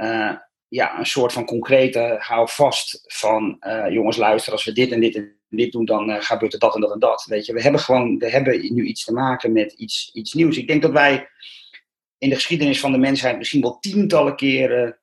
ja, 0.74 0.98
een 0.98 1.06
soort 1.06 1.32
van 1.32 1.44
concrete 1.44 2.16
hou 2.18 2.48
vast 2.50 3.04
van 3.06 3.58
jongens 3.90 4.16
luister, 4.16 4.52
als 4.52 4.64
we 4.64 4.72
dit 4.72 4.92
en 4.92 5.00
dit 5.00 5.14
en 5.14 5.36
dit 5.48 5.72
doen, 5.72 5.84
dan 5.84 6.22
gebeurt 6.22 6.52
er 6.52 6.58
dat 6.58 6.74
en 6.74 6.80
dat 6.80 6.92
en 6.92 6.98
dat. 6.98 7.24
Weet 7.28 7.46
je, 7.46 7.52
we 7.52 7.62
hebben 7.62 7.80
gewoon, 7.80 8.18
we 8.18 8.30
hebben 8.30 8.74
nu 8.74 8.84
iets 8.84 9.04
te 9.04 9.12
maken 9.12 9.52
met 9.52 9.72
iets, 9.72 10.10
iets 10.12 10.32
nieuws. 10.32 10.56
Ik 10.56 10.68
denk 10.68 10.82
dat 10.82 10.90
wij 10.90 11.28
in 12.18 12.28
de 12.28 12.34
geschiedenis 12.34 12.80
van 12.80 12.92
de 12.92 12.98
mensheid 12.98 13.38
misschien 13.38 13.60
wel 13.60 13.78
tientallen 13.78 14.36
keren 14.36 14.98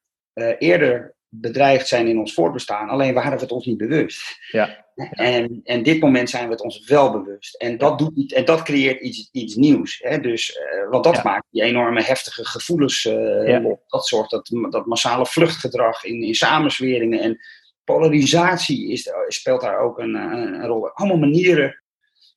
eerder 0.57 1.15
bedreigd 1.29 1.87
zijn 1.87 2.07
in 2.07 2.19
ons 2.19 2.33
voortbestaan. 2.33 2.89
Alleen 2.89 3.13
waren 3.13 3.35
we 3.35 3.43
het 3.43 3.51
ons 3.51 3.65
niet 3.65 3.77
bewust. 3.77 4.37
Ja. 4.51 4.85
En, 5.09 5.61
en 5.63 5.83
dit 5.83 6.01
moment 6.01 6.29
zijn 6.29 6.45
we 6.45 6.51
het 6.51 6.61
ons 6.61 6.87
wel 6.87 7.11
bewust. 7.11 7.55
En 7.55 7.77
dat, 7.77 7.99
doet 7.99 8.33
en 8.33 8.45
dat 8.45 8.63
creëert 8.63 9.01
iets, 9.01 9.29
iets 9.31 9.55
nieuws. 9.55 9.99
Hè? 10.03 10.19
Dus, 10.19 10.57
uh, 10.57 10.89
want 10.89 11.03
dat 11.03 11.23
maakt 11.23 11.45
die 11.49 11.63
enorme 11.63 12.03
heftige 12.03 12.45
gevoelens 12.45 13.05
uh, 13.05 13.65
Dat 13.87 14.07
zorgt 14.07 14.31
dat, 14.31 14.51
dat 14.69 14.85
massale 14.85 15.25
vluchtgedrag 15.25 16.03
in, 16.03 16.23
in 16.23 16.35
samensweringen 16.35 17.19
en 17.19 17.37
polarisatie 17.83 18.91
is, 18.91 19.11
speelt 19.27 19.61
daar 19.61 19.79
ook 19.79 19.99
een, 19.99 20.15
een, 20.15 20.65
rol. 20.65 20.89
Allemaal 20.89 21.17
manieren 21.17 21.83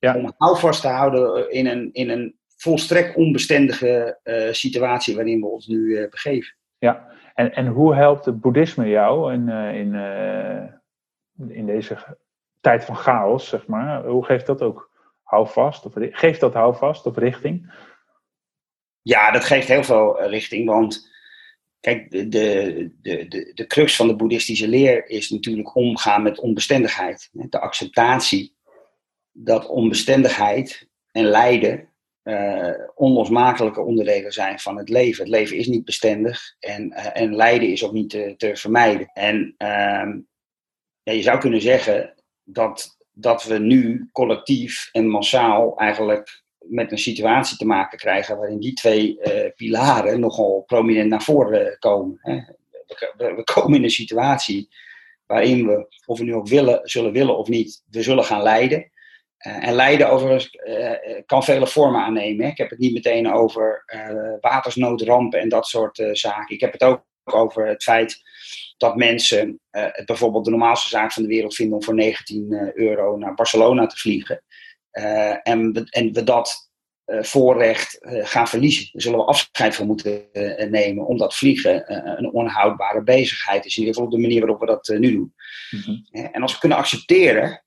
om 0.00 0.32
houvast 0.36 0.80
te 0.80 0.88
houden 0.88 1.52
in 1.52 1.66
een, 1.66 1.88
in 1.92 2.10
een 2.10 2.38
volstrekt 2.56 3.16
onbestendige 3.16 4.20
uh, 4.24 4.52
situatie 4.52 5.14
waarin 5.14 5.40
we 5.40 5.46
ons 5.46 5.66
nu 5.66 6.08
begeven. 6.10 6.56
Ja, 6.78 7.06
en, 7.34 7.52
en 7.52 7.66
hoe 7.66 7.94
helpt 7.94 8.24
het 8.24 8.40
boeddhisme 8.40 8.88
jou 8.88 9.32
in, 9.32 9.48
in, 9.48 9.94
in 11.48 11.66
deze 11.66 11.96
tijd 12.64 12.84
van 12.84 12.96
chaos, 12.96 13.48
zeg 13.48 13.66
maar. 13.66 14.04
Hoe 14.04 14.24
geeft 14.24 14.46
dat 14.46 14.62
ook 14.62 14.90
houvast? 15.22 15.84
Of, 15.84 15.92
geeft 15.96 16.40
dat 16.40 16.54
houvast 16.54 17.06
of 17.06 17.16
richting? 17.16 17.72
Ja, 19.02 19.30
dat 19.30 19.44
geeft 19.44 19.68
heel 19.68 19.84
veel 19.84 20.20
eh, 20.20 20.30
richting, 20.30 20.68
want 20.68 21.12
kijk, 21.80 22.10
de, 22.10 22.28
de, 22.28 22.94
de, 23.00 23.50
de 23.54 23.66
crux 23.66 23.96
van 23.96 24.08
de 24.08 24.16
boeddhistische 24.16 24.68
leer 24.68 25.08
is 25.08 25.30
natuurlijk 25.30 25.74
omgaan 25.76 26.22
met 26.22 26.38
onbestendigheid. 26.38 27.28
De 27.32 27.60
acceptatie 27.60 28.56
dat 29.32 29.66
onbestendigheid 29.66 30.88
en 31.10 31.24
lijden 31.24 31.88
uh, 32.24 32.72
onlosmakelijke 32.94 33.80
onderdelen 33.80 34.32
zijn 34.32 34.58
van 34.58 34.76
het 34.76 34.88
leven. 34.88 35.24
Het 35.24 35.32
leven 35.32 35.56
is 35.56 35.66
niet 35.66 35.84
bestendig 35.84 36.56
en, 36.60 36.92
uh, 36.92 37.20
en 37.20 37.36
lijden 37.36 37.68
is 37.68 37.84
ook 37.84 37.92
niet 37.92 38.10
te, 38.10 38.34
te 38.36 38.56
vermijden. 38.56 39.10
En 39.12 39.54
uh, 39.58 40.14
ja, 41.02 41.12
je 41.12 41.22
zou 41.22 41.38
kunnen 41.38 41.60
zeggen, 41.60 42.13
dat, 42.44 42.96
dat 43.12 43.44
we 43.44 43.58
nu 43.58 44.08
collectief 44.12 44.88
en 44.92 45.08
massaal 45.08 45.78
eigenlijk 45.78 46.42
met 46.58 46.92
een 46.92 46.98
situatie 46.98 47.56
te 47.56 47.66
maken 47.66 47.98
krijgen 47.98 48.36
waarin 48.36 48.60
die 48.60 48.72
twee 48.72 49.18
uh, 49.22 49.50
pilaren 49.56 50.20
nogal 50.20 50.62
prominent 50.66 51.10
naar 51.10 51.22
voren 51.22 51.78
komen. 51.78 52.18
Hè. 52.20 52.40
We, 53.16 53.42
komen 53.44 53.78
in 53.78 53.84
een 53.84 53.90
situatie 53.90 54.68
waarin 55.26 55.66
we, 55.66 55.86
of 56.06 56.18
we 56.18 56.24
nu 56.24 56.34
ook 56.34 56.48
willen, 56.48 56.80
zullen 56.82 57.12
willen 57.12 57.38
of 57.38 57.48
niet, 57.48 57.82
we 57.90 58.02
zullen 58.02 58.24
gaan 58.24 58.42
lijden. 58.42 58.92
Uh, 59.46 59.66
en 59.66 59.74
lijden 59.74 60.10
overigens 60.10 60.58
uh, 60.66 61.22
kan 61.26 61.44
vele 61.44 61.66
vormen 61.66 62.00
aannemen. 62.00 62.44
Hè. 62.44 62.50
Ik 62.50 62.58
heb 62.58 62.70
het 62.70 62.78
niet 62.78 62.92
meteen 62.92 63.32
over 63.32 63.84
watersnoodrampen 64.40 65.40
en 65.40 65.48
dat 65.48 65.66
soort 65.66 66.08
zaken. 66.12 66.54
Ik 66.54 66.60
heb 66.60 66.72
het 66.72 66.82
ook 66.82 67.04
over 67.24 67.66
het 67.66 67.82
feit 67.82 68.22
dat 68.76 68.96
mensen 68.96 69.48
uh, 69.48 69.86
het 69.90 70.06
bijvoorbeeld 70.06 70.44
de 70.44 70.50
normaalste 70.50 70.88
zaak 70.88 71.12
van 71.12 71.22
de 71.22 71.28
wereld 71.28 71.54
vinden 71.54 71.76
om 71.76 71.82
voor 71.82 71.94
19 71.94 72.52
eh, 72.52 72.72
euro 72.72 73.16
naar 73.16 73.34
Barcelona 73.34 73.86
te 73.86 73.96
vliegen. 73.96 74.42
Uh, 74.92 75.48
en, 75.48 75.72
we, 75.72 75.86
en 75.90 76.12
we 76.12 76.22
dat 76.22 76.72
voorrecht 77.06 77.98
gaan 78.00 78.48
verliezen. 78.48 78.88
Daar 78.92 79.02
zullen 79.02 79.18
we 79.18 79.24
afscheid 79.24 79.74
van 79.74 79.86
moeten 79.86 80.28
nemen, 80.70 81.06
omdat 81.06 81.34
vliegen 81.34 81.92
een 82.18 82.32
onhoudbare 82.32 83.02
bezigheid 83.02 83.64
is. 83.64 83.76
In 83.76 83.78
ieder 83.78 83.94
geval 83.94 84.10
op 84.10 84.14
de 84.14 84.22
manier 84.26 84.40
waarop 84.40 84.60
we 84.60 84.66
dat 84.66 84.88
nu 84.98 85.12
doen. 85.12 85.34
Mhm. 85.70 86.30
En 86.32 86.42
als 86.42 86.52
we 86.52 86.58
kunnen 86.58 86.78
accepteren 86.78 87.64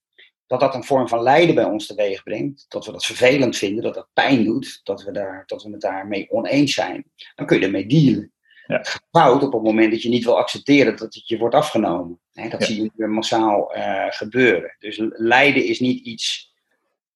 dat 0.48 0.60
dat 0.60 0.76
een 0.76 0.84
vorm 0.84 1.08
van 1.08 1.22
lijden 1.22 1.56
bij 1.56 1.64
ons 1.64 1.86
teweeg 1.86 2.24
brengt, 2.24 2.66
dat 2.68 2.86
we 2.86 2.92
dat 2.92 3.06
vervelend 3.06 3.58
vinden, 3.58 3.84
dat 3.84 3.94
dat 3.94 4.10
pijn 4.14 4.44
doet, 4.44 4.80
dat 4.84 5.04
we, 5.04 5.12
daar, 5.12 5.44
dat 5.46 5.64
we 5.64 5.72
het 5.72 5.82
daarmee 5.82 6.32
oneens 6.32 6.74
zijn, 6.74 7.12
dan 7.36 7.46
kun 7.46 7.60
je 7.60 7.66
ermee 7.66 7.86
dealen. 7.86 8.32
Ja. 8.68 8.84
Fout 9.12 9.44
op 9.44 9.54
het 9.54 9.64
moment 9.64 9.92
dat 9.92 10.02
je 10.02 10.10
niet 10.10 10.24
wil 10.24 10.38
accepteren 10.38 10.98
dat 10.98 11.14
het 11.14 11.28
je 11.28 11.38
wordt 11.38 11.56
afgenomen. 11.56 12.20
dat 12.50 12.64
zie 12.64 12.92
je 12.96 13.08
massaal 13.08 13.76
uh, 13.76 14.06
gebeuren. 14.10 14.76
Dus 14.80 15.02
lijden 15.12 15.66
is 15.66 15.80
niet 15.80 16.06
iets 16.06 16.56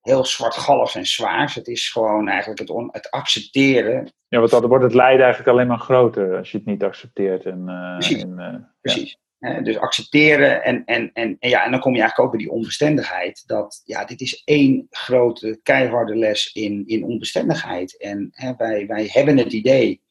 heel 0.01 0.25
zwartgalligs 0.25 0.95
en 0.95 1.05
zwaars. 1.05 1.55
Het 1.55 1.67
is 1.67 1.89
gewoon 1.89 2.27
eigenlijk 2.27 2.59
het, 2.59 2.69
het 2.91 3.11
accepteren. 3.11 4.13
Ja, 4.27 4.39
want 4.39 4.51
dan 4.51 4.67
wordt 4.67 4.83
het 4.83 4.93
lijden 4.93 5.23
eigenlijk 5.23 5.53
alleen 5.53 5.67
maar 5.67 5.79
groter 5.79 6.37
als 6.37 6.51
je 6.51 6.57
het 6.57 6.65
niet 6.65 6.83
accepteert. 6.83 7.45
En, 7.45 7.65
uh, 7.67 7.97
Precies. 7.97 8.23
uh, 8.23 8.55
Precies. 8.81 9.17
Ja. 9.39 9.61
dus 9.61 9.77
accepteren 9.77 10.63
en, 10.63 10.85
en, 10.85 11.09
en, 11.13 11.35
en, 11.39 11.49
ja, 11.49 11.65
en 11.65 11.71
dan 11.71 11.79
kom 11.79 11.93
je 11.93 11.99
eigenlijk 11.99 12.29
ook 12.29 12.35
bij 12.37 12.45
die 12.45 12.55
onbestendigheid. 12.55 13.43
Dat 13.47 13.81
ja, 13.85 14.05
dit 14.05 14.21
is 14.21 14.41
één 14.45 14.87
grote 14.89 15.59
keiharde 15.63 16.15
les 16.15 16.53
in, 16.53 16.83
in 16.85 17.03
onbestendigheid. 17.03 17.97
En 17.97 18.29
hè, 18.31 18.53
wij, 18.57 18.87
wij 18.87 19.09
hebben 19.11 19.37
het 19.37 19.53
idee 19.53 20.01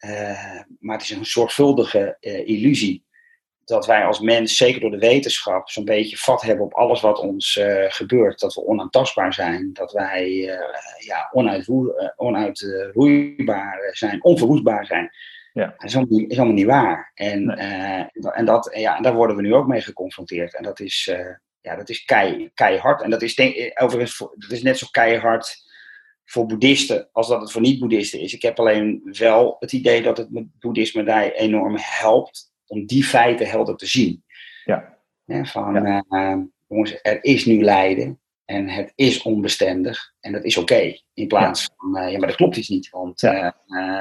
uh, 0.00 0.60
maar 0.78 0.96
het 0.96 1.02
is 1.02 1.10
een 1.10 1.26
zorgvuldige 1.26 2.16
uh, 2.20 2.48
illusie 2.48 3.06
dat 3.64 3.86
wij 3.86 4.04
als 4.04 4.20
mens, 4.20 4.56
zeker 4.56 4.80
door 4.80 4.90
de 4.90 4.98
wetenschap, 4.98 5.70
zo'n 5.70 5.84
beetje 5.84 6.16
vat 6.16 6.42
hebben 6.42 6.64
op 6.64 6.74
alles 6.74 7.00
wat 7.00 7.20
ons 7.20 7.56
uh, 7.56 7.84
gebeurt. 7.88 8.40
Dat 8.40 8.54
we 8.54 8.66
onaantastbaar 8.66 9.34
zijn, 9.34 9.70
dat 9.72 9.92
wij 9.92 10.58
ja, 10.98 11.30
onuitroeibaar 12.16 13.88
zijn, 13.92 14.24
onverwoestbaar 14.24 14.86
zijn. 14.86 15.10
Ja. 15.52 15.66
Dat 15.66 15.84
is 15.84 15.96
allemaal 15.96 16.18
niet, 16.18 16.30
is 16.30 16.36
allemaal 16.36 16.56
niet 16.56 16.66
waar. 16.66 17.10
En, 17.14 17.44
nee. 17.44 18.06
en, 18.32 18.44
dat, 18.44 18.70
ja, 18.74 19.00
daar 19.00 19.14
worden 19.14 19.36
we 19.36 19.42
nu 19.42 19.54
ook 19.54 19.66
mee 19.66 19.80
geconfronteerd. 19.80 20.54
En 20.54 20.62
dat 20.62 20.80
is, 20.80 21.12
ja, 21.60 21.76
dat 21.76 21.88
is 21.88 22.04
kei, 22.04 22.50
keihard. 22.54 23.02
En 23.02 23.10
dat 23.10 23.22
is, 23.22 23.34
denk, 23.34 23.80
overigens, 23.80 24.18
dat 24.18 24.50
is 24.50 24.62
net 24.62 24.78
zo 24.78 24.86
keihard 24.90 25.67
voor 26.30 26.46
boeddhisten 26.46 27.08
als 27.12 27.28
dat 27.28 27.40
het 27.40 27.50
voor 27.52 27.60
niet-boeddhisten 27.60 28.20
is. 28.20 28.34
Ik 28.34 28.42
heb 28.42 28.58
alleen 28.58 29.00
wel 29.18 29.56
het 29.58 29.72
idee 29.72 30.02
dat 30.02 30.16
het 30.16 30.28
boeddhisme 30.60 31.02
daar 31.02 31.30
enorm 31.30 31.74
helpt 31.78 32.52
om 32.66 32.86
die 32.86 33.04
feiten 33.04 33.46
helder 33.46 33.76
te 33.76 33.86
zien. 33.86 34.24
Ja. 34.64 34.96
van, 35.42 35.86
eh, 35.86 36.36
jongens, 36.66 36.98
er 37.02 37.24
is 37.24 37.46
nu 37.46 37.62
lijden 37.62 38.20
en 38.44 38.68
het 38.68 38.92
is 38.94 39.22
onbestendig 39.22 40.14
en 40.20 40.32
dat 40.32 40.44
is 40.44 40.56
oké. 40.56 40.96
In 41.14 41.28
plaats 41.28 41.68
van, 41.76 42.02
uh, 42.02 42.12
ja, 42.12 42.18
maar 42.18 42.28
dat 42.28 42.36
klopt 42.36 42.56
iets 42.56 42.68
niet, 42.68 42.90
want 42.90 43.22
uh, 43.22 43.50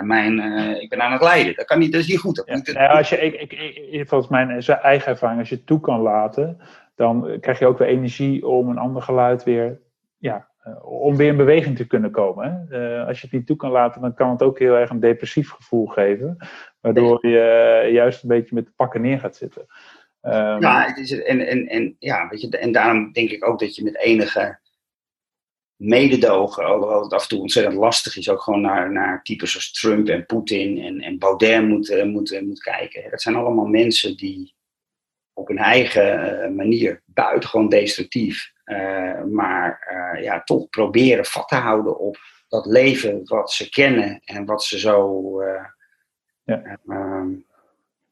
mijn, 0.02 0.40
ik 0.82 0.90
ben 0.90 1.02
aan 1.02 1.12
het 1.12 1.22
lijden. 1.22 1.56
Dat, 1.56 1.66
kan 1.66 1.80
niet, 1.80 1.92
dat 1.92 2.02
is 2.02 2.08
niet 2.08 2.20
goed. 2.20 2.44
Nou, 2.74 2.98
als 2.98 3.10
je, 3.10 3.18
ik, 3.18 3.52
ik, 3.92 4.08
volgens 4.08 4.30
mijn 4.30 4.62
eigen 4.82 5.12
ervaring, 5.12 5.40
als 5.40 5.50
je 5.50 5.56
het 5.56 5.66
toe 5.66 5.80
kan 5.80 6.00
laten, 6.00 6.58
dan 6.96 7.38
krijg 7.40 7.60
je 7.60 7.68
ook 7.68 7.78
weer 7.78 7.88
energie 7.88 8.48
om 8.48 8.70
een 8.70 8.78
ander 8.78 9.02
geluid 9.02 9.44
weer 9.44 9.82
ja, 10.18 10.48
eh, 10.57 10.57
om 10.82 11.16
weer 11.16 11.28
in 11.28 11.38
beweging 11.38 11.76
te 11.76 11.88
kunnen 11.88 12.12
komen. 12.12 12.68
Hè? 12.70 13.00
Uh, 13.00 13.08
als 13.08 13.20
je 13.20 13.28
het 13.28 13.36
niet 13.36 13.48
toe 13.48 13.56
kan 13.56 13.72
laten, 13.72 14.02
dan 14.02 14.14
kan 14.14 14.30
het 14.30 14.42
ook 14.42 14.60
heel 14.60 14.76
erg 14.76 14.90
een 14.90 15.00
depressief 15.00 15.50
gevoel 15.50 15.86
geven. 15.86 16.38
Waardoor 16.82 17.28
je 17.28 17.40
eh, 17.40 17.92
juist 17.94 18.24
een 18.24 18.30
beetje 18.30 18.56
met 18.56 18.66
de 18.66 18.72
pakken 18.76 19.02
neer 19.02 19.20
gaat 19.20 19.36
zitten. 19.36 19.66
Um, 20.22 20.62
ja, 20.62 20.86
het 20.86 20.98
is, 20.98 21.24
en, 21.24 21.48
en, 21.48 21.68
en, 21.68 21.96
ja 22.00 22.28
weet 22.30 22.42
je, 22.42 22.58
en 22.58 22.72
daarom 22.72 23.12
denk 23.12 23.30
ik 23.30 23.46
ook 23.46 23.60
dat 23.60 23.76
je 23.76 23.84
met 23.84 23.98
enige 23.98 24.60
mededogen, 25.76 26.66
alhoewel 26.66 27.04
het 27.04 27.14
af 27.14 27.22
en 27.22 27.28
toe 27.28 27.40
ontzettend 27.40 27.76
lastig 27.76 28.18
is, 28.18 28.30
ook 28.30 28.42
gewoon 28.42 28.62
naar, 28.62 28.92
naar 28.92 29.24
types 29.24 29.56
als 29.56 29.72
Trump 29.72 30.08
en 30.08 30.26
Poetin 30.26 30.78
en, 30.78 31.02
en 31.02 31.18
Baudet 31.18 31.68
moet, 31.68 32.04
moet, 32.06 32.42
moet 32.42 32.62
kijken. 32.62 33.12
Dat 33.12 33.22
zijn 33.22 33.36
allemaal 33.36 33.66
mensen 33.66 34.18
die 34.18 34.56
op 35.38 35.48
hun 35.48 35.58
eigen 35.58 36.56
manier 36.56 37.02
buitengewoon 37.06 37.70
destructief 37.70 38.56
uh, 38.68 39.24
maar 39.24 39.88
uh, 39.92 40.24
ja, 40.24 40.44
toch 40.44 40.70
proberen 40.70 41.26
vat 41.26 41.48
te 41.48 41.56
houden 41.56 42.00
op 42.00 42.18
dat 42.48 42.66
leven 42.66 43.22
wat 43.24 43.52
ze 43.52 43.70
kennen 43.70 44.22
en 44.24 44.46
wat 44.46 44.64
ze 44.64 44.80
zo, 44.80 45.42
uh, 45.42 45.66
ja. 46.44 46.78
Ehm, 46.88 47.30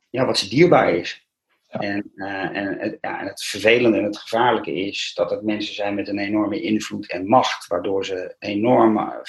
ja. 0.10 0.26
wat 0.26 0.38
ze 0.38 0.50
dierbaar 0.50 0.94
is. 0.94 1.28
Ja. 1.68 1.80
En, 1.80 2.12
en, 2.54 2.80
het, 2.80 2.98
ja, 3.02 3.24
het 3.24 3.44
vervelende 3.44 3.98
en 3.98 4.04
het 4.04 4.18
gevaarlijke 4.18 4.74
is 4.74 5.12
dat 5.16 5.30
het 5.30 5.42
mensen 5.42 5.76
zijn 5.76 5.96
met 5.96 6.08
een 6.08 6.20
enorme 6.20 6.62
invloed 6.62 7.10
en 7.10 7.28
macht, 7.28 7.68
waardoor 7.68 8.06
ze 8.06 8.36
enorme 8.40 9.22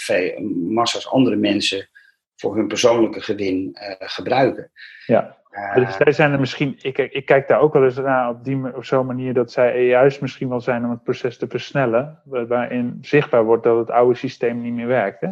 massa's 0.69 1.09
andere 1.09 1.37
mensen 1.37 1.89
voor 2.37 2.57
hun 2.57 2.67
persoonlijke 2.67 3.21
gewin 3.21 3.77
gebruiken. 3.99 4.71
Ja. 5.07 5.37
Dus 5.75 5.97
zij 5.97 6.13
zijn 6.13 6.33
er 6.33 6.41
misschien, 6.41 6.77
ik, 6.81 6.99
ik 6.99 7.25
kijk 7.25 7.49
daar 7.49 7.61
ook 7.61 7.73
wel 7.73 7.85
eens 7.85 7.97
naar 7.97 8.29
op, 8.29 8.45
die, 8.45 8.77
op 8.77 8.85
zo'n 8.85 9.07
manier 9.07 9.35
dat 9.35 9.53
zij 9.53 9.87
juist 9.87 10.21
misschien 10.21 10.49
wel 10.49 10.61
zijn 10.61 10.85
om 10.85 10.91
het 10.91 11.03
proces 11.03 11.39
te 11.39 11.47
versnellen, 11.49 12.21
waarin 12.25 12.99
zichtbaar 13.01 13.45
wordt 13.45 13.65
dat 13.65 13.79
het 13.79 13.91
oude 13.91 14.15
systeem 14.15 14.61
niet 14.61 14.73
meer 14.73 14.87
werkt. 14.87 15.21
Hè? 15.21 15.31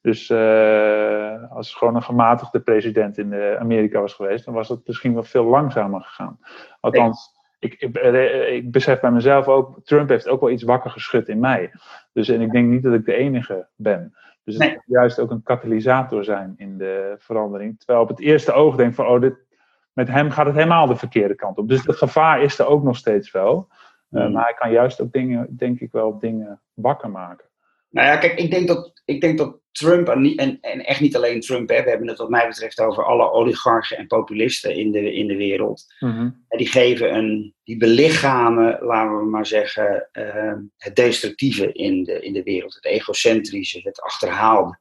Dus 0.00 0.30
uh, 0.30 1.52
als 1.52 1.74
gewoon 1.74 1.94
een 1.94 2.02
gematigde 2.02 2.60
president 2.60 3.18
in 3.18 3.34
Amerika 3.58 4.00
was 4.00 4.14
geweest, 4.14 4.44
dan 4.44 4.54
was 4.54 4.68
het 4.68 4.86
misschien 4.86 5.14
wel 5.14 5.22
veel 5.22 5.44
langzamer 5.44 6.00
gegaan. 6.00 6.38
Althans, 6.80 7.36
ik, 7.58 7.74
ik, 7.74 7.96
eh, 7.96 8.54
ik, 8.54 8.70
besef 8.70 9.00
bij 9.00 9.10
mezelf 9.10 9.48
ook, 9.48 9.80
Trump 9.84 10.08
heeft 10.08 10.28
ook 10.28 10.40
wel 10.40 10.50
iets 10.50 10.62
wakker 10.62 10.90
geschud 10.90 11.28
in 11.28 11.38
mij. 11.38 11.70
Dus 12.12 12.28
en 12.28 12.40
ik 12.40 12.52
denk 12.52 12.68
niet 12.68 12.82
dat 12.82 12.94
ik 12.94 13.04
de 13.04 13.14
enige 13.14 13.66
ben. 13.76 14.14
Dus 14.46 14.54
het 14.54 14.68
nee. 14.68 14.80
juist 14.84 15.18
ook 15.18 15.30
een 15.30 15.42
katalysator 15.42 16.24
zijn 16.24 16.54
in 16.56 16.78
de 16.78 17.14
verandering. 17.18 17.78
Terwijl 17.78 18.00
op 18.00 18.08
het 18.08 18.20
eerste 18.20 18.52
oog 18.52 18.76
denk 18.76 18.94
van, 18.94 19.06
oh, 19.06 19.20
dit, 19.20 19.34
met 19.92 20.08
hem 20.08 20.30
gaat 20.30 20.46
het 20.46 20.54
helemaal 20.54 20.86
de 20.86 20.96
verkeerde 20.96 21.34
kant 21.34 21.58
op. 21.58 21.68
Dus 21.68 21.84
het 21.84 21.96
gevaar 21.96 22.42
is 22.42 22.58
er 22.58 22.66
ook 22.66 22.82
nog 22.82 22.96
steeds 22.96 23.30
wel. 23.30 23.68
Mm. 24.08 24.32
Maar 24.32 24.44
hij 24.44 24.54
kan 24.54 24.70
juist 24.70 25.00
ook 25.00 25.12
dingen, 25.12 25.56
denk 25.56 25.80
ik 25.80 25.92
wel, 25.92 26.18
dingen 26.18 26.60
wakker 26.74 27.10
maken. 27.10 27.46
Nou 27.90 28.06
ja, 28.06 28.16
kijk, 28.16 28.38
ik 28.38 28.50
denk 28.50 28.68
dat, 28.68 29.02
ik 29.04 29.20
denk 29.20 29.38
dat 29.38 29.58
Trump, 29.76 30.08
en, 30.08 30.34
en, 30.36 30.58
en 30.60 30.84
echt 30.84 31.00
niet 31.00 31.16
alleen 31.16 31.40
Trump, 31.40 31.68
hè, 31.68 31.82
we 31.82 31.90
hebben 31.90 32.08
het 32.08 32.18
wat 32.18 32.28
mij 32.28 32.48
betreft 32.48 32.80
over 32.80 33.04
alle 33.04 33.30
oligarchen 33.30 33.96
en 33.96 34.06
populisten 34.06 34.74
in 34.74 34.92
de, 34.92 35.14
in 35.14 35.26
de 35.26 35.36
wereld. 35.36 35.84
Mhm. 35.98 36.30
Die 36.48 36.68
geven 36.68 37.14
een, 37.14 37.54
die 37.64 37.76
belichamen, 37.76 38.78
laten 38.80 39.18
we 39.18 39.24
maar 39.24 39.46
zeggen, 39.46 40.08
ehm, 40.12 40.58
het 40.76 40.96
destructieve 40.96 41.72
in 41.72 42.04
de, 42.04 42.20
in 42.20 42.32
de 42.32 42.42
wereld. 42.42 42.74
Het 42.74 42.84
egocentrische, 42.84 43.80
het 43.82 44.00
achterhaalde. 44.00 44.78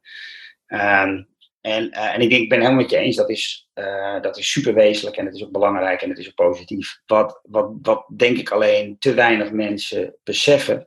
Ehm, 0.65 1.23
en, 1.61 1.87
uh, 1.87 2.13
en 2.13 2.21
ik 2.21 2.29
denk, 2.29 2.41
ik 2.41 2.49
ben 2.49 2.59
helemaal 2.59 2.81
met 2.81 2.89
je 2.89 2.97
eens, 2.97 3.15
dat 3.15 3.29
is, 3.29 3.69
uh, 3.75 4.21
dat 4.21 4.37
is 4.37 4.51
super 4.51 4.73
wezenlijk 4.73 5.17
en 5.17 5.25
het 5.25 5.35
is 5.35 5.43
ook 5.43 5.51
belangrijk 5.51 6.01
en 6.01 6.09
het 6.09 6.17
is 6.17 6.27
ook 6.27 6.35
positief. 6.35 6.99
Wat, 7.05 7.39
wat, 7.43 7.71
wat 7.81 8.05
denk 8.15 8.37
ik 8.37 8.49
alleen 8.49 8.95
te 8.99 9.13
weinig 9.13 9.51
mensen 9.51 10.15
beseffen, 10.23 10.85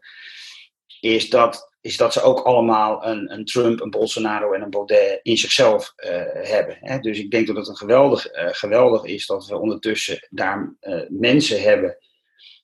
is 1.00 1.30
dat 1.30 1.76
is 1.88 1.96
dat 1.96 2.12
ze 2.12 2.22
ook 2.22 2.40
allemaal 2.40 3.06
een, 3.06 3.32
een 3.32 3.44
Trump, 3.44 3.80
een 3.80 3.90
Bolsonaro 3.90 4.52
en 4.52 4.62
een 4.62 4.70
Baudet 4.70 5.20
in 5.22 5.36
zichzelf 5.36 5.92
uh, 5.96 6.10
hebben. 6.32 6.76
Hè? 6.80 6.98
Dus 6.98 7.18
ik 7.18 7.30
denk 7.30 7.46
dat 7.46 7.56
het 7.56 7.68
een 7.68 7.76
geweldig, 7.76 8.34
uh, 8.34 8.48
geweldig 8.50 9.04
is 9.04 9.26
dat 9.26 9.46
we 9.46 9.58
ondertussen 9.58 10.26
daar 10.30 10.76
uh, 10.80 11.02
mensen 11.08 11.62
hebben 11.62 11.96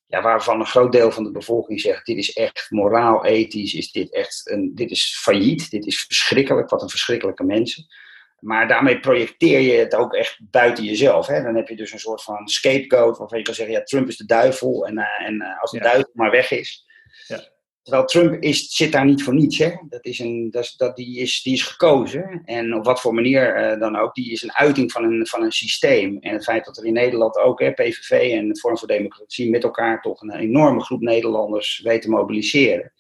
ja, 0.07 0.23
waarvan 0.23 0.61
een 0.61 0.67
groot 0.67 0.93
deel 0.93 1.11
van 1.11 1.25
de 1.25 1.31
bevolking 1.31 1.81
zegt: 1.81 2.07
dit 2.07 2.17
is 2.17 2.33
echt 2.33 2.67
moraal, 2.71 3.25
ethisch, 3.25 3.75
is 3.75 3.93
dit 3.93 4.13
echt 4.13 4.51
een, 4.51 4.75
dit 4.75 4.91
is 4.91 5.19
failliet, 5.23 5.71
dit 5.71 5.87
is 5.87 6.03
verschrikkelijk, 6.03 6.71
wat 6.71 6.83
een 6.83 6.91
verschrikkelijke 6.91 7.45
mensen. 7.45 7.87
Maar 8.41 8.69
daarmee 8.69 9.01
projecteer 9.01 9.61
je 9.61 9.73
het 9.73 9.95
ook 9.95 10.15
echt 10.15 10.39
buiten 10.51 10.85
jezelf. 10.85 11.27
Hè? 11.27 11.43
Dan 11.43 11.57
heb 11.57 11.69
je 11.69 11.77
dus 11.77 11.93
een 11.93 11.99
soort 11.99 12.23
van 12.23 12.49
scapegoat 12.49 13.19
waarvan 13.19 13.39
je 13.39 13.45
kan 13.45 13.55
zeggen: 13.55 13.75
ja, 13.75 13.83
Trump 13.83 14.09
is 14.09 14.17
de 14.17 14.27
duivel 14.27 14.87
en, 14.87 14.99
en 14.99 15.43
als 15.61 15.71
de 15.71 15.77
ja. 15.77 15.83
duivel 15.83 16.11
maar 16.15 16.31
weg 16.31 16.51
is. 16.51 16.85
Ja 17.27 17.54
Terwijl 17.85 18.05
Trump 18.05 18.43
is, 18.43 18.77
zit 18.77 18.93
daar 18.93 19.05
niet 19.05 19.23
voor 19.23 19.35
niets. 19.35 19.59
Hè? 19.59 19.71
Dat 19.89 20.05
is 20.05 20.19
een, 20.19 20.49
dat, 20.51 20.75
dat, 20.77 20.97
die, 20.97 21.19
is, 21.19 21.43
die 21.43 21.53
is 21.53 21.63
gekozen. 21.63 22.43
En 22.45 22.75
op 22.75 22.85
wat 22.85 23.01
voor 23.01 23.15
manier 23.15 23.73
uh, 23.73 23.81
dan 23.81 23.97
ook. 23.97 24.15
Die 24.15 24.33
is 24.33 24.43
een 24.43 24.55
uiting 24.55 24.93
van 24.93 25.05
een, 25.05 25.27
van 25.27 25.43
een 25.43 25.53
systeem. 25.53 26.19
En 26.21 26.33
het 26.33 26.45
feit 26.45 26.65
dat 26.65 26.77
er 26.77 26.85
in 26.85 26.93
Nederland 26.93 27.37
ook 27.37 27.61
hè, 27.61 27.73
PVV 27.73 28.11
en 28.11 28.49
het 28.49 28.61
Vorm 28.61 28.79
voor 28.79 28.89
Democratie 28.89 29.51
met 29.51 29.65
elkaar 29.65 30.01
toch 30.01 30.23
een 30.23 30.35
enorme 30.35 30.81
groep 30.81 31.01
Nederlanders 31.01 31.81
weten 31.83 32.11
mobiliseren. 32.11 32.93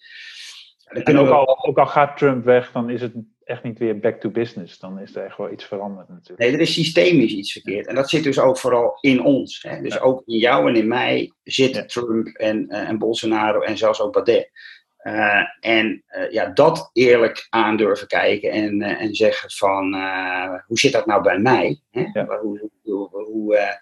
En 0.84 1.18
ook, 1.18 1.28
al, 1.28 1.66
ook 1.66 1.78
al 1.78 1.86
gaat 1.86 2.16
Trump 2.16 2.44
weg, 2.44 2.72
dan 2.72 2.90
is 2.90 3.00
het 3.00 3.12
echt 3.44 3.62
niet 3.62 3.78
weer 3.78 3.98
back 3.98 4.20
to 4.20 4.30
business. 4.30 4.78
Dan 4.78 4.98
is 4.98 5.16
er 5.16 5.24
echt 5.24 5.36
wel 5.36 5.52
iets 5.52 5.64
veranderd 5.64 6.08
natuurlijk. 6.08 6.38
Nee, 6.38 6.52
er 6.52 6.60
is 6.60 6.72
systemisch 6.72 7.32
iets 7.32 7.52
verkeerd. 7.52 7.86
En 7.86 7.94
dat 7.94 8.10
zit 8.10 8.24
dus 8.24 8.38
ook 8.38 8.58
vooral 8.58 8.98
in 9.00 9.22
ons. 9.22 9.62
Hè? 9.62 9.80
Dus 9.80 10.00
ook 10.00 10.22
in 10.26 10.38
jou 10.38 10.68
en 10.68 10.76
in 10.76 10.88
mij 10.88 11.32
zit 11.42 11.88
Trump 11.88 12.26
en, 12.26 12.66
uh, 12.68 12.88
en 12.88 12.98
Bolsonaro 12.98 13.60
en 13.60 13.76
zelfs 13.76 14.00
ook 14.00 14.12
Baudet. 14.12 14.50
Uh, 15.02 15.42
en 15.60 16.04
uh, 16.08 16.30
ja, 16.30 16.46
dat 16.46 16.90
eerlijk 16.92 17.46
aan 17.50 17.76
durven 17.76 18.06
kijken 18.06 18.50
en, 18.50 18.82
en 18.82 19.14
zeggen 19.14 19.50
van 19.50 19.94
hoe 20.66 20.78
zit 20.78 20.92
dat 20.92 21.06
nou 21.06 21.22
bij 21.22 21.38
mij? 21.38 21.80
Hè? 21.90 22.06
Ja. 22.12 22.38
Hoe, 22.42 22.70
hoe, 22.82 23.08
hoe, 23.10 23.78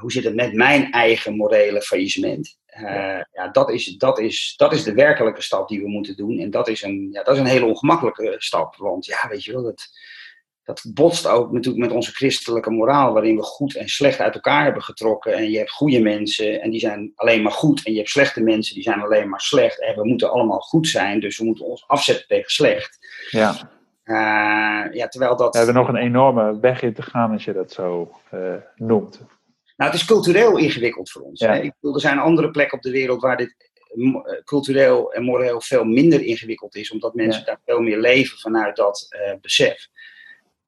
hoe 0.00 0.12
zit 0.12 0.24
het 0.24 0.34
met 0.34 0.52
mijn 0.52 0.92
eigen 0.92 1.36
morele 1.36 1.82
faillissement? 1.82 2.58
Ja. 2.66 3.28
ja, 3.32 3.48
dat, 3.48 3.70
is, 3.70 3.86
dat, 3.96 4.18
is, 4.18 4.54
dat 4.56 4.72
is 4.72 4.82
de 4.82 4.94
werkelijke 4.94 5.42
stap 5.42 5.68
die 5.68 5.80
we 5.80 5.88
moeten 5.88 6.16
doen. 6.16 6.38
En 6.38 6.50
dat 6.50 6.68
is 6.68 6.82
een, 6.82 7.08
ja, 7.12 7.22
dat 7.22 7.34
is 7.34 7.40
een 7.40 7.46
hele 7.46 7.64
ongemakkelijke 7.64 8.34
stap. 8.38 8.76
Want 8.76 9.06
ja, 9.06 9.28
weet 9.28 9.44
je 9.44 9.52
wel, 9.52 9.62
dat, 9.62 9.88
dat 10.64 10.84
botst 10.94 11.26
ook 11.26 11.52
natuurlijk 11.52 11.84
met 11.84 11.94
onze 11.94 12.12
christelijke 12.12 12.70
moraal, 12.70 13.12
waarin 13.12 13.36
we 13.36 13.42
goed 13.42 13.76
en 13.76 13.88
slecht 13.88 14.20
uit 14.20 14.34
elkaar 14.34 14.64
hebben 14.64 14.82
getrokken. 14.82 15.34
En 15.34 15.50
je 15.50 15.58
hebt 15.58 15.70
goede 15.70 16.00
mensen 16.00 16.62
en 16.62 16.70
die 16.70 16.80
zijn 16.80 17.12
alleen 17.14 17.42
maar 17.42 17.52
goed. 17.52 17.84
En 17.84 17.92
je 17.92 17.98
hebt 17.98 18.10
slechte 18.10 18.42
mensen 18.42 18.74
die 18.74 18.82
zijn 18.82 19.02
alleen 19.02 19.28
maar 19.28 19.40
slecht. 19.40 19.80
En 19.80 19.94
we 19.94 20.06
moeten 20.06 20.30
allemaal 20.30 20.60
goed 20.60 20.88
zijn, 20.88 21.20
dus 21.20 21.38
we 21.38 21.44
moeten 21.44 21.64
ons 21.64 21.84
afzetten 21.86 22.26
tegen 22.26 22.50
slecht. 22.50 22.98
Ja. 23.30 23.72
Uh, 24.04 24.94
ja, 24.94 25.08
terwijl 25.08 25.36
dat... 25.36 25.52
We 25.52 25.58
hebben 25.58 25.76
nog 25.76 25.88
een 25.88 25.96
enorme 25.96 26.60
weg 26.60 26.82
in 26.82 26.94
te 26.94 27.02
gaan 27.02 27.32
als 27.32 27.44
je 27.44 27.52
dat 27.52 27.72
zo 27.72 28.10
uh, 28.34 28.54
noemt. 28.76 29.20
Nou, 29.76 29.90
het 29.90 30.00
is 30.00 30.06
cultureel 30.06 30.58
ingewikkeld 30.58 31.10
voor 31.10 31.22
ons. 31.22 31.40
Ja. 31.40 31.52
Hè? 31.52 31.60
Ik 31.60 31.72
bedoel, 31.80 31.94
er 31.94 32.00
zijn 32.00 32.18
andere 32.18 32.50
plekken 32.50 32.76
op 32.76 32.82
de 32.82 32.90
wereld 32.90 33.22
waar 33.22 33.36
dit 33.36 33.54
eh, 33.94 34.42
cultureel 34.44 35.12
en 35.12 35.22
moreel 35.22 35.60
veel 35.60 35.84
minder 35.84 36.22
ingewikkeld 36.22 36.76
is, 36.76 36.90
omdat 36.90 37.14
mensen 37.14 37.40
ja. 37.40 37.46
daar 37.46 37.60
veel 37.64 37.80
meer 37.80 37.98
leven 37.98 38.38
vanuit 38.38 38.76
dat 38.76 39.06
uh, 39.10 39.34
besef. 39.40 39.88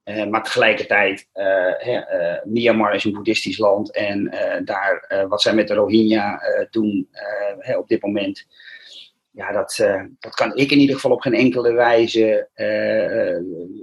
Uh, 0.04 0.26
maar 0.26 0.42
tegelijkertijd, 0.42 1.28
uh, 1.34 1.86
uh, 1.86 2.44
Myanmar 2.44 2.94
is 2.94 3.04
een 3.04 3.12
boeddhistisch 3.12 3.58
land 3.58 3.92
en 3.92 4.30
daar, 4.64 5.24
wat 5.28 5.42
zij 5.42 5.54
met 5.54 5.68
de 5.68 5.74
Rohingya 5.74 6.40
doen 6.70 7.08
op 7.78 7.88
dit 7.88 8.02
moment, 8.02 8.46
ja, 9.30 9.52
dat, 9.52 9.76
dat 10.18 10.34
kan 10.34 10.56
ik 10.56 10.70
in 10.70 10.78
ieder 10.78 10.94
geval 10.94 11.10
op 11.10 11.20
geen 11.20 11.34
enkele 11.34 11.72
wijze 11.72 12.48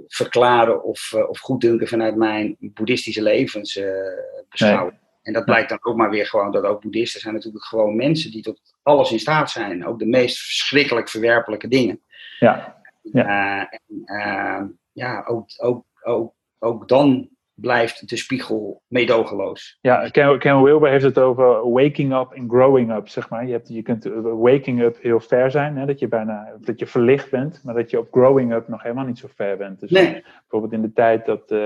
verklaren 0.08 0.84
of, 0.84 1.14
of 1.28 1.38
goeddunken 1.38 1.88
vanuit 1.88 2.16
mijn 2.16 2.56
boeddhistische 2.58 3.22
levensbeschouwing. 3.22 5.02
En 5.24 5.32
dat 5.32 5.44
blijkt 5.44 5.68
dan 5.68 5.78
ook 5.82 5.96
maar 5.96 6.10
weer 6.10 6.26
gewoon 6.26 6.52
dat 6.52 6.64
ook 6.64 6.80
boeddhisten 6.80 7.20
zijn 7.20 7.34
natuurlijk 7.34 7.64
gewoon 7.64 7.96
mensen 7.96 8.30
die 8.30 8.42
tot 8.42 8.60
alles 8.82 9.12
in 9.12 9.18
staat 9.18 9.50
zijn. 9.50 9.86
Ook 9.86 9.98
de 9.98 10.06
meest 10.06 10.38
verschrikkelijk 10.38 11.08
verwerpelijke 11.08 11.68
dingen. 11.68 12.00
Ja. 12.38 12.82
Ja, 13.02 13.68
en, 14.04 14.78
ja 14.92 15.24
ook, 15.26 15.46
ook 15.56 15.84
ook, 16.04 16.34
ook 16.58 16.88
dan 16.88 17.28
blijft 17.54 18.08
de 18.08 18.16
spiegel 18.16 18.82
meedogenloos. 18.86 19.78
Ja, 19.80 20.08
Ken, 20.08 20.38
Ken 20.38 20.62
Wilber 20.62 20.90
heeft 20.90 21.04
het 21.04 21.18
over 21.18 21.70
waking 21.70 22.14
up 22.14 22.32
en 22.32 22.48
growing 22.48 22.94
up, 22.94 23.08
zeg 23.08 23.28
maar. 23.28 23.46
Je, 23.46 23.52
hebt, 23.52 23.68
je 23.68 23.82
kunt 23.82 24.04
waking 24.22 24.80
up 24.80 24.98
heel 25.00 25.20
ver 25.20 25.50
zijn, 25.50 25.76
hè, 25.76 25.86
dat 25.86 25.98
je 25.98 26.08
bijna 26.08 26.56
dat 26.60 26.78
je 26.78 26.86
verlicht 26.86 27.30
bent, 27.30 27.60
maar 27.64 27.74
dat 27.74 27.90
je 27.90 27.98
op 27.98 28.08
growing 28.10 28.52
up 28.52 28.68
nog 28.68 28.82
helemaal 28.82 29.04
niet 29.04 29.18
zo 29.18 29.28
ver 29.34 29.56
bent. 29.56 29.80
Dus 29.80 29.90
nee. 29.90 30.24
bijvoorbeeld 30.40 30.72
in 30.72 30.82
de 30.82 30.92
tijd 30.92 31.26
dat, 31.26 31.50
uh, 31.50 31.60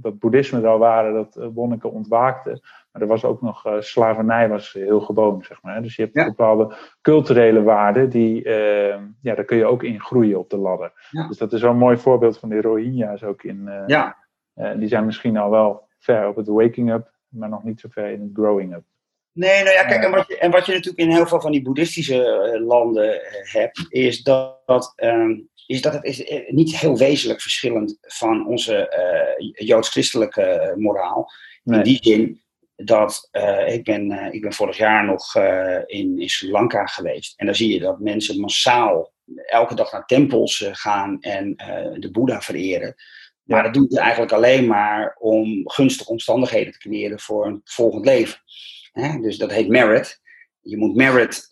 dat 0.00 0.18
boeddhisme 0.18 0.60
er 0.60 0.68
al 0.68 0.78
waren, 0.78 1.14
dat 1.14 1.52
monniken 1.54 1.92
ontwaakten, 1.92 2.60
maar 2.92 3.02
er 3.02 3.08
was 3.08 3.24
ook 3.24 3.42
nog 3.42 3.66
uh, 3.66 3.74
slavernij 3.78 4.48
was 4.48 4.72
heel 4.72 5.00
gewoon, 5.00 5.44
zeg 5.44 5.62
maar. 5.62 5.82
Dus 5.82 5.96
je 5.96 6.02
hebt 6.02 6.14
ja. 6.14 6.24
bepaalde 6.24 6.74
culturele 7.00 7.62
waarden, 7.62 8.10
die, 8.10 8.44
uh, 8.44 8.96
ja, 9.22 9.34
daar 9.34 9.44
kun 9.44 9.56
je 9.56 9.64
ook 9.64 9.82
in 9.82 10.00
groeien 10.00 10.38
op 10.38 10.50
de 10.50 10.56
ladder. 10.56 11.08
Ja. 11.10 11.28
Dus 11.28 11.38
dat 11.38 11.52
is 11.52 11.60
wel 11.60 11.70
een 11.70 11.76
mooi 11.76 11.96
voorbeeld 11.96 12.38
van 12.38 12.48
de 12.48 12.60
Rohingya's 12.60 13.22
ook 13.22 13.42
in. 13.42 13.64
Uh, 13.66 13.82
ja. 13.86 14.16
die 14.76 14.88
zijn 14.88 15.06
misschien 15.06 15.36
al 15.36 15.50
wel 15.50 15.86
ver 15.98 16.28
op 16.28 16.36
het 16.36 16.48
waking 16.48 16.92
up, 16.92 17.12
maar 17.28 17.48
nog 17.48 17.64
niet 17.64 17.80
zo 17.80 17.88
ver 17.90 18.10
in 18.10 18.20
het 18.20 18.30
growing 18.32 18.74
up. 18.74 18.82
Nee, 19.32 19.62
nou 19.62 19.74
ja, 19.74 19.84
kijk, 19.84 20.04
en 20.04 20.10
wat, 20.10 20.26
je, 20.26 20.38
en 20.38 20.50
wat 20.50 20.66
je 20.66 20.72
natuurlijk 20.72 20.98
in 20.98 21.10
heel 21.10 21.26
veel 21.26 21.40
van 21.40 21.52
die 21.52 21.62
boeddhistische 21.62 22.60
landen 22.66 23.20
hebt, 23.42 23.86
is 23.88 24.22
dat, 24.22 24.56
dat 24.66 24.92
um, 24.96 25.48
is 25.66 25.82
dat 25.82 25.92
het 25.92 26.04
is 26.04 26.44
niet 26.48 26.76
heel 26.76 26.96
wezenlijk 26.96 27.40
verschillend 27.40 27.98
van 28.00 28.46
onze 28.46 28.96
uh, 29.38 29.66
joods-christelijke 29.66 30.74
moraal. 30.76 31.30
Nee. 31.62 31.78
In 31.78 31.84
die 31.84 31.98
zin 32.00 32.42
dat 32.84 33.28
uh, 33.32 33.72
ik, 33.72 33.84
ben, 33.84 34.10
uh, 34.10 34.32
ik 34.32 34.40
ben 34.40 34.52
vorig 34.52 34.76
jaar 34.76 35.04
nog 35.04 35.34
uh, 35.34 35.78
in, 35.86 36.20
in 36.20 36.28
Sri 36.28 36.50
Lanka 36.50 36.86
geweest. 36.86 37.34
En 37.36 37.46
dan 37.46 37.54
zie 37.54 37.74
je 37.74 37.80
dat 37.80 38.00
mensen 38.00 38.40
massaal 38.40 39.12
elke 39.46 39.74
dag 39.74 39.92
naar 39.92 40.04
tempels 40.04 40.68
gaan 40.72 41.20
en 41.20 41.54
de 42.00 42.08
Boeddha 42.12 42.40
vereren. 42.40 42.94
Maar 43.42 43.62
dat 43.62 43.74
doen 43.74 43.86
ze 43.88 44.00
eigenlijk 44.00 44.32
alleen 44.32 44.66
maar 44.66 45.16
om 45.18 45.70
gunstige 45.70 46.10
omstandigheden 46.10 46.72
te 46.72 46.78
creëren 46.78 47.20
voor 47.20 47.46
een 47.46 47.60
volgend 47.64 48.04
leven. 48.04 48.38
Hè? 48.92 49.20
Dus 49.20 49.38
dat 49.38 49.52
heet 49.52 49.68
merit. 49.68 50.20
Je 50.60 50.76
moet 50.76 50.94
merit 50.94 51.46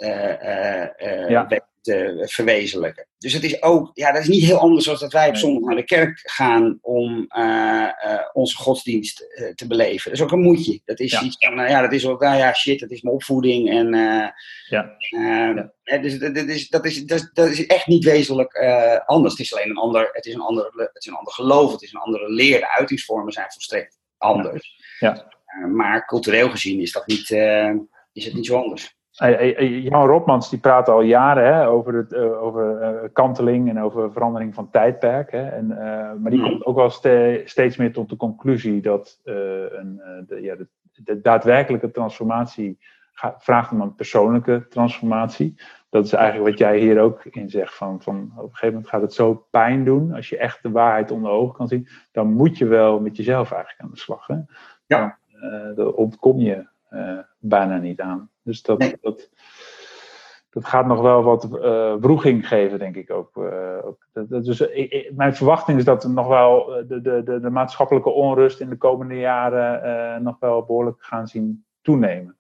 ja 1.29 1.47
te 1.87 2.22
verwezenlijken. 2.30 3.07
Dus 3.18 3.32
het 3.32 3.45
is 3.45 3.62
ook, 3.62 3.91
ja, 3.95 4.12
dat 4.12 4.22
is 4.22 4.28
niet 4.28 4.45
heel 4.45 4.59
anders 4.59 4.84
dan 4.84 4.97
dat 4.99 5.12
wij 5.12 5.28
op 5.28 5.37
zondag 5.37 5.62
naar 5.62 5.76
de 5.76 5.84
kerk 5.84 6.20
gaan 6.22 6.78
om 6.82 7.26
uh, 7.37 7.89
uh, 8.07 8.20
onze 8.32 8.57
godsdienst 8.57 9.20
uh, 9.20 9.55
te 9.55 9.66
beleven. 9.66 10.11
Dat 10.11 10.18
is 10.18 10.24
ook 10.24 10.32
een 10.32 10.41
moedje. 10.41 10.80
Dat 10.84 11.01
is 11.01 11.11
ja. 11.11 11.22
iets 11.22 11.37
van, 11.39 11.57
ja, 11.57 11.80
dat 11.80 11.93
is 11.93 12.07
ook, 12.07 12.20
nou 12.20 12.37
ja, 12.37 12.53
shit, 12.53 12.80
dat 12.80 12.91
is 12.91 13.03
mijn 13.03 13.14
opvoeding. 13.14 13.70
En, 13.70 13.91
ja. 14.68 14.97
ja. 15.11 15.72
Dus 16.01 16.18
dat 16.18 16.37
is, 16.37 16.68
dat, 16.68 16.84
is, 16.84 17.05
dat, 17.05 17.20
is, 17.20 17.30
dat 17.32 17.49
is 17.49 17.66
echt 17.66 17.87
niet 17.87 18.05
wezenlijk 18.05 18.57
anders. 19.07 19.32
Het 19.32 19.43
is 19.43 19.55
alleen 19.55 19.70
een 19.70 19.76
ander, 19.76 20.09
het 20.12 20.26
is 20.26 20.34
een 20.34 20.41
ander, 20.41 20.64
het 20.64 20.91
is 20.93 21.07
een 21.07 21.16
ander 21.16 21.32
geloof, 21.32 21.72
het 21.72 21.82
is 21.82 21.93
een 21.93 22.01
andere 22.01 22.32
leer. 22.32 22.61
De 22.61 22.70
uitingsvormen 22.70 23.32
zijn 23.32 23.51
volstrekt 23.51 23.99
anders. 24.18 24.74
Ja. 24.99 25.26
maar 25.72 26.07
cultureel 26.07 26.51
gezien 26.51 26.80
is 26.80 26.93
dat 26.93 27.07
niet, 27.07 27.30
is 28.12 28.24
het 28.24 28.34
niet 28.34 28.47
zo 28.47 28.62
anders. 28.62 28.95
Jan 29.18 30.06
Rotmans 30.06 30.50
die 30.50 30.58
praat 30.58 30.88
al 30.88 31.00
jaren 31.00 31.54
hè, 31.54 31.68
over, 31.68 31.94
het, 31.94 32.12
uh, 32.12 32.42
over 32.42 32.80
uh, 32.82 33.08
kanteling 33.12 33.68
en 33.68 33.80
over 33.80 34.12
verandering 34.12 34.54
van 34.54 34.70
tijdperk. 34.70 35.30
Hè, 35.30 35.48
en, 35.48 35.70
uh, 35.70 35.78
maar 36.20 36.30
die 36.30 36.42
komt 36.42 36.64
ook 36.64 36.76
wel 36.76 36.90
ste 36.90 37.42
steeds 37.44 37.76
meer 37.76 37.92
tot 37.92 38.08
de 38.08 38.16
conclusie 38.16 38.80
dat 38.80 39.20
een, 39.24 40.00
de, 40.26 40.40
ja, 40.42 40.54
de, 40.54 40.68
de, 41.04 41.20
daadwerkelijke 41.20 41.90
transformatie 41.90 42.78
vraagt 43.38 43.72
om 43.72 43.80
een 43.80 43.94
persoonlijke 43.94 44.66
transformatie. 44.68 45.54
Dat 45.90 46.04
is 46.04 46.12
eigenlijk 46.12 46.50
wat 46.50 46.58
jij 46.58 46.78
hier 46.78 47.00
ook 47.00 47.24
in 47.24 47.50
zegt. 47.50 47.74
Van, 47.74 48.02
van 48.02 48.32
op 48.36 48.42
een 48.42 48.48
gegeven 48.48 48.68
moment 48.68 48.88
gaat 48.88 49.00
het 49.00 49.14
zo 49.14 49.46
pijn 49.50 49.84
doen. 49.84 50.14
Als 50.14 50.28
je 50.28 50.38
echt 50.38 50.62
de 50.62 50.70
waarheid 50.70 51.10
onder 51.10 51.30
ogen 51.30 51.54
kan 51.54 51.68
zien. 51.68 51.88
Dan 52.12 52.32
moet 52.32 52.58
je 52.58 52.66
wel 52.66 53.00
met 53.00 53.16
jezelf 53.16 53.52
eigenlijk 53.52 53.82
aan 53.82 53.90
de 53.90 53.98
slag. 53.98 54.26
Hè? 54.26 54.36
Ja. 54.86 55.18
Dan, 55.40 55.74
daar 55.74 55.86
ontkom 55.86 56.38
je 56.38 56.66
bijna 57.38 57.76
niet 57.76 58.00
aan. 58.00 58.30
Dus 58.47 58.62
dat, 58.62 58.78
Nee. 58.78 58.97
dat, 59.01 59.30
dat 60.51 60.64
gaat 60.64 60.86
nog 60.86 61.01
wel 61.01 61.22
wat 61.22 61.44
uh, 61.44 61.94
wroeging 62.01 62.49
geven, 62.49 62.78
denk 62.78 62.97
ik 62.97 63.11
ook. 63.11 63.36
Uh, 63.36 63.86
ook. 63.86 64.07
Dat, 64.12 64.28
dat, 64.28 64.44
dus 64.44 64.61
ik, 64.61 64.92
ik, 64.92 65.12
mijn 65.14 65.34
verwachting 65.34 65.78
is 65.78 65.84
dat 65.84 66.05
er 66.05 66.11
nog 66.11 66.26
wel 66.26 66.64
de, 66.88 67.01
de, 67.01 67.22
de, 67.22 67.40
de 67.40 67.51
maatschappelijke 67.51 68.11
onrust 68.11 68.61
in 68.61 68.68
de 68.68 68.76
komende 68.76 69.14
jaren 69.14 69.86
uh, 69.86 70.24
nog 70.24 70.38
wel 70.38 70.64
behoorlijk 70.64 71.05
gaan 71.05 71.26
zien 71.26 71.64
toenemen. 71.82 72.36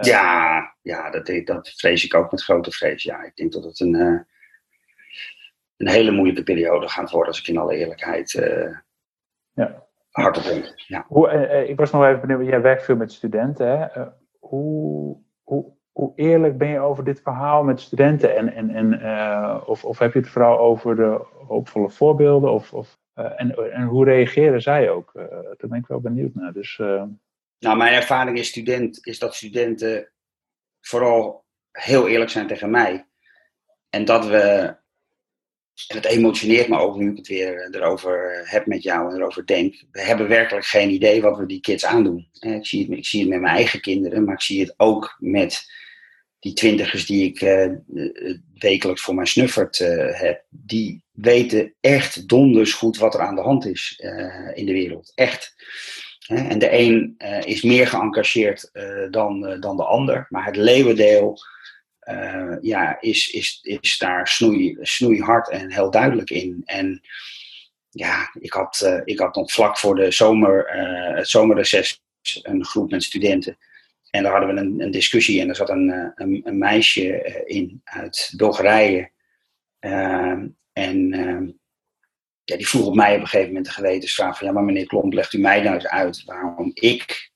ja, 0.00 0.74
ja 0.82 1.10
dat, 1.10 1.40
dat 1.44 1.68
vrees 1.68 2.04
ik 2.04 2.14
ook 2.14 2.30
met 2.30 2.42
grote 2.42 2.70
vrees. 2.70 3.02
Ja, 3.02 3.22
ik 3.22 3.36
denk 3.36 3.52
dat 3.52 3.64
het 3.64 3.80
een, 3.80 3.94
een 5.76 5.88
hele 5.88 6.10
moeilijke 6.10 6.42
periode 6.42 6.88
gaat 6.88 7.10
worden, 7.10 7.28
als 7.28 7.40
ik 7.40 7.48
in 7.48 7.58
alle 7.58 7.76
eerlijkheid 7.76 8.30
ja. 9.52 9.86
hardop 10.10 10.42
denk. 10.42 10.72
Ja. 10.76 11.04
Hoe, 11.08 11.30
ik 11.68 11.76
was 11.76 11.90
nog 11.90 12.04
even 12.04 12.20
benieuwd, 12.20 12.48
jij 12.48 12.60
werkt 12.60 12.84
veel 12.84 12.96
met 12.96 13.12
studenten. 13.12 13.78
Hè? 13.78 14.04
Hoe, 14.38 15.24
hoe, 15.46 16.12
eerlijk 16.14 16.58
ben 16.58 16.68
je 16.68 16.78
over 16.78 17.04
dit 17.04 17.20
verhaal 17.20 17.64
met 17.64 17.80
studenten? 17.80 18.36
En, 18.36 18.52
en, 18.52 18.70
en, 18.70 18.92
uh, 18.92 19.62
of, 19.66 19.84
of 19.84 19.98
heb 19.98 20.12
je 20.12 20.18
het 20.18 20.28
vooral 20.28 20.58
over 20.58 20.96
de 20.96 21.26
hoopvolle 21.46 21.90
voorbeelden? 21.90 22.52
Of, 22.52 22.72
of, 22.72 22.98
uh, 23.14 23.40
en, 23.40 23.72
en 23.72 23.82
hoe 23.82 24.04
reageren 24.04 24.62
zij 24.62 24.90
ook? 24.90 25.12
Uh, 25.14 25.22
daar 25.30 25.68
ben 25.68 25.78
ik 25.78 25.86
wel 25.86 26.00
benieuwd 26.00 26.34
naar. 26.34 26.52
Dus, 26.52 26.76
Nou, 27.58 27.76
mijn 27.76 27.94
ervaring 27.94 28.38
is, 28.38 28.48
student, 28.48 29.06
is 29.06 29.18
dat 29.18 29.34
studenten 29.34 30.12
vooral 30.80 31.44
heel 31.70 32.08
eerlijk 32.08 32.30
zijn 32.30 32.46
tegen 32.46 32.70
mij. 32.70 33.06
En 33.90 34.04
dat 34.04 34.26
we, 34.26 34.76
en 35.88 35.96
het 35.96 36.04
emotioneert 36.04 36.68
me 36.68 36.78
ook 36.78 36.96
nu 36.96 37.10
ik 37.10 37.16
het 37.16 37.28
weer 37.28 37.68
erover 37.70 38.42
heb 38.44 38.66
met 38.66 38.82
jou 38.82 39.10
en 39.10 39.16
erover 39.16 39.46
denk. 39.46 39.84
We 39.90 40.00
hebben 40.00 40.28
werkelijk 40.28 40.66
geen 40.66 40.90
idee 40.90 41.20
wat 41.20 41.38
we 41.38 41.46
die 41.46 41.60
kids 41.60 41.84
aandoen. 41.84 42.28
Ik 42.40 42.66
zie 42.66 42.82
het, 42.88 42.98
ik 42.98 43.06
zie 43.06 43.20
het 43.20 43.28
met 43.28 43.40
mijn 43.40 43.56
eigen 43.56 43.80
kinderen, 43.80 44.24
maar 44.24 44.34
ik 44.34 44.40
zie 44.40 44.60
het 44.60 44.74
ook 44.76 45.16
met 45.18 45.74
die 46.38 46.52
twintigers 46.52 47.06
die 47.06 47.24
ik 47.24 47.66
wekelijks 48.54 49.02
voor 49.02 49.14
mijn 49.14 49.26
snuffert 49.26 49.78
heb, 50.12 50.44
die 50.50 51.04
weten 51.12 51.74
echt 51.80 52.28
donders 52.28 52.72
goed 52.72 52.96
wat 52.96 53.14
er 53.14 53.20
aan 53.20 53.34
de 53.34 53.40
hand 53.40 53.66
is 53.66 54.02
in 54.54 54.66
de 54.66 54.72
wereld. 54.72 55.12
Echt. 55.14 55.54
En 56.26 56.58
de 56.58 56.72
een 56.72 57.16
is 57.44 57.62
meer 57.62 57.86
geëngageerd 57.86 58.70
dan, 59.10 59.60
dan 59.60 59.76
de 59.76 59.84
ander, 59.84 60.26
maar 60.28 60.44
het 60.44 60.56
leeuwendeel 60.56 61.38
ja, 62.60 63.00
is, 63.00 63.28
is, 63.28 63.58
is 63.62 63.98
daar 63.98 64.28
snoei, 64.28 64.76
snoeihard 64.80 65.50
en 65.50 65.72
heel 65.72 65.90
duidelijk 65.90 66.30
in. 66.30 66.62
En 66.64 67.00
ja, 67.90 68.30
ik 68.40 68.52
had, 68.52 69.00
ik 69.04 69.18
had 69.18 69.34
nog 69.34 69.52
vlak 69.52 69.78
voor 69.78 69.94
de 69.94 70.10
zomer, 70.10 70.70
het 71.16 71.28
zomerreces 71.28 72.00
een 72.42 72.64
groep 72.64 72.90
met 72.90 73.02
studenten. 73.02 73.58
En 74.10 74.22
daar 74.22 74.32
hadden 74.32 74.54
we 74.54 74.60
een, 74.60 74.80
een 74.80 74.90
discussie 74.90 75.40
en 75.40 75.48
er 75.48 75.56
zat 75.56 75.70
een, 75.70 76.12
een, 76.14 76.58
meisje 76.58 77.42
in 77.46 77.80
uit 77.84 78.32
Bulgarije. 78.36 79.10
Uh, 79.80 80.42
en 80.72 81.12
uh, 81.12 81.48
ja, 82.44 82.56
die 82.56 82.68
vroeg 82.68 82.86
op 82.86 82.94
mij 82.94 83.14
op 83.14 83.20
een 83.20 83.26
gegeven 83.26 83.48
moment 83.48 83.66
de 83.66 83.72
gewetensvraag 83.72 84.38
van... 84.38 84.46
ja, 84.46 84.52
maar 84.52 84.64
meneer 84.64 84.86
Klomp, 84.86 85.12
legt 85.12 85.32
u 85.32 85.38
mij 85.38 85.62
nou 85.62 85.74
eens 85.74 85.86
uit 85.86 86.24
waarom 86.24 86.70
ik 86.74 87.30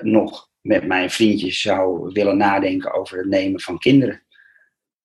nog 0.00 0.49
met 0.60 0.86
mijn 0.86 1.10
vriendjes 1.10 1.60
zou 1.60 2.10
willen 2.12 2.36
nadenken 2.36 2.94
over 2.94 3.18
het 3.18 3.26
nemen 3.26 3.60
van 3.60 3.78
kinderen. 3.78 4.22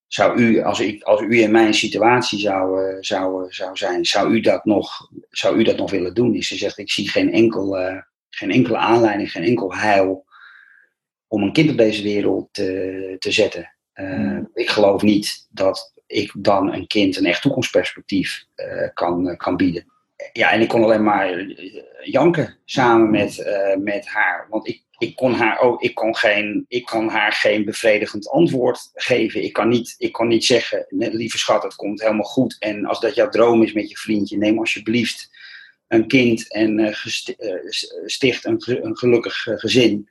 Zou 0.08 0.40
u, 0.40 0.62
als, 0.62 0.80
ik, 0.80 1.04
als 1.04 1.22
u 1.22 1.42
in 1.42 1.52
mijn 1.52 1.74
situatie 1.74 2.40
zou, 2.40 2.82
uh, 2.82 2.98
zou, 3.00 3.46
zou 3.54 3.78
zijn, 3.78 4.06
zou 4.06 4.34
u, 4.34 4.40
dat 4.40 4.66
nog, 4.66 5.10
zou 5.30 5.58
u 5.58 5.64
dat 5.64 5.78
nog 5.78 5.92
willen 5.92 6.14
doen? 6.14 6.32
Dus 6.32 6.48
ze 6.48 6.56
zegt, 6.56 6.78
ik 6.78 6.92
zie 6.92 7.10
geen, 7.10 7.32
enkel, 7.32 7.80
uh, 7.80 8.02
geen 8.30 8.52
enkele 8.52 8.78
aanleiding, 8.78 9.32
geen 9.32 9.44
enkel 9.44 9.76
heil 9.76 10.26
om 11.28 11.44
een 11.44 11.54
kind 11.54 11.70
op 11.70 11.78
deze 11.78 12.04
wereld 12.04 12.48
te, 12.52 13.16
te 13.20 13.32
zetten. 13.32 13.76
Uh, 13.94 14.18
mm. 14.18 14.50
Ik 14.54 14.70
geloof 14.70 15.02
niet 15.02 15.48
dat 15.50 15.94
ik 16.08 16.32
dan 16.38 16.74
een 16.74 16.88
kind 16.88 17.18
een 17.18 17.26
echt 17.26 17.42
toekomstperspectief 17.42 18.46
kan, 18.94 19.38
kan 19.38 19.58
bieden. 19.58 19.94
Ja, 20.34 20.52
en 20.52 20.62
ik 20.62 20.68
kon 20.68 20.84
alleen 20.84 21.04
maar 21.04 21.46
janken 22.04 22.58
samen 22.66 23.10
met, 23.10 23.38
uh, 23.38 23.76
met 23.76 24.08
haar. 24.08 24.48
Want 24.50 24.68
ik, 24.68 24.84
ik, 24.98 25.16
kon 25.16 25.34
haar 25.34 25.60
ook, 25.60 25.82
ik, 25.82 25.96
kon 25.96 26.16
geen, 26.16 26.66
ik 26.68 26.86
kon 26.86 27.10
haar 27.10 27.32
geen 27.32 27.66
bevredigend 27.66 28.30
antwoord 28.30 28.92
geven. 28.94 29.44
Ik 29.44 29.54
kan 29.54 29.68
niet, 29.68 29.96
ik 29.98 30.12
kon 30.12 30.28
niet 30.28 30.46
zeggen, 30.46 30.86
lieve 30.90 31.38
schat, 31.38 31.64
het 31.64 31.76
komt 31.76 32.02
helemaal 32.02 32.24
goed. 32.24 32.56
En 32.60 32.86
als 32.86 33.00
dat 33.00 33.16
jouw 33.16 33.30
droom 33.30 33.64
is 33.64 33.74
met 33.74 33.90
je 33.90 33.98
vriendje, 33.98 34.38
neem 34.38 34.60
alsjeblieft 34.60 35.30
een 35.88 36.08
kind 36.08 36.54
en 36.54 36.80
uh, 36.80 37.06
sticht 38.06 38.46
een, 38.46 38.62
een 38.66 38.98
gelukkig 38.98 39.42
gezin. 39.44 40.10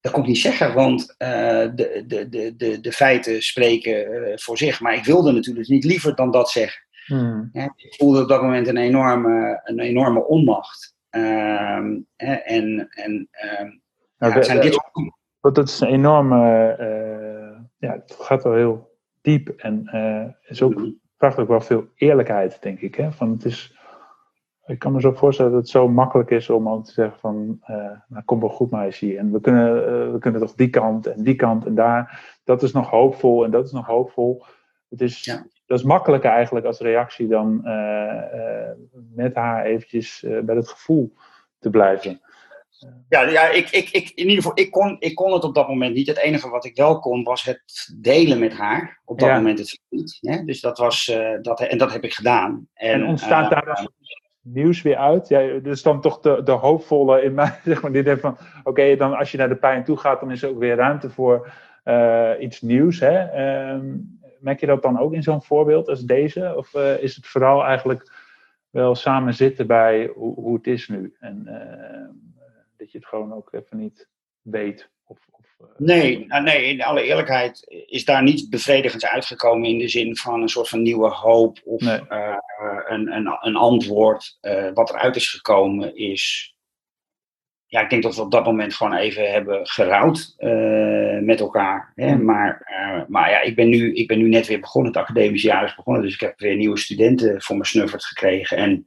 Dat 0.00 0.12
kon 0.12 0.22
ik 0.22 0.28
niet 0.28 0.38
zeggen, 0.38 0.74
want 0.74 1.14
de, 1.18 2.02
de, 2.06 2.28
de, 2.28 2.56
de, 2.56 2.80
de 2.80 2.92
feiten 2.92 3.42
spreken 3.42 4.32
voor 4.40 4.58
zich. 4.58 4.80
Maar 4.80 4.94
ik 4.94 5.04
wilde 5.04 5.32
natuurlijk 5.32 5.68
niet 5.68 5.84
liever 5.84 6.14
dan 6.14 6.30
dat 6.30 6.50
zeggen. 6.50 6.87
Hmm. 7.08 7.48
Ja, 7.52 7.72
ik 7.76 7.94
voelde 7.94 8.22
op 8.22 8.28
dat 8.28 8.42
moment 8.42 8.68
een 8.68 8.76
enorme, 8.76 9.60
een 9.64 9.78
enorme 9.78 10.24
onmacht. 10.24 10.96
Uh, 11.10 11.76
en 11.76 12.88
en 12.90 13.28
ja, 14.18 14.42
zijn 14.42 14.60
dit... 14.60 14.90
Want 15.40 15.54
dat 15.54 15.68
is 15.68 15.80
een 15.80 15.88
enorme. 15.88 16.76
Uh, 16.80 17.60
ja, 17.76 17.92
het 17.92 18.16
gaat 18.18 18.42
wel 18.42 18.54
heel 18.54 18.96
diep 19.20 19.48
en 19.48 19.90
is 20.42 20.62
ook, 20.62 20.82
vraagt 21.16 21.38
ook 21.38 21.48
wel 21.48 21.60
veel 21.60 21.88
eerlijkheid, 21.94 22.62
denk 22.62 22.80
ik. 22.80 22.94
Hè? 22.94 23.12
Van 23.12 23.30
het 23.30 23.44
is, 23.44 23.78
ik 24.66 24.78
kan 24.78 24.92
me 24.92 25.00
zo 25.00 25.12
voorstellen 25.12 25.52
dat 25.52 25.60
het 25.60 25.70
zo 25.70 25.88
makkelijk 25.88 26.30
is 26.30 26.50
om 26.50 26.66
al 26.66 26.82
te 26.82 26.92
zeggen 26.92 27.18
van, 27.18 27.60
uh, 27.70 27.76
nou 28.08 28.24
kom 28.24 28.40
wel 28.40 28.48
goed 28.48 28.70
meisje. 28.70 29.18
En 29.18 29.32
we 29.32 29.40
kunnen, 29.40 29.76
uh, 29.76 30.12
we 30.12 30.18
kunnen 30.18 30.40
toch 30.40 30.54
die 30.54 30.70
kant 30.70 31.06
en 31.06 31.22
die 31.22 31.36
kant 31.36 31.66
en 31.66 31.74
daar. 31.74 32.38
Dat 32.44 32.62
is 32.62 32.72
nog 32.72 32.90
hoopvol 32.90 33.44
en 33.44 33.50
dat 33.50 33.64
is 33.64 33.72
nog 33.72 33.86
hoopvol. 33.86 34.44
Het 34.88 35.00
is, 35.00 35.24
ja. 35.24 35.46
Dat 35.68 35.78
is 35.78 35.84
makkelijker 35.84 36.30
eigenlijk 36.30 36.66
als 36.66 36.80
reactie 36.80 37.28
dan 37.28 37.60
uh, 37.64 38.70
met 39.14 39.34
haar 39.34 39.64
eventjes 39.64 40.24
bij 40.42 40.56
het 40.56 40.68
gevoel 40.68 41.12
te 41.58 41.70
blijven. 41.70 42.20
Ja, 43.08 43.22
ja 43.22 43.48
ik, 43.48 43.70
ik, 43.70 43.90
ik, 43.90 44.10
in 44.14 44.28
ieder 44.28 44.36
geval, 44.36 44.52
ik 44.54 44.70
kon, 44.70 44.96
ik 44.98 45.14
kon 45.14 45.32
het 45.32 45.44
op 45.44 45.54
dat 45.54 45.68
moment 45.68 45.94
niet. 45.94 46.06
Het 46.06 46.18
enige 46.18 46.48
wat 46.48 46.64
ik 46.64 46.76
wel 46.76 46.98
kon, 46.98 47.22
was 47.24 47.44
het 47.44 47.96
delen 48.00 48.38
met 48.38 48.52
haar. 48.52 49.00
Op 49.04 49.18
dat 49.18 49.28
Ja. 49.28 49.36
moment 49.36 49.58
het 49.58 49.80
niet. 49.88 50.18
Hè? 50.20 50.44
Dus 50.44 50.60
dat 50.60 50.78
was, 50.78 51.08
eh, 51.08 51.30
dat, 51.42 51.60
en 51.60 51.78
dat 51.78 51.92
heb 51.92 52.04
ik 52.04 52.14
gedaan. 52.14 52.68
En, 52.74 52.92
En 52.92 53.06
ontstaat 53.06 53.44
eh, 53.44 53.50
daar 53.50 53.74
dan 53.74 53.90
nieuws 54.42 54.82
weer 54.82 54.96
uit? 54.96 55.28
Ja, 55.28 55.58
dus 55.62 55.82
dan 55.82 56.00
toch 56.00 56.20
de, 56.20 56.42
de 56.42 56.52
hoopvolle 56.52 57.22
in 57.22 57.34
mij, 57.34 57.58
zeg 57.64 57.82
maar, 57.82 57.92
die 57.92 58.02
denkt 58.02 58.20
van, 58.20 58.36
oké, 58.64 58.96
dan 58.96 59.16
als 59.16 59.32
je 59.32 59.38
naar 59.38 59.48
de 59.48 59.56
pijn 59.56 59.84
toe 59.84 59.96
gaat, 59.96 60.20
dan 60.20 60.30
is 60.30 60.42
er 60.42 60.48
ook 60.48 60.58
weer 60.58 60.76
ruimte 60.76 61.10
voor 61.10 61.52
eh, 61.84 62.30
iets 62.40 62.60
nieuws. 62.60 63.00
Hè? 63.00 63.18
Ehm, 63.18 63.96
merk 64.40 64.60
je 64.60 64.66
dat 64.66 64.82
dan 64.82 64.98
ook 64.98 65.12
in 65.12 65.22
zo'n 65.22 65.42
voorbeeld 65.42 65.88
als 65.88 66.00
deze? 66.00 66.52
Of 66.56 66.74
eh, 66.74 67.02
is 67.02 67.16
het 67.16 67.26
vooral 67.26 67.64
eigenlijk 67.64 68.12
wel 68.70 68.94
samen 68.94 69.34
zitten 69.34 69.66
bij 69.66 70.12
hoe, 70.14 70.34
hoe 70.34 70.56
het 70.56 70.66
is 70.66 70.88
nu? 70.88 71.14
En 71.20 71.46
eh, 71.46 72.08
dat 72.76 72.92
je 72.92 72.98
het 72.98 73.06
gewoon 73.06 73.32
ook 73.32 73.52
even 73.52 73.76
niet 73.76 74.08
weet? 74.42 74.90
Of, 75.06 75.18
of, 75.30 75.46
eh, 75.58 75.66
Nee, 75.76 76.26
nou, 76.26 76.42
nee, 76.42 76.64
in 76.68 76.82
alle 76.82 77.02
eerlijkheid 77.02 77.84
is 77.86 78.04
daar 78.04 78.22
niets 78.22 78.48
bevredigends 78.48 79.06
uitgekomen 79.06 79.68
in 79.68 79.78
de 79.78 79.88
zin 79.88 80.16
van 80.16 80.42
een 80.42 80.48
soort 80.48 80.68
van 80.68 80.82
nieuwe 80.82 81.08
hoop 81.08 81.58
of 81.64 81.80
Nee. 81.80 82.00
een, 82.88 83.12
een, 83.12 83.38
een 83.40 83.56
antwoord. 83.56 84.38
Wat 84.74 84.90
eruit 84.90 85.16
is 85.16 85.30
gekomen 85.30 85.96
is, 85.96 86.54
ja, 87.68 87.80
ik 87.80 87.90
denk 87.90 88.02
dat 88.02 88.16
we 88.16 88.22
op 88.22 88.30
dat 88.30 88.44
moment 88.44 88.74
gewoon 88.74 88.94
even 88.94 89.30
hebben 89.30 89.66
gerouwd 89.66 90.34
eh, 90.36 91.18
met 91.20 91.40
elkaar. 91.40 91.92
Hè? 91.94 92.14
Mm. 92.14 92.24
Maar, 92.24 92.62
eh, 92.64 93.02
maar 93.08 93.30
ja, 93.30 93.40
ik 93.40 93.56
ben, 93.56 93.68
nu, 93.68 93.94
ik 93.94 94.06
ben 94.06 94.18
nu 94.18 94.28
net 94.28 94.46
weer 94.46 94.60
begonnen, 94.60 94.92
het 94.92 95.00
academisch 95.00 95.42
jaar 95.42 95.64
is 95.64 95.74
begonnen, 95.74 96.02
dus 96.02 96.14
ik 96.14 96.20
heb 96.20 96.38
weer 96.38 96.56
nieuwe 96.56 96.78
studenten 96.78 97.42
voor 97.42 97.56
mijn 97.56 97.68
snuffert 97.68 98.04
gekregen. 98.04 98.56
En 98.56 98.86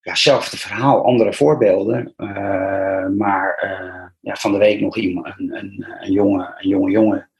ja, 0.00 0.10
hetzelfde 0.10 0.56
verhaal, 0.56 1.04
andere 1.04 1.32
voorbeelden. 1.32 2.12
Eh, 2.16 3.08
maar 3.08 3.56
ja, 4.20 4.34
van 4.34 4.52
de 4.52 4.58
week 4.58 4.80
nog 4.80 4.96
iemand, 4.96 5.26
een, 5.26 5.56
een, 5.56 5.86
een, 6.00 6.12
jonge, 6.12 6.54
een 6.58 6.68
jonge 6.68 6.90
jongen. 6.90 7.30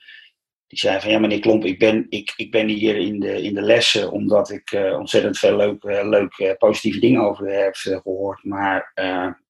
Die 0.66 0.78
zei 0.78 1.00
van 1.00 1.10
ja, 1.10 1.18
meneer 1.18 1.40
Klomp, 1.40 1.64
ik 1.64 1.78
ben, 1.78 2.06
ik, 2.08 2.32
ik 2.36 2.50
ben 2.50 2.68
hier 2.68 2.96
in 2.96 3.20
de, 3.20 3.42
in 3.42 3.54
de 3.54 3.62
lessen 3.62 4.10
omdat 4.10 4.50
ik 4.50 4.94
ontzettend 4.98 5.38
veel 5.38 5.56
leuke, 5.56 6.08
leuke 6.08 6.54
positieve 6.58 7.00
dingen 7.00 7.20
over 7.20 7.46
u 7.46 7.52
heb 7.52 7.74
eh, 7.74 7.96
gehoord. 8.00 8.44
Maar 8.44 8.92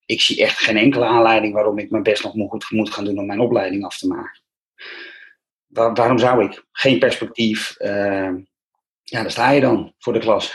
ik 0.08 0.20
zie 0.20 0.42
echt 0.42 0.58
geen 0.58 0.76
enkele 0.76 1.04
aanleiding 1.04 1.54
waarom 1.54 1.78
ik 1.78 1.90
mijn 1.90 2.02
best 2.02 2.22
nog 2.24 2.34
moet, 2.34 2.70
moet 2.70 2.92
gaan 2.92 3.04
doen 3.04 3.18
om 3.18 3.26
mijn 3.26 3.40
opleiding 3.40 3.84
af 3.84 3.98
te 3.98 4.06
maken. 4.06 4.42
Waar- 5.66 5.94
waarom 5.94 6.18
zou 6.18 6.44
ik? 6.44 6.64
Geen 6.72 6.98
perspectief. 6.98 7.76
eh, 7.78 8.30
ja, 9.02 9.22
daar 9.22 9.30
sta 9.30 9.50
je 9.50 9.60
dan 9.60 9.94
voor 9.98 10.12
de 10.12 10.18
klas. 10.18 10.52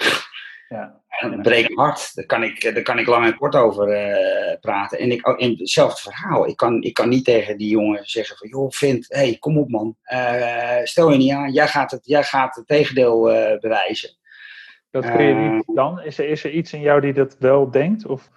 Ja. 0.69 1.01
En 1.19 1.41
breek 1.41 1.73
hart, 1.73 2.15
daar 2.15 2.25
kan, 2.25 2.43
ik, 2.43 2.61
daar 2.73 2.81
kan 2.83 2.99
ik 2.99 3.07
lang 3.07 3.25
en 3.25 3.37
kort 3.37 3.55
over 3.55 3.87
uh, 3.87 4.59
praten. 4.59 4.99
En 4.99 5.11
ik, 5.11 5.27
in 5.37 5.55
hetzelfde 5.57 6.01
verhaal. 6.01 6.47
Ik 6.47 6.55
kan, 6.55 6.81
ik 6.81 6.93
kan 6.93 7.09
niet 7.09 7.25
tegen 7.25 7.57
die 7.57 7.69
jongen 7.69 8.05
zeggen 8.05 8.37
van, 8.37 8.47
joh, 8.49 8.71
vind, 8.71 9.05
hey, 9.09 9.37
kom 9.39 9.57
op 9.57 9.69
man. 9.69 9.97
Uh, 10.13 10.79
stel 10.83 11.11
je 11.11 11.17
niet 11.17 11.31
aan, 11.31 11.51
jij 11.51 11.67
gaat 11.67 11.91
het, 11.91 12.05
jij 12.05 12.23
gaat 12.23 12.55
het 12.55 12.67
tegendeel 12.67 13.33
uh, 13.33 13.59
bewijzen. 13.59 14.17
Dat 14.91 15.11
kun 15.11 15.23
je 15.23 15.33
niet 15.33 15.75
dan? 15.75 16.01
Is 16.01 16.17
er, 16.17 16.27
is 16.27 16.43
er 16.43 16.51
iets 16.51 16.73
in 16.73 16.81
jou 16.81 17.01
die 17.01 17.13
dat 17.13 17.35
wel 17.39 17.71
denkt? 17.71 18.05
Of, 18.05 18.29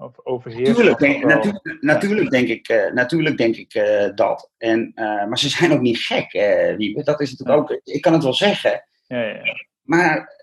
of 0.00 0.14
overheerst? 0.22 0.70
Natuurlijk 0.70 0.98
denk, 0.98 1.24
natuurlijk, 1.24 1.78
natuurlijk 1.80 2.30
denk 2.30 2.48
ik, 2.48 2.90
natuurlijk 2.94 3.36
denk 3.36 3.56
ik 3.56 3.72
dat. 4.14 4.50
En, 4.58 4.92
maar 4.94 5.38
ze 5.38 5.48
zijn 5.48 5.72
ook 5.72 5.80
niet 5.80 5.98
gek, 5.98 6.32
Wiebe. 6.76 7.02
Dat 7.02 7.20
is 7.20 7.30
natuurlijk 7.30 7.58
ook... 7.58 7.80
Ik 7.84 8.00
kan 8.00 8.12
het 8.12 8.22
wel 8.22 8.34
zeggen. 8.34 8.84
Ja, 9.06 9.22
ja. 9.22 9.42
Maar 9.82 10.34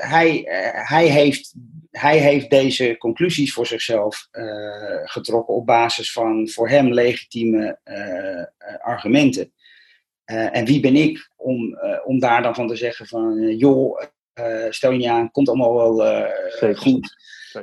hij, 0.00 0.42
hij, 0.72 1.06
heeft, 1.06 1.54
hij 1.90 2.18
heeft 2.18 2.50
deze 2.50 2.96
conclusies 2.98 3.52
voor 3.52 3.66
zichzelf 3.66 4.28
getrokken 5.04 5.54
op 5.54 5.66
basis 5.66 6.12
van 6.12 6.48
voor 6.48 6.68
hem 6.68 6.92
legitieme 6.92 7.78
argumenten. 8.80 9.52
en 10.24 10.64
wie 10.64 10.80
ben 10.80 10.96
ik 10.96 11.30
om, 11.36 11.78
om 12.04 12.18
daar 12.18 12.42
dan 12.42 12.54
van 12.54 12.68
te 12.68 12.76
zeggen 12.76 13.06
van, 13.06 13.56
joh, 13.56 14.02
stel 14.68 14.90
je 14.90 14.98
niet 14.98 15.08
aan, 15.08 15.30
komt 15.30 15.48
allemaal 15.48 15.96
wel 15.96 16.74
goed. 16.74 17.16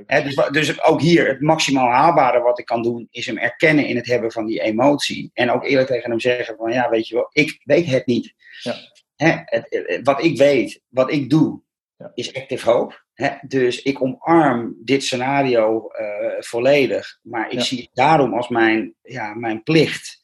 Dus, 0.05 0.36
dus 0.51 0.83
ook 0.83 1.01
hier, 1.01 1.27
het 1.27 1.41
maximaal 1.41 1.89
haalbare 1.89 2.39
wat 2.39 2.59
ik 2.59 2.65
kan 2.65 2.83
doen, 2.83 3.07
is 3.11 3.25
hem 3.25 3.38
erkennen 3.38 3.88
in 3.88 3.95
het 3.95 4.07
hebben 4.07 4.31
van 4.31 4.45
die 4.45 4.61
emotie. 4.61 5.31
En 5.33 5.51
ook 5.51 5.63
eerlijk 5.63 5.88
tegen 5.88 6.09
hem 6.09 6.19
zeggen 6.19 6.55
van, 6.55 6.71
ja, 6.71 6.89
weet 6.89 7.07
je 7.07 7.15
wel, 7.15 7.29
ik 7.31 7.61
weet 7.63 7.86
het 7.86 8.05
niet. 8.05 8.33
Ja. 8.61 8.75
Hè, 9.15 9.41
het, 9.45 9.99
wat 10.03 10.23
ik 10.23 10.38
weet, 10.38 10.81
wat 10.88 11.11
ik 11.11 11.29
doe, 11.29 11.61
ja. 11.97 12.11
is 12.13 12.33
active 12.33 12.71
hope. 12.71 13.03
Hè? 13.13 13.29
Dus 13.47 13.81
ik 13.81 14.01
omarm 14.01 14.75
dit 14.83 15.03
scenario 15.03 15.89
uh, 15.99 16.41
volledig. 16.41 17.19
Maar 17.21 17.45
ik 17.45 17.57
ja. 17.57 17.61
zie 17.61 17.79
het 17.79 17.89
daarom 17.93 18.33
als 18.33 18.47
mijn, 18.47 18.95
ja, 19.01 19.33
mijn 19.33 19.63
plicht 19.63 20.23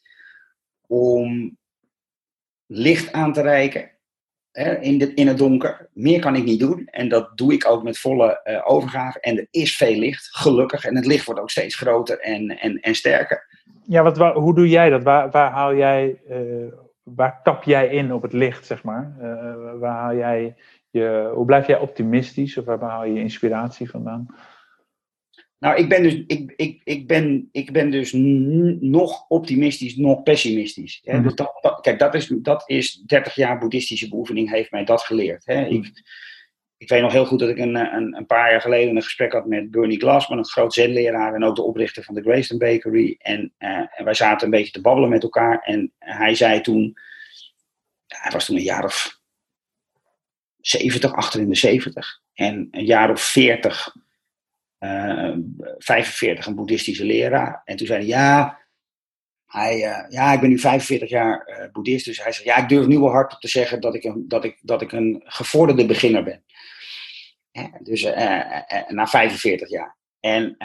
om 0.86 1.58
licht 2.66 3.12
aan 3.12 3.32
te 3.32 3.40
reiken 3.40 3.90
in, 4.80 5.14
in 5.14 5.26
het 5.26 5.38
donker. 5.38 5.88
Meer 5.92 6.20
kan 6.20 6.36
ik 6.36 6.44
niet 6.44 6.60
doen. 6.60 6.88
En 6.90 7.08
dat 7.08 7.30
doe 7.34 7.52
ik 7.52 7.70
ook 7.70 7.82
met 7.82 7.98
volle 7.98 8.40
uh, 8.44 8.60
overgave. 8.64 9.20
En 9.20 9.38
er 9.38 9.46
is 9.50 9.76
veel 9.76 9.98
licht, 9.98 10.28
gelukkig. 10.30 10.84
En 10.84 10.96
het 10.96 11.06
licht 11.06 11.24
wordt 11.24 11.40
ook 11.40 11.50
steeds 11.50 11.76
groter 11.76 12.20
en, 12.20 12.58
en, 12.58 12.80
en 12.80 12.94
sterker. 12.94 13.46
Ja, 13.86 14.02
wat, 14.02 14.34
hoe 14.34 14.54
doe 14.54 14.68
jij 14.68 14.90
dat? 14.90 15.02
Waar, 15.02 15.30
waar 15.30 15.50
haal 15.50 15.74
jij... 15.76 16.20
Uh 16.30 16.72
waar 17.02 17.40
tap 17.42 17.62
jij 17.62 17.88
in 17.88 18.12
op 18.12 18.22
het 18.22 18.32
licht, 18.32 18.66
zeg 18.66 18.82
maar? 18.82 19.16
Uh, 19.20 19.54
waar 19.78 19.96
haal 19.96 20.14
jij 20.14 20.54
je, 20.90 21.30
hoe 21.34 21.44
blijf 21.44 21.66
jij 21.66 21.78
optimistisch 21.78 22.58
of 22.58 22.64
waar 22.64 22.80
haal 22.80 23.04
je 23.04 23.20
inspiratie 23.20 23.90
vandaan? 23.90 24.26
Nou, 25.62 25.76
ik 25.76 25.88
ben 25.88 26.02
dus, 26.02 26.22
ik, 26.26 26.52
ik, 26.56 26.80
ik 26.84 27.06
ben, 27.06 27.48
ik 27.52 27.72
ben 27.72 27.90
dus 27.90 28.12
nog 28.80 29.24
optimistisch, 29.28 29.96
nog 29.96 30.22
pessimistisch. 30.22 31.00
Hè? 31.02 31.22
Dat, 31.22 31.36
dat, 31.36 31.78
kijk, 31.80 31.98
dat 31.98 32.14
is, 32.14 32.26
dat 32.26 32.62
is 32.66 33.02
30 33.06 33.34
jaar 33.34 33.58
boeddhistische 33.58 34.08
beoefening 34.08 34.50
heeft 34.50 34.70
mij 34.70 34.84
dat 34.84 35.02
geleerd. 35.02 35.46
Hè? 35.46 35.66
Ik, 35.66 36.02
ik 36.76 36.88
weet 36.88 37.00
nog 37.00 37.12
heel 37.12 37.26
goed 37.26 37.38
dat 37.38 37.48
ik 37.48 37.58
een, 37.58 37.74
een, 37.74 38.16
een, 38.16 38.26
paar 38.26 38.50
jaar 38.50 38.60
geleden 38.60 38.96
een 38.96 39.02
gesprek 39.02 39.32
had 39.32 39.46
met 39.46 39.70
Bernie 39.70 40.00
Glassman, 40.00 40.38
een 40.38 40.44
groot 40.44 40.74
zenleraar 40.74 41.34
en 41.34 41.44
ook 41.44 41.56
de 41.56 41.62
oprichter 41.62 42.04
van 42.04 42.14
de 42.14 42.22
Grayston 42.22 42.58
Bakery. 42.58 43.16
En, 43.18 43.52
uh, 43.58 43.68
en, 43.68 44.04
wij 44.04 44.14
zaten 44.14 44.44
een 44.44 44.52
beetje 44.52 44.72
te 44.72 44.80
babbelen 44.80 45.10
met 45.10 45.22
elkaar. 45.22 45.58
En 45.58 45.92
hij 45.98 46.34
zei 46.34 46.60
toen, 46.60 46.96
hij 48.06 48.32
was 48.32 48.46
toen 48.46 48.56
een 48.56 48.62
jaar 48.62 48.84
of 48.84 49.20
70, 50.60 51.12
achter 51.12 51.40
in 51.40 51.48
de 51.48 51.56
70. 51.56 52.20
En 52.34 52.68
een 52.70 52.84
jaar 52.84 53.10
of 53.10 53.20
40, 53.20 53.94
uh, 53.96 54.02
45, 55.78 56.46
een 56.46 56.54
boeddhistische 56.54 57.04
leraar. 57.04 57.62
En 57.64 57.76
toen 57.76 57.86
zei 57.86 57.98
hij, 57.98 58.08
ja, 58.08 58.60
hij, 59.46 59.76
uh, 59.76 60.04
ja, 60.08 60.32
ik 60.32 60.40
ben 60.40 60.48
nu 60.48 60.58
45 60.58 61.08
jaar 61.08 61.48
uh, 61.48 61.72
boeddhist, 61.72 62.04
dus 62.04 62.22
hij 62.22 62.32
zei, 62.32 62.46
ja, 62.46 62.56
ik 62.56 62.68
durf 62.68 62.86
nu 62.86 62.98
wel 62.98 63.10
hardop 63.10 63.40
te 63.40 63.48
zeggen 63.48 63.80
dat 63.80 63.94
ik 63.94 64.04
een, 64.04 64.24
dat 64.28 64.44
ik, 64.44 64.58
dat 64.62 64.82
ik 64.82 64.92
een 64.92 65.22
gevorderde 65.24 65.86
beginner 65.86 66.24
ben. 66.24 66.44
dus 67.82 68.02
na 68.88 69.06
45 69.06 69.68
jaar. 69.68 69.96
En, 70.20 70.56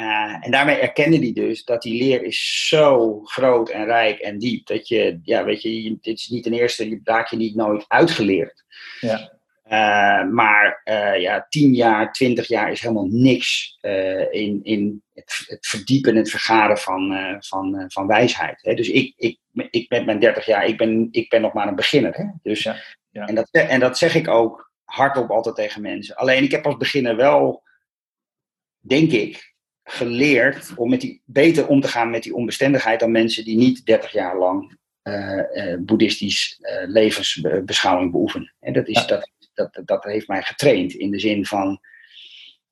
en 0.41 0.51
daarmee 0.51 0.76
erkende 0.76 1.18
hij 1.18 1.34
dus 1.34 1.63
dat 1.63 1.82
die 1.82 2.03
leer 2.03 2.24
is 2.24 2.68
zo 2.68 3.20
groot 3.24 3.70
en 3.70 3.86
rijk 3.86 4.20
en 4.20 4.38
diep, 4.39 4.65
dat 4.65 4.88
je, 4.88 5.20
ja, 5.24 5.43
weet 5.43 5.61
je, 5.61 5.97
dit 6.01 6.18
is 6.18 6.28
niet 6.28 6.43
ten 6.43 6.53
eerste, 6.53 6.89
je 6.89 6.99
raak 7.03 7.30
je 7.30 7.38
niet 7.38 7.55
nooit 7.55 7.86
uitgeleerd. 7.88 8.63
Ja. 8.99 9.36
Uh, 9.72 10.24
maar 10.24 10.82
uh, 10.86 11.20
ja, 11.20 11.45
tien 11.49 11.74
jaar, 11.74 12.13
twintig 12.13 12.47
jaar 12.47 12.72
is 12.72 12.82
helemaal 12.82 13.07
niks 13.09 13.78
uh, 13.82 14.34
in, 14.34 14.59
in 14.63 15.03
het, 15.13 15.43
het, 15.47 15.68
verdiepen 15.68 16.11
en 16.11 16.18
het 16.18 16.30
vergaren 16.30 16.78
van, 16.78 17.18
van, 17.39 17.86
van 17.88 18.07
wijsheid. 18.07 18.59
Hè? 18.61 18.74
Dus 18.74 18.89
ik, 18.89 19.13
ik, 19.18 19.39
ik 19.70 19.89
met 19.89 20.05
mijn 20.05 20.20
dertig 20.20 20.45
jaar, 20.45 20.65
ik 20.65 20.78
ben, 20.78 21.07
ik 21.11 21.30
ben 21.30 21.41
nog 21.41 21.53
maar 21.53 21.68
een 21.68 21.76
beginner. 21.76 22.13
Hè? 22.13 22.24
Dus, 22.41 22.63
ja, 22.63 22.76
ja. 23.09 23.26
En, 23.26 23.36
dat, 23.36 23.49
en 23.51 23.80
dat 23.80 23.97
zeg 23.97 24.15
ik 24.15 24.28
ook 24.28 24.72
hardop 24.84 25.30
altijd 25.30 25.55
tegen 25.55 25.82
mensen. 25.82 26.15
Alleen 26.15 26.43
ik 26.43 26.51
heb 26.51 26.65
als 26.65 26.78
beginner 26.78 27.15
wel, 27.15 27.63
denk 28.80 29.11
ik, 29.11 29.55
geleerd 29.84 30.72
om 30.76 30.89
met 30.89 31.01
die, 31.01 31.22
beter 31.26 31.68
om 31.68 31.82
te 31.82 31.88
gaan 31.88 32.09
met 32.09 32.24
die 32.24 32.36
onbestendigheid 32.36 32.99
dan 32.99 33.11
mensen 33.11 33.45
die 33.45 33.57
niet 33.57 33.86
dertig 33.86 34.11
jaar 34.11 34.38
lang 34.38 34.78
boeddhistisch 35.80 36.57
levensbeschouwing 36.86 38.11
beoefenen. 38.11 38.53
En 38.59 38.74
dat 38.74 38.88
is 38.88 38.99
Ja. 38.99 39.05
dat 39.05 39.36
dat, 39.57 39.81
dat 39.85 40.03
heeft 40.03 40.27
mij 40.27 40.41
getraind 40.41 40.93
in 40.93 41.11
de 41.11 41.19
zin 41.19 41.45
van, 41.45 41.79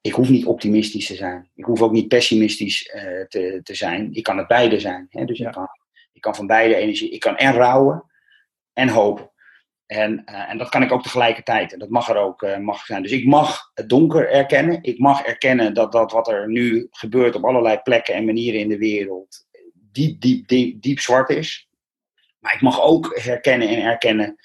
ik 0.01 0.13
hoef 0.13 0.29
niet 0.29 0.45
optimistisch 0.45 1.07
te 1.07 1.15
zijn. 1.15 1.49
Ik 1.55 1.65
hoef 1.65 1.81
ook 1.81 1.91
niet 1.91 2.07
pessimistisch 2.07 2.93
uh, 2.95 3.01
te, 3.27 3.59
te 3.63 3.75
zijn. 3.75 4.13
Ik 4.13 4.23
kan 4.23 4.38
het 4.38 4.47
beide 4.47 4.79
zijn. 4.79 5.07
Hè? 5.09 5.25
Dus 5.25 5.38
Ja. 5.38 5.47
ik, 5.47 5.53
kan, 5.53 5.67
ik 6.13 6.21
kan 6.21 6.36
van 6.36 6.47
beide 6.47 6.75
energie, 6.75 7.09
ik 7.09 7.19
kan 7.19 7.38
en 7.38 7.53
rouwen 7.53 8.03
en 8.73 8.88
hopen. 8.88 9.31
En, 9.86 10.23
uh, 10.25 10.49
en 10.49 10.57
dat 10.57 10.69
kan 10.69 10.83
ik 10.83 10.91
ook 10.91 11.03
tegelijkertijd. 11.03 11.73
En 11.73 11.79
dat 11.79 11.89
mag 11.89 12.09
er 12.09 12.17
ook 12.17 12.41
uh, 12.41 12.57
mag 12.57 12.86
zijn. 12.86 13.01
Dus 13.01 13.11
ik 13.11 13.25
mag 13.25 13.71
het 13.73 13.89
donker 13.89 14.29
erkennen. 14.29 14.83
Ik 14.83 14.99
mag 14.99 15.23
erkennen 15.23 15.73
dat 15.73 15.91
dat 15.91 16.11
wat 16.11 16.27
er 16.27 16.49
nu 16.49 16.88
gebeurt 16.91 17.36
op 17.36 17.45
allerlei 17.45 17.77
plekken 17.77 18.13
en 18.13 18.25
manieren 18.25 18.59
in 18.59 18.69
de 18.69 18.77
wereld 18.77 19.45
diep, 19.95 20.21
diep, 20.21 20.47
diep, 20.47 20.81
diep 20.81 20.99
zwart 20.99 21.29
is. 21.29 21.69
Maar 22.39 22.53
ik 22.53 22.61
mag 22.61 22.81
ook 22.81 23.19
herkennen 23.19 23.67
en 23.69 23.81
erkennen 23.81 24.36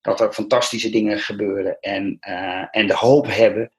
dat 0.00 0.20
er 0.20 0.32
fantastische 0.32 0.90
dingen 0.90 1.18
gebeuren. 1.18 1.80
En, 1.80 2.18
uh, 2.28 2.64
en 2.70 2.86
de 2.86 2.94
hoop 2.94 3.26
hebben 3.26 3.72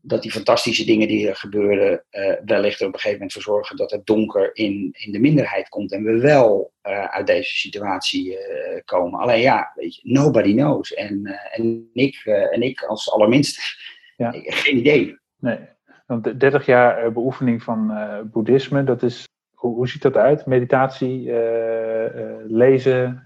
dat 0.00 0.22
die 0.22 0.30
fantastische 0.30 0.84
dingen 0.84 1.08
die 1.08 1.28
er 1.28 1.36
gebeuren, 1.36 2.04
uh, 2.10 2.32
wellicht 2.44 2.80
er 2.80 2.86
op 2.86 2.92
een 2.92 2.98
gegeven 2.98 3.18
moment 3.18 3.32
voor 3.32 3.42
zorgen 3.42 3.76
dat 3.76 3.90
het 3.90 4.06
donker 4.06 4.50
in, 4.56 4.90
in 4.92 5.12
de 5.12 5.18
minderheid 5.18 5.68
komt. 5.68 5.92
En 5.92 6.04
we 6.04 6.18
wel 6.18 6.72
uh, 6.82 7.04
uit 7.04 7.26
deze 7.26 7.56
situatie 7.56 8.38
komen. 8.84 9.20
Alleen 9.20 9.40
ja, 9.40 9.72
weet 9.74 9.96
je, 9.96 10.00
nobody 10.02 10.52
knows. 10.54 10.94
En, 10.94 11.40
en, 11.52 11.90
ik, 11.92 12.24
en 12.24 12.62
ik 12.62 12.82
als 12.82 13.10
allerminste, 13.10 13.60
Ja. 14.16 14.30
geen 14.62 14.76
idee. 14.76 15.18
Nee, 15.38 15.58
want 16.06 16.24
de 16.24 16.36
30 16.36 16.66
jaar 16.66 17.04
eh, 17.04 17.12
beoefening 17.12 17.62
van 17.62 17.90
eh, 17.90 18.20
boeddhisme, 18.24 18.84
dat 18.84 19.02
is, 19.02 19.24
hoe, 19.54 19.74
hoe 19.74 19.88
ziet 19.88 20.02
dat 20.02 20.16
uit? 20.16 20.46
Meditatie, 20.46 21.30
eh, 21.30 22.06
eh, 22.06 22.36
lezen, 22.46 23.24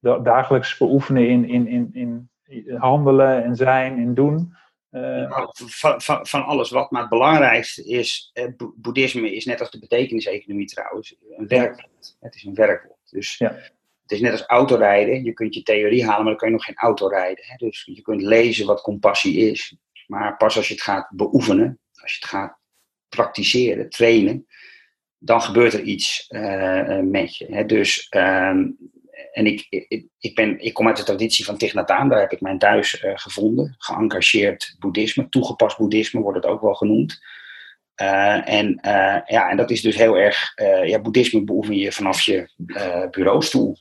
dagelijks 0.00 0.76
beoefenen 0.76 1.28
in, 1.28 1.48
in, 1.48 1.68
in, 1.68 1.90
in 2.44 2.76
handelen 2.76 3.44
en 3.44 3.56
zijn 3.56 3.98
en 3.98 4.14
doen. 4.14 4.54
Eh, 4.90 5.32
Van, 5.54 6.00
van, 6.00 6.26
van 6.26 6.44
alles 6.44 6.70
wat, 6.70 6.90
maar 6.90 7.00
het 7.00 7.10
belangrijkste 7.10 7.84
is, 7.84 8.30
eh, 8.32 8.46
bo- 8.56 8.72
boeddhisme 8.76 9.34
is 9.34 9.44
net 9.44 9.60
als 9.60 9.70
de 9.70 9.78
betekeniseconomie 9.78 10.66
trouwens, 10.66 11.16
een 11.36 11.46
werkwoord. 11.48 12.16
Het 12.20 12.34
is 12.34 12.44
een 12.44 12.54
werkwoord. 12.54 12.98
Dus 13.10 13.38
Ja. 13.38 13.48
het 14.02 14.10
is 14.12 14.20
net 14.20 14.32
als 14.32 14.46
autorijden. 14.46 15.24
Je 15.24 15.32
kunt 15.32 15.54
je 15.54 15.62
theorie 15.62 16.02
halen, 16.04 16.16
maar 16.22 16.30
dan 16.30 16.36
kan 16.36 16.48
je 16.48 16.54
nog 16.54 16.64
geen 16.64 16.76
auto 16.76 17.06
rijden. 17.06 17.44
Hè? 17.46 17.56
Dus 17.56 17.82
je 17.94 18.02
kunt 18.02 18.22
lezen 18.22 18.66
wat 18.66 18.80
compassie 18.82 19.50
is. 19.50 19.76
Maar 20.06 20.36
pas 20.36 20.56
als 20.56 20.68
je 20.68 20.74
het 20.74 20.82
gaat 20.82 21.10
beoefenen, 21.10 21.78
als 22.02 22.12
je 22.12 22.18
het 22.20 22.28
gaat 22.28 22.58
praktiseren, 23.08 23.88
trainen, 23.90 24.46
dan 25.18 25.42
gebeurt 25.42 25.72
er 25.72 25.82
iets 25.82 26.26
eh, 26.28 26.98
eh, 26.98 27.04
met 27.04 27.36
je. 27.36 27.46
Hè? 27.54 27.64
Dus, 27.66 28.06
ehm, 28.08 28.68
en 29.32 29.46
ik, 29.46 29.66
ik, 29.68 30.06
ik, 30.18 30.34
ben, 30.34 30.60
ik 30.60 30.74
kom 30.74 30.86
uit 30.86 30.96
de 30.96 31.02
traditie 31.02 31.44
van 31.44 31.56
Thich 31.56 31.74
Nhat 31.74 31.88
Hanh, 31.88 32.10
daar 32.10 32.20
heb 32.20 32.32
ik 32.32 32.40
mijn 32.40 32.58
thuis 32.58 33.00
eh, 33.00 33.12
gevonden. 33.14 33.74
Geëngageerd 33.78 34.76
boeddhisme, 34.78 35.28
toegepast 35.28 35.78
boeddhisme 35.78 36.20
wordt 36.20 36.36
het 36.36 36.52
ook 36.52 36.60
wel 36.60 36.74
genoemd. 36.74 37.18
Uh, 38.02 38.48
en, 38.48 38.66
uh, 38.86 39.20
ja, 39.26 39.50
en 39.50 39.56
dat 39.56 39.70
is 39.70 39.80
dus 39.80 39.96
heel 39.96 40.16
erg, 40.16 40.52
ja, 40.84 41.00
boeddhisme 41.00 41.44
beoefen 41.44 41.76
je 41.76 41.92
vanaf 41.92 42.20
je 42.20 42.50
bureaustoel. 43.10 43.76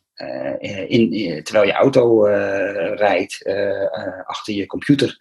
In, 0.58 1.12
in, 1.12 1.44
terwijl 1.44 1.66
je 1.66 1.74
auto 1.74 2.24
rijdt, 2.96 3.46
achter 4.26 4.54
je 4.54 4.66
computer. 4.66 5.18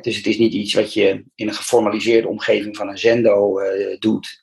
dus 0.00 0.16
het 0.16 0.26
is 0.26 0.38
niet 0.38 0.52
iets 0.52 0.74
wat 0.74 0.92
je 0.92 1.24
in 1.34 1.48
een 1.48 1.54
geformaliseerde 1.54 2.28
omgeving 2.28 2.76
van 2.76 2.88
een 2.88 2.98
zendo 2.98 3.60
doet. 3.98 4.42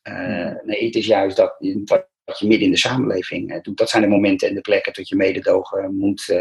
nee, 0.64 0.86
het 0.86 0.96
is 0.96 1.06
juist 1.06 1.38
dat, 1.38 1.56
dat 1.84 2.08
je 2.34 2.48
midden 2.48 2.66
in 2.66 2.72
de 2.74 2.78
samenleving 2.78 3.62
doet. 3.62 3.78
Dat 3.78 3.90
zijn 3.90 4.04
de 4.04 4.10
momenten 4.10 4.48
en 4.48 4.56
de 4.56 4.62
plekken 4.62 4.94
dat 4.94 5.10
je 5.10 5.16
mededogen 5.16 5.96
moet, 5.96 6.36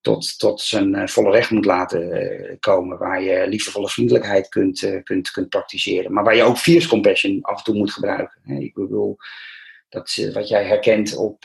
tot, 0.00 0.38
tot 0.38 0.60
zijn 0.60 1.08
volle 1.08 1.30
recht 1.30 1.50
moet 1.50 1.64
laten 1.64 2.56
komen. 2.60 2.98
Waar 2.98 3.22
je 3.22 3.48
liefdevolle 3.48 3.88
vriendelijkheid 3.88 4.48
kunt, 4.48 5.00
kunt, 5.04 5.30
kunt 5.30 5.48
praktiseren. 5.48 6.12
Maar 6.12 6.24
waar 6.24 6.36
je 6.36 6.42
ook 6.42 6.58
fierce 6.58 6.88
compassion 6.88 7.42
af 7.42 7.58
en 7.58 7.64
toe 7.64 7.74
moet 7.74 7.92
gebruiken. 7.92 8.40
Ik 8.44 8.74
bedoel, 8.74 9.16
dat 9.88 10.30
wat 10.32 10.48
jij 10.48 10.64
herkent 10.64 11.16
op 11.16 11.44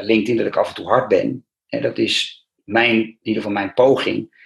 LinkedIn, 0.00 0.36
dat 0.36 0.46
ik 0.46 0.56
af 0.56 0.68
en 0.68 0.74
toe 0.74 0.86
hard 0.86 1.08
ben. 1.08 1.46
Dat 1.66 1.98
is 1.98 2.46
mijn, 2.64 2.96
in 2.96 3.18
ieder 3.22 3.42
geval 3.42 3.56
mijn 3.56 3.74
poging 3.74 4.36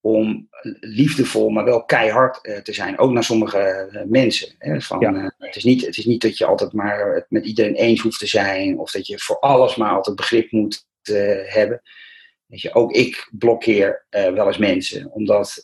om 0.00 0.48
liefdevol, 0.80 1.48
maar 1.48 1.64
wel 1.64 1.84
keihard 1.84 2.46
uh, 2.46 2.58
te 2.58 2.72
zijn. 2.72 2.98
Ook 2.98 3.10
naar 3.10 3.24
sommige 3.24 3.88
uh, 3.92 4.02
mensen. 4.06 4.54
Hè, 4.58 4.80
van, 4.80 5.00
ja. 5.00 5.12
uh, 5.12 5.28
het, 5.38 5.56
is 5.56 5.64
niet, 5.64 5.86
het 5.86 5.96
is 5.96 6.04
niet 6.04 6.22
dat 6.22 6.38
je 6.38 6.46
altijd 6.46 6.72
maar 6.72 7.14
het 7.14 7.26
met 7.28 7.46
iedereen 7.46 7.74
eens 7.74 8.00
hoeft 8.00 8.18
te 8.18 8.26
zijn. 8.26 8.78
Of 8.78 8.90
dat 8.90 9.06
je 9.06 9.18
voor 9.18 9.38
alles 9.38 9.76
maar 9.76 9.90
altijd 9.90 10.16
begrip 10.16 10.50
moet 10.50 10.86
hebben. 11.46 11.82
Weet 12.46 12.60
je, 12.60 12.74
ook 12.74 12.92
ik 12.92 13.30
blokkeer 13.32 14.06
wel 14.10 14.46
eens 14.46 14.58
mensen. 14.58 15.10
Omdat, 15.10 15.60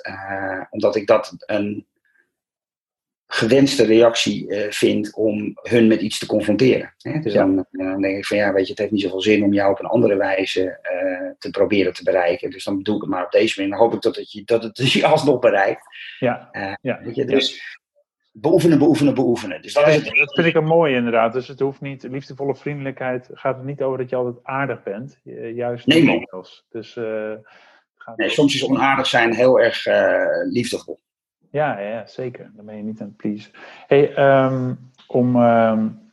omdat 0.71 0.97
ik 0.97 1.07
dat 1.07 1.35
een 1.39 1.87
gewenste 3.35 3.85
reactie 3.85 4.49
uh, 4.49 4.71
vindt 4.71 5.15
om 5.15 5.53
hun 5.63 5.87
met 5.87 6.01
iets 6.01 6.19
te 6.19 6.27
confronteren. 6.27 6.95
Hè? 6.99 7.19
Dus 7.19 7.33
dan, 7.33 7.59
eh, 7.59 7.87
dan, 7.87 8.03
denk 8.03 8.17
ik 8.17 8.27
van 8.27 8.37
ja, 8.37 8.53
weet 8.53 8.65
je, 8.65 8.71
het 8.71 8.79
heeft 8.79 8.93
niet 8.93 9.01
zoveel 9.01 9.21
zin 9.21 9.45
om 9.45 9.53
jou 9.53 9.71
op 9.71 9.79
een 9.79 9.87
andere 9.87 10.17
wijze 10.17 10.63
uh, 10.63 11.31
te 11.39 11.51
proberen 11.51 11.93
te 11.93 12.03
bereiken. 12.03 12.51
Dus 12.51 12.65
dan 12.65 12.83
doe 12.83 12.95
ik 12.95 13.01
het 13.01 13.11
maar 13.11 13.25
op 13.25 13.31
deze 13.31 13.55
manier. 13.61 13.77
Dan 13.77 13.85
hoop 13.85 13.95
ik 13.95 14.01
dat 14.01 14.17
het 14.17 14.33
je, 14.33 14.43
dat 14.45 14.63
het 14.63 14.93
je 14.93 15.07
alsnog 15.07 15.39
bereikt. 15.39 15.87
Ja. 16.19 16.49
ja. 16.81 17.01
Weet 17.03 17.15
je, 17.15 17.25
dus 17.25 17.79
beoefenen, 18.33 18.79
beoefenen, 18.79 19.15
beoefenen. 19.15 19.63
Dus 19.63 19.73
dat, 19.73 19.89
is 19.89 19.95
het. 19.95 20.05
dat 20.05 20.35
vind 20.35 20.47
ik 20.47 20.55
een 20.55 20.65
mooi 20.65 20.95
inderdaad. 20.95 21.33
Dus 21.33 21.49
het 21.49 21.61
hoeft 21.61 21.81
niet, 21.81 22.03
liefdevolle 22.03 22.57
vriendelijkheid 22.57 23.29
gaat 23.33 23.57
het 23.57 23.65
niet 23.65 23.83
over 23.83 23.99
dat 23.99 24.11
je 24.11 24.17
altijd 24.17 24.37
aardig 24.43 24.83
bent. 24.83 25.21
Juist 25.55 25.87
nee, 25.87 26.05
man. 26.05 26.27
Dus, 26.71 26.99
gaat 27.97 28.17
nee, 28.17 28.29
soms 28.29 28.55
is 28.55 28.65
onaardig 28.65 29.07
zijn 29.07 29.35
heel 29.35 29.61
erg 29.61 29.85
liefdevol. 30.51 31.01
Ja, 31.53 31.79
ja, 31.79 32.07
zeker. 32.07 32.51
Dan 32.55 32.65
ben 32.65 32.77
je 32.77 32.83
niet 32.83 33.01
aan 33.01 33.07
het 33.07 33.17
please. 33.17 33.51
Hey, 33.87 34.19
um, 34.45 34.91
om 35.07 35.37
um, 35.37 36.13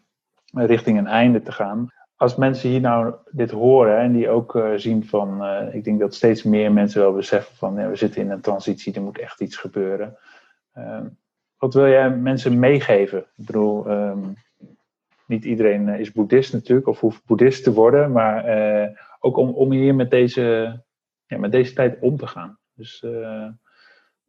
richting 0.52 0.98
een 0.98 1.08
einde 1.08 1.42
te 1.42 1.52
gaan. 1.52 1.88
Als 2.16 2.36
mensen 2.36 2.70
hier 2.70 2.82
nou 2.82 3.14
dit 3.32 3.52
horen 3.52 3.98
en 3.98 4.12
die 4.12 4.30
ook 4.30 4.56
uh, 4.56 4.74
zien 4.76 5.06
van, 5.06 5.46
uh, 5.46 5.74
ik 5.76 5.84
denk 5.84 6.00
dat 6.00 6.16
steeds 6.16 6.44
meer 6.44 6.72
mensen 6.72 7.02
wel 7.02 7.14
beseffen 7.14 7.56
van, 7.56 7.90
we 7.90 7.96
zitten 7.96 8.22
in 8.22 8.32
een 8.32 8.42
transitie, 8.42 8.94
er 8.94 9.02
moet 9.02 9.20
echt 9.20 9.42
iets 9.42 9.56
gebeuren. 9.56 10.18
Um, 10.78 11.18
wat 11.58 11.74
wil 11.74 11.88
jij 11.88 12.10
mensen 12.10 12.60
meegeven? 12.60 13.20
Ik 13.20 13.46
bedoel, 13.46 13.86
niet 15.26 15.46
iedereen 15.46 15.88
is 15.88 16.12
boeddhist 16.12 16.54
natuurlijk, 16.54 16.88
of 16.88 17.00
hoeft 17.00 17.26
boeddhist 17.26 17.64
te 17.64 17.74
worden, 17.74 18.12
maar 18.12 18.46
ook 19.20 19.38
om, 19.38 19.50
om 19.50 19.72
hier 19.72 19.96
met 19.96 20.10
deze, 20.10 20.80
ja, 21.26 21.38
met 21.38 21.52
deze 21.52 21.74
tijd 21.74 22.00
om 22.00 22.18
te 22.18 22.28
gaan. 22.28 22.58
Dus 22.74 23.06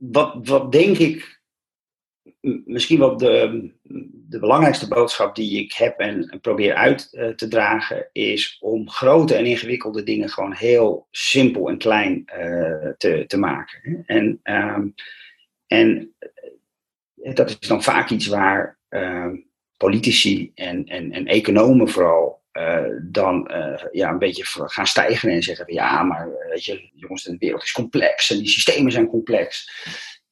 wat, 0.00 0.48
wat 0.48 0.72
denk 0.72 0.98
ik 0.98 1.40
misschien 2.64 2.98
wel 2.98 3.16
de, 3.16 3.70
de 4.12 4.38
belangrijkste 4.38 4.88
boodschap 4.88 5.34
die 5.34 5.60
ik 5.60 5.72
heb 5.72 5.98
en, 5.98 6.38
probeer 6.40 6.74
uit 6.74 7.08
uh, 7.12 7.28
te 7.28 7.48
dragen, 7.48 8.08
is 8.12 8.58
om 8.60 8.90
grote 8.90 9.34
en 9.34 9.46
ingewikkelde 9.46 10.02
dingen 10.02 10.28
gewoon 10.28 10.52
heel 10.52 11.06
simpel 11.10 11.68
en 11.68 11.78
klein 11.78 12.24
uh, 12.38 12.90
te, 12.96 13.24
te 13.26 13.38
maken. 13.38 14.04
En, 14.06 14.40
um, 14.42 14.94
en 15.66 16.14
dat 17.14 17.50
is 17.50 17.58
dan 17.68 17.82
vaak 17.82 18.10
iets 18.10 18.26
waar 18.26 18.78
uh, 18.90 19.32
politici 19.76 20.52
en, 20.54 20.86
en, 20.86 21.12
en 21.12 21.26
economen 21.26 21.88
vooral 21.88 22.39
uh, 22.52 22.84
dan 23.02 23.50
uh, 23.52 23.84
ja, 23.92 24.10
een 24.10 24.18
beetje 24.18 24.44
gaan 24.44 24.86
stijgen 24.86 25.30
en 25.30 25.42
zeggen: 25.42 25.74
ja, 25.74 26.02
maar 26.02 26.28
weet 26.48 26.64
je, 26.64 26.90
jongens, 26.94 27.22
de 27.22 27.36
wereld 27.38 27.62
is 27.62 27.72
complex 27.72 28.30
en 28.30 28.38
die 28.38 28.48
systemen 28.48 28.92
zijn 28.92 29.08
complex. 29.08 29.70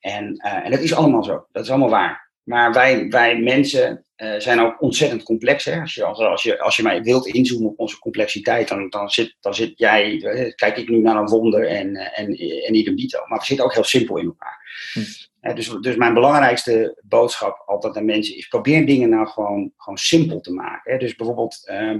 En, 0.00 0.36
en 0.36 0.70
dat 0.70 0.80
is 0.80 0.94
allemaal 0.94 1.24
zo, 1.24 1.46
dat 1.52 1.64
is 1.64 1.70
allemaal 1.70 1.90
waar. 1.90 2.30
Maar 2.42 2.72
wij, 2.72 3.08
wij 3.08 3.38
mensen 3.38 4.04
zijn 4.38 4.60
ook 4.60 4.82
ontzettend 4.82 5.22
complex. 5.22 5.64
Hè? 5.64 5.80
Als, 5.80 5.94
je, 5.94 6.04
als, 6.04 6.42
je, 6.42 6.60
als 6.60 6.76
je 6.76 6.82
mij 6.82 7.02
wilt 7.02 7.26
inzoomen 7.26 7.68
op 7.68 7.78
onze 7.78 7.98
complexiteit, 7.98 8.68
dan, 8.68 8.88
dan, 8.88 9.10
zit, 9.10 9.36
dan 9.40 9.54
zit 9.54 9.72
jij, 9.76 10.16
kijk 10.54 10.76
ik 10.76 10.88
nu 10.88 11.00
naar 11.00 11.16
een 11.16 11.28
wonder 11.28 11.66
en, 11.66 11.96
en, 11.96 12.26
en 12.66 12.74
idem. 12.74 12.94
Maar 13.26 13.38
we 13.38 13.44
zitten 13.44 13.64
ook 13.64 13.74
heel 13.74 13.84
simpel 13.84 14.16
in 14.16 14.26
elkaar. 14.26 14.88
Hm. 14.92 15.00
Dus, 15.40 15.68
dus 15.80 15.96
mijn 15.96 16.14
belangrijkste 16.14 17.00
boodschap 17.04 17.62
altijd 17.66 17.96
aan 17.96 18.04
mensen 18.04 18.36
is: 18.36 18.48
probeer 18.48 18.86
dingen 18.86 19.08
nou 19.08 19.26
gewoon, 19.26 19.72
gewoon 19.76 19.98
simpel 19.98 20.40
te 20.40 20.52
maken. 20.52 20.98
Dus 20.98 21.16
bijvoorbeeld, 21.16 21.68
uh, 21.70 21.96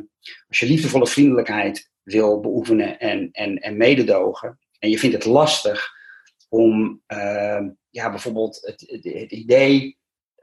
als 0.48 0.58
je 0.58 0.66
liefdevolle 0.66 1.06
vriendelijkheid 1.06 1.90
wil 2.02 2.40
beoefenen 2.40 2.98
en, 2.98 3.28
en, 3.32 3.58
en 3.58 3.76
mededogen, 3.76 4.58
en 4.78 4.90
je 4.90 4.98
vindt 4.98 5.16
het 5.16 5.24
lastig 5.24 5.96
om 6.48 7.02
uh, 7.12 7.66
ja, 7.90 8.10
bijvoorbeeld 8.10 8.58
het, 8.60 9.00
het, 9.02 9.32
idee 9.32 9.98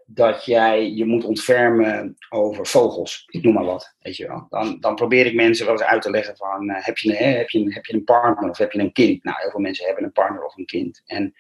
dat 0.06 0.46
jij 0.46 0.91
je 0.91 1.06
moet 1.06 1.24
ontfermen 1.24 2.18
over 2.30 2.68
vogels, 2.68 3.24
ik 3.28 3.43
noem 3.43 3.54
maar 3.54 3.66
wat, 3.66 3.96
weet 4.00 4.16
je 4.16 4.28
wel. 4.28 4.46
Dan, 4.50 4.80
dan 4.80 4.96
probeer 4.96 5.26
ik 5.26 5.34
mensen 5.34 5.66
wel 5.66 5.76
eens 5.76 5.84
uit 5.84 6.02
te 6.02 6.10
leggen 6.10 6.38
van, 6.38 6.70
uh, 6.70 6.76
heb, 6.80 6.98
je 6.98 7.10
een, 7.10 7.36
heb, 7.38 7.50
je 7.50 7.60
een, 7.60 7.74
heb 7.74 7.86
je 7.86 7.93
een 7.93 8.04
partner 8.04 8.50
of 8.50 8.58
heb 8.58 8.72
je 8.72 8.80
een 8.80 8.91
kind? 8.91 9.24
Nou, 9.24 9.38
heel 9.39 9.50
veel 9.50 9.60
mensen 9.60 9.86
hebben 9.86 10.04
een 10.04 10.12
partner 10.12 10.43
of 10.43 10.58
een 10.58 10.66
kind. 10.66 11.02
En, 11.06 11.34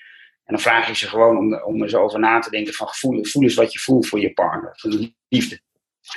en 0.45 0.53
dan 0.53 0.59
vraag 0.59 0.87
je 0.87 0.95
ze 0.95 1.07
gewoon 1.07 1.37
om, 1.37 1.61
om 1.61 1.81
er 1.81 1.89
zo 1.89 2.01
over 2.01 2.19
na 2.19 2.39
te 2.39 2.49
denken 2.49 2.73
van, 2.73 2.87
voel, 2.91 3.25
voel 3.25 3.43
eens 3.43 3.55
wat 3.55 3.73
je 3.73 3.79
voelt 3.79 4.07
voor 4.07 4.19
je 4.19 4.33
partner, 4.33 4.71
voor 4.75 4.89
de 4.89 5.13
liefde. 5.27 5.59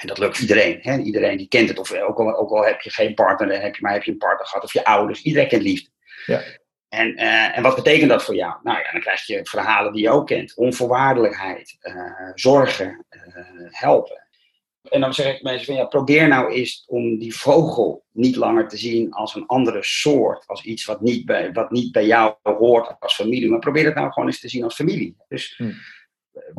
En 0.01 0.07
dat 0.07 0.19
lukt 0.19 0.39
iedereen. 0.39 0.79
Hè? 0.83 0.99
Iedereen 0.99 1.37
die 1.37 1.49
kent 1.49 1.69
het. 1.69 1.79
Of 1.79 1.93
ook 1.93 2.19
al, 2.19 2.37
ook 2.37 2.51
al 2.51 2.65
heb 2.65 2.81
je 2.81 2.91
geen 2.91 3.15
partner, 3.15 3.61
heb 3.61 3.75
je, 3.75 3.83
maar 3.83 3.93
heb 3.93 4.03
je 4.03 4.11
een 4.11 4.19
partner 4.19 4.47
gehad. 4.47 4.65
Of 4.65 4.73
je 4.73 4.85
ouders. 4.85 5.23
Iedereen 5.23 5.49
kent 5.49 5.63
liefde. 5.63 5.91
Ja. 6.27 6.43
En, 6.89 7.21
uh, 7.21 7.57
en 7.57 7.63
wat 7.63 7.75
betekent 7.75 8.11
dat 8.11 8.25
voor 8.25 8.35
jou? 8.35 8.55
Nou 8.63 8.79
ja, 8.79 8.93
dan 8.93 9.01
krijg 9.01 9.27
je 9.27 9.41
verhalen 9.43 9.93
die 9.93 10.03
je 10.03 10.11
ook 10.11 10.27
kent. 10.27 10.57
Onvoorwaardelijkheid, 10.57 11.77
uh, 11.81 12.31
zorgen, 12.35 13.05
uh, 13.11 13.21
helpen. 13.71 14.28
En 14.83 15.01
dan 15.01 15.15
zeg 15.15 15.35
ik 15.35 15.43
mensen 15.43 15.67
van 15.67 15.75
ja, 15.75 15.85
probeer 15.85 16.29
nou 16.29 16.53
eens 16.53 16.85
om 16.87 17.19
die 17.19 17.37
vogel 17.37 18.05
niet 18.13 18.37
langer 18.37 18.69
te 18.69 18.77
zien 18.77 19.13
als 19.13 19.35
een 19.35 19.47
andere 19.47 19.83
soort. 19.83 20.47
Als 20.47 20.65
iets 20.65 20.85
wat 20.85 21.01
niet 21.01 21.27
bij, 21.27 21.53
wat 21.53 21.71
niet 21.71 21.93
bij 21.93 22.07
jou 22.07 22.35
hoort 22.43 22.97
als 22.99 23.15
familie. 23.15 23.51
Maar 23.51 23.59
probeer 23.59 23.85
het 23.85 23.95
nou 23.95 24.13
gewoon 24.13 24.29
eens 24.29 24.41
te 24.41 24.49
zien 24.49 24.65
als 24.65 24.75
familie. 24.75 25.17
Dus 25.29 25.55
hm. 25.57 25.73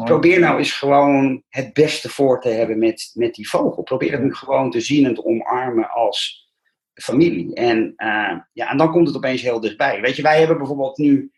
probeer 0.03 0.39
nou 0.39 0.57
eens 0.57 0.71
gewoon 0.71 1.43
het 1.49 1.73
beste 1.73 2.09
voor 2.09 2.41
te 2.41 2.49
hebben 2.49 2.79
met, 2.79 3.11
met 3.13 3.35
die 3.35 3.49
vogel. 3.49 3.83
Probeer 3.83 4.11
het 4.11 4.21
nu 4.21 4.33
gewoon 4.33 4.71
te 4.71 4.81
zien 4.81 5.05
en 5.05 5.13
te 5.13 5.25
omarmen 5.25 5.89
als 5.89 6.49
familie. 6.93 7.53
En, 7.53 7.93
uh, 7.97 8.37
ja, 8.53 8.69
en 8.69 8.77
dan 8.77 8.91
komt 8.91 9.07
het 9.07 9.17
opeens 9.17 9.41
heel 9.41 9.59
dichtbij. 9.59 10.01
Weet 10.01 10.15
je, 10.15 10.21
wij 10.21 10.39
hebben 10.39 10.57
bijvoorbeeld 10.57 10.97
nu, 10.97 11.31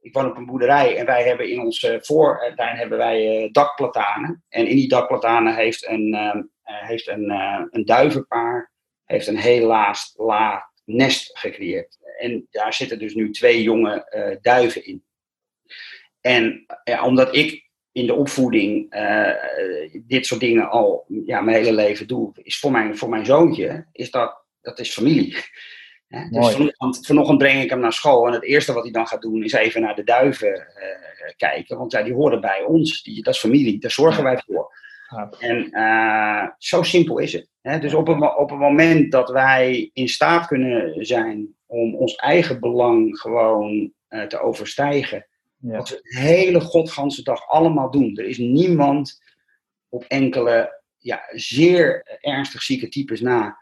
ik 0.00 0.12
woon 0.14 0.30
op 0.30 0.36
een 0.36 0.46
boerderij 0.46 0.96
en 0.96 1.06
wij 1.06 1.22
hebben 1.22 1.50
in 1.50 1.60
onze 1.60 1.98
voortuin 2.02 2.76
hebben 2.76 2.98
wij 2.98 3.42
uh, 3.42 3.52
dakplatanen. 3.52 4.44
En 4.48 4.66
in 4.66 4.76
die 4.76 4.88
dakplatanen 4.88 5.54
heeft 5.54 5.86
een, 5.86 6.14
uh, 6.14 6.42
heeft 6.64 7.08
een, 7.08 7.30
een 7.70 7.84
duivenpaar 7.84 8.72
heeft 9.04 9.26
een 9.26 9.36
heel 9.36 9.66
laag 10.16 10.62
nest 10.84 11.38
gecreëerd. 11.38 11.98
En 12.18 12.46
daar 12.50 12.74
zitten 12.74 12.98
dus 12.98 13.14
nu 13.14 13.30
twee 13.30 13.62
jonge 13.62 14.38
duiven 14.42 14.84
in. 14.86 15.04
En 16.20 16.66
omdat 17.02 17.36
ik 17.36 17.70
in 17.92 18.06
de 18.06 18.14
opvoeding 18.14 18.94
dit 20.06 20.26
soort 20.26 20.40
dingen 20.40 20.70
al 20.70 21.04
ja, 21.26 21.40
mijn 21.40 21.56
hele 21.56 21.72
leven 21.72 22.06
doe, 22.06 22.32
is 22.42 22.58
voor 22.58 22.70
mijn, 22.70 22.96
voor 22.96 23.08
mijn 23.08 23.26
zoontje 23.26 23.86
is 23.92 24.10
dat 24.10 24.40
dat 24.60 24.78
is 24.78 24.92
familie. 24.92 25.36
Dus 26.10 26.52
vanochtend, 26.52 27.06
vanochtend, 27.06 27.38
breng 27.38 27.62
ik 27.62 27.70
hem 27.70 27.80
naar 27.80 27.92
school 27.92 28.26
en 28.26 28.32
het 28.32 28.44
eerste 28.44 28.72
wat 28.72 28.82
hij 28.82 28.92
dan 28.92 29.06
gaat 29.06 29.22
doen 29.22 29.44
is 29.44 29.52
even 29.52 29.80
naar 29.80 29.94
de 29.94 30.04
duiven 30.04 30.48
uh, 30.48 31.32
kijken. 31.36 31.78
Want 31.78 31.92
ja, 31.92 32.02
die 32.02 32.14
horen 32.14 32.40
bij 32.40 32.62
ons, 32.62 33.02
die, 33.02 33.22
dat 33.22 33.34
is 33.34 33.40
familie, 33.40 33.78
daar 33.78 33.90
zorgen 33.90 34.22
wij 34.22 34.42
voor. 34.46 34.72
En 35.38 35.68
uh, 35.72 36.46
zo 36.58 36.82
simpel 36.82 37.18
is 37.18 37.32
het. 37.32 37.48
Hè? 37.60 37.78
Dus 37.78 37.94
op 37.94 38.08
een, 38.08 38.36
op 38.36 38.50
een 38.50 38.58
moment 38.58 39.12
dat 39.12 39.30
wij 39.30 39.90
in 39.92 40.08
staat 40.08 40.46
kunnen 40.46 41.06
zijn 41.06 41.54
om 41.66 41.94
ons 41.94 42.14
eigen 42.14 42.60
belang 42.60 43.18
gewoon 43.18 43.92
uh, 44.08 44.22
te 44.22 44.40
overstijgen. 44.40 45.26
Ja. 45.56 45.76
Wat 45.76 45.88
we 45.88 46.00
de 46.02 46.18
hele 46.18 46.60
godganse 46.60 47.22
dag 47.22 47.48
allemaal 47.48 47.90
doen. 47.90 48.16
Er 48.16 48.24
is 48.24 48.38
niemand 48.38 49.22
op 49.88 50.04
enkele 50.08 50.82
ja, 50.98 51.22
zeer 51.30 52.18
ernstig 52.20 52.62
zieke 52.62 52.88
types 52.88 53.20
na 53.20 53.58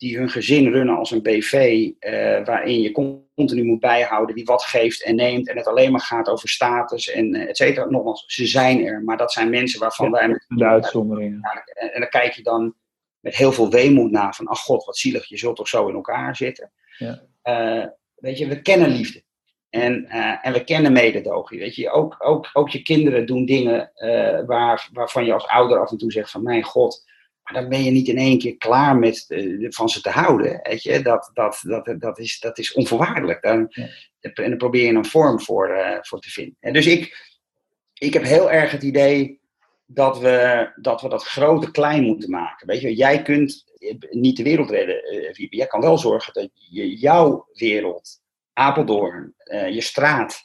die 0.00 0.16
hun 0.16 0.30
gezin 0.30 0.72
runnen 0.72 0.96
als 0.96 1.10
een 1.10 1.22
BV, 1.22 1.52
uh, 2.00 2.44
waarin 2.44 2.80
je 2.80 2.92
continu 3.34 3.64
moet 3.64 3.80
bijhouden 3.80 4.34
wie 4.34 4.44
wat 4.44 4.62
geeft 4.62 5.04
en 5.04 5.14
neemt 5.14 5.48
en 5.48 5.56
het 5.56 5.66
alleen 5.66 5.90
maar 5.90 6.00
gaat 6.00 6.28
over 6.28 6.48
status 6.48 7.10
en 7.10 7.34
uh, 7.34 7.48
et 7.48 7.56
cetera. 7.56 7.86
Nogmaals, 7.86 8.24
ze 8.26 8.46
zijn 8.46 8.86
er, 8.86 9.02
maar 9.02 9.16
dat 9.16 9.32
zijn 9.32 9.50
mensen 9.50 9.80
waarvan 9.80 10.06
ja, 10.06 10.12
wij... 10.12 10.28
Met, 10.28 10.44
de 10.48 10.64
uitzonderingen. 10.64 11.40
En, 11.74 11.92
en, 11.92 12.00
dan 12.00 12.08
kijk 12.08 12.32
je 12.32 12.42
dan 12.42 12.74
met 13.20 13.36
heel 13.36 13.52
veel 13.52 13.70
weemoed 13.70 14.10
naar 14.10 14.34
van, 14.34 14.46
ach 14.46 14.60
god, 14.60 14.84
wat 14.84 14.96
zielig, 14.96 15.28
je 15.28 15.38
zult 15.38 15.56
toch 15.56 15.68
zo 15.68 15.88
in 15.88 15.94
elkaar 15.94 16.36
zitten. 16.36 16.72
Ja. 16.98 17.22
Uh, 17.44 17.86
weet 18.14 18.38
je, 18.38 18.48
we 18.48 18.62
kennen 18.62 18.88
liefde. 18.88 19.22
En, 19.70 20.06
en 20.42 20.52
we 20.52 20.64
kennen 20.64 20.92
mededogen. 20.92 21.58
Weet 21.58 21.74
je, 21.74 21.90
ook, 21.90 22.16
ook, 22.18 22.50
ook 22.52 22.68
je 22.68 22.82
kinderen 22.82 23.26
doen 23.26 23.44
dingen 23.44 23.92
waar, 24.46 24.88
waarvan 24.92 25.24
je 25.24 25.32
als 25.32 25.46
ouder 25.46 25.80
af 25.80 25.90
en 25.90 25.98
toe 25.98 26.12
zegt 26.12 26.30
van, 26.30 26.42
mijn 26.42 26.62
god 26.62 27.09
dan 27.52 27.68
ben 27.68 27.84
je 27.84 27.90
niet 27.90 28.08
in 28.08 28.18
één 28.18 28.38
keer 28.38 28.56
klaar 28.56 28.96
met 28.96 29.24
uh, 29.28 29.66
van 29.70 29.88
ze 29.88 30.00
te 30.00 30.10
houden. 30.10 30.60
Weet 30.62 30.82
je? 30.82 31.02
Dat, 31.02 31.30
dat, 31.32 31.60
dat, 31.62 31.94
dat, 31.98 32.18
is, 32.18 32.38
dat 32.40 32.58
is 32.58 32.72
onvoorwaardelijk. 32.72 33.42
Dan, 33.42 33.66
ja. 33.68 33.88
En 34.20 34.48
dan 34.48 34.56
probeer 34.56 34.86
je 34.86 34.92
een 34.92 35.04
vorm 35.04 35.40
voor, 35.40 35.70
uh, 35.70 35.96
voor 36.00 36.20
te 36.20 36.30
vinden. 36.30 36.56
En 36.60 36.72
dus 36.72 36.86
ik, 36.86 37.32
ik 37.94 38.12
heb 38.12 38.22
heel 38.22 38.50
erg 38.50 38.70
het 38.70 38.82
idee 38.82 39.40
dat 39.86 40.18
we, 40.18 40.70
dat 40.76 41.02
we 41.02 41.08
dat 41.08 41.24
grote 41.24 41.70
klein 41.70 42.02
moeten 42.02 42.30
maken. 42.30 42.66
Weet 42.66 42.80
je, 42.80 42.94
jij 42.94 43.22
kunt 43.22 43.64
niet 44.10 44.36
de 44.36 44.42
wereld 44.42 44.70
redden, 44.70 45.14
uh, 45.14 45.48
Jij 45.50 45.66
kan 45.66 45.80
wel 45.80 45.98
zorgen 45.98 46.32
dat 46.32 46.50
je 46.52 46.96
jouw 46.96 47.48
wereld, 47.52 48.20
Apeldoorn, 48.52 49.34
je 49.70 49.80
straat, 49.80 50.42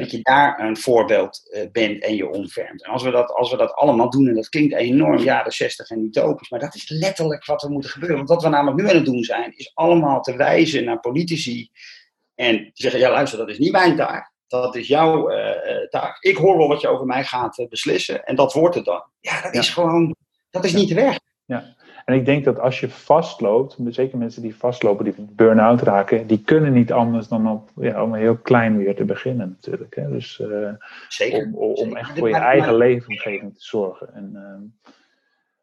dat 0.00 0.10
je 0.10 0.22
daar 0.22 0.60
een 0.60 0.76
voorbeeld 0.76 1.40
uh, 1.50 1.70
bent 1.72 2.02
en 2.02 2.14
je 2.14 2.30
omvermt. 2.30 2.84
En 2.84 2.90
als 2.90 3.02
we, 3.02 3.10
dat, 3.10 3.30
als 3.30 3.50
we 3.50 3.56
dat 3.56 3.72
allemaal 3.72 4.10
doen, 4.10 4.28
en 4.28 4.34
dat 4.34 4.48
klinkt 4.48 4.74
enorm 4.74 5.18
jaren 5.18 5.52
60 5.52 5.90
en 5.90 6.04
utopisch, 6.04 6.50
maar 6.50 6.60
dat 6.60 6.74
is 6.74 6.88
letterlijk 6.88 7.44
wat 7.44 7.62
er 7.62 7.70
moet 7.70 7.86
gebeuren. 7.86 8.16
Want 8.16 8.28
wat 8.28 8.42
we 8.42 8.48
namelijk 8.48 8.82
nu 8.82 8.88
aan 8.88 8.96
het 8.96 9.04
doen 9.04 9.24
zijn, 9.24 9.56
is 9.56 9.70
allemaal 9.74 10.20
te 10.20 10.36
wijzen 10.36 10.84
naar 10.84 11.00
politici 11.00 11.70
en 12.34 12.70
zeggen, 12.72 13.00
ja 13.00 13.10
luister, 13.10 13.38
dat 13.38 13.48
is 13.48 13.58
niet 13.58 13.72
mijn 13.72 13.96
taak. 13.96 14.34
Dat 14.46 14.76
is 14.76 14.88
jouw 14.88 15.30
uh, 15.30 15.88
taak. 15.88 16.22
Ik 16.22 16.36
hoor 16.36 16.56
wel 16.56 16.68
wat 16.68 16.80
je 16.80 16.88
over 16.88 17.06
mij 17.06 17.24
gaat 17.24 17.66
beslissen 17.68 18.24
en 18.24 18.36
dat 18.36 18.52
wordt 18.52 18.74
het 18.74 18.84
dan. 18.84 19.02
Ja, 19.20 19.42
dat 19.42 19.54
is 19.54 19.70
gewoon, 19.70 20.16
dat 20.50 20.64
is 20.64 20.72
niet 20.72 20.88
de 20.88 20.94
weg. 20.94 21.18
Ja. 21.44 21.75
En 22.06 22.14
ik 22.14 22.24
denk 22.24 22.44
dat 22.44 22.58
als 22.60 22.80
je 22.80 22.88
vastloopt, 22.88 23.76
zeker 23.88 24.18
mensen 24.18 24.42
die 24.42 24.56
vastlopen, 24.56 25.04
die 25.04 25.14
burn-out 25.18 25.82
raken, 25.82 26.26
die 26.26 26.42
kunnen 26.42 26.72
niet 26.72 26.92
anders 26.92 27.28
dan 27.28 27.50
op, 27.50 27.70
ja, 27.80 28.02
om 28.02 28.14
heel 28.14 28.36
klein 28.36 28.76
weer 28.76 28.94
te 28.94 29.04
beginnen 29.04 29.48
natuurlijk. 29.48 29.96
Hè. 29.96 30.10
Dus 30.10 30.38
uh, 30.38 30.68
zeker, 31.08 31.50
om, 31.52 31.54
om 31.54 31.76
zeker. 31.76 31.96
echt 31.96 32.18
voor 32.18 32.28
je 32.28 32.34
eigen 32.34 32.76
leefomgeving 32.76 33.54
te 33.54 33.64
zorgen. 33.64 34.14
En, 34.14 34.30
uh, 34.34 34.92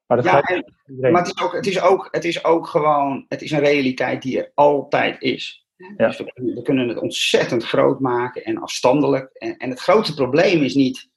maar, 0.05 0.17
dat 0.17 0.25
ja, 0.25 0.31
gaat 0.31 0.49
en, 0.49 1.11
maar 1.11 1.21
het, 1.21 1.35
is 1.35 1.43
ook, 1.43 1.53
het, 1.53 1.67
is 1.67 1.81
ook, 1.81 2.07
het 2.11 2.25
is 2.25 2.43
ook 2.43 2.67
gewoon, 2.67 3.25
het 3.27 3.41
is 3.41 3.51
een 3.51 3.59
realiteit 3.59 4.21
die 4.21 4.39
er 4.39 4.51
altijd 4.53 5.21
is. 5.21 5.67
Ja. 5.97 6.07
Dus 6.07 6.17
we, 6.17 6.31
we, 6.55 6.61
kunnen 6.61 6.87
het 6.87 6.97
ontzettend 6.97 7.63
groot 7.63 7.99
maken 7.99 8.43
en 8.43 8.57
afstandelijk. 8.57 9.29
En, 9.33 9.57
en 9.57 9.69
het 9.69 9.79
grootste 9.79 10.13
probleem 10.13 10.63
is 10.63 10.75
niet 10.75 11.09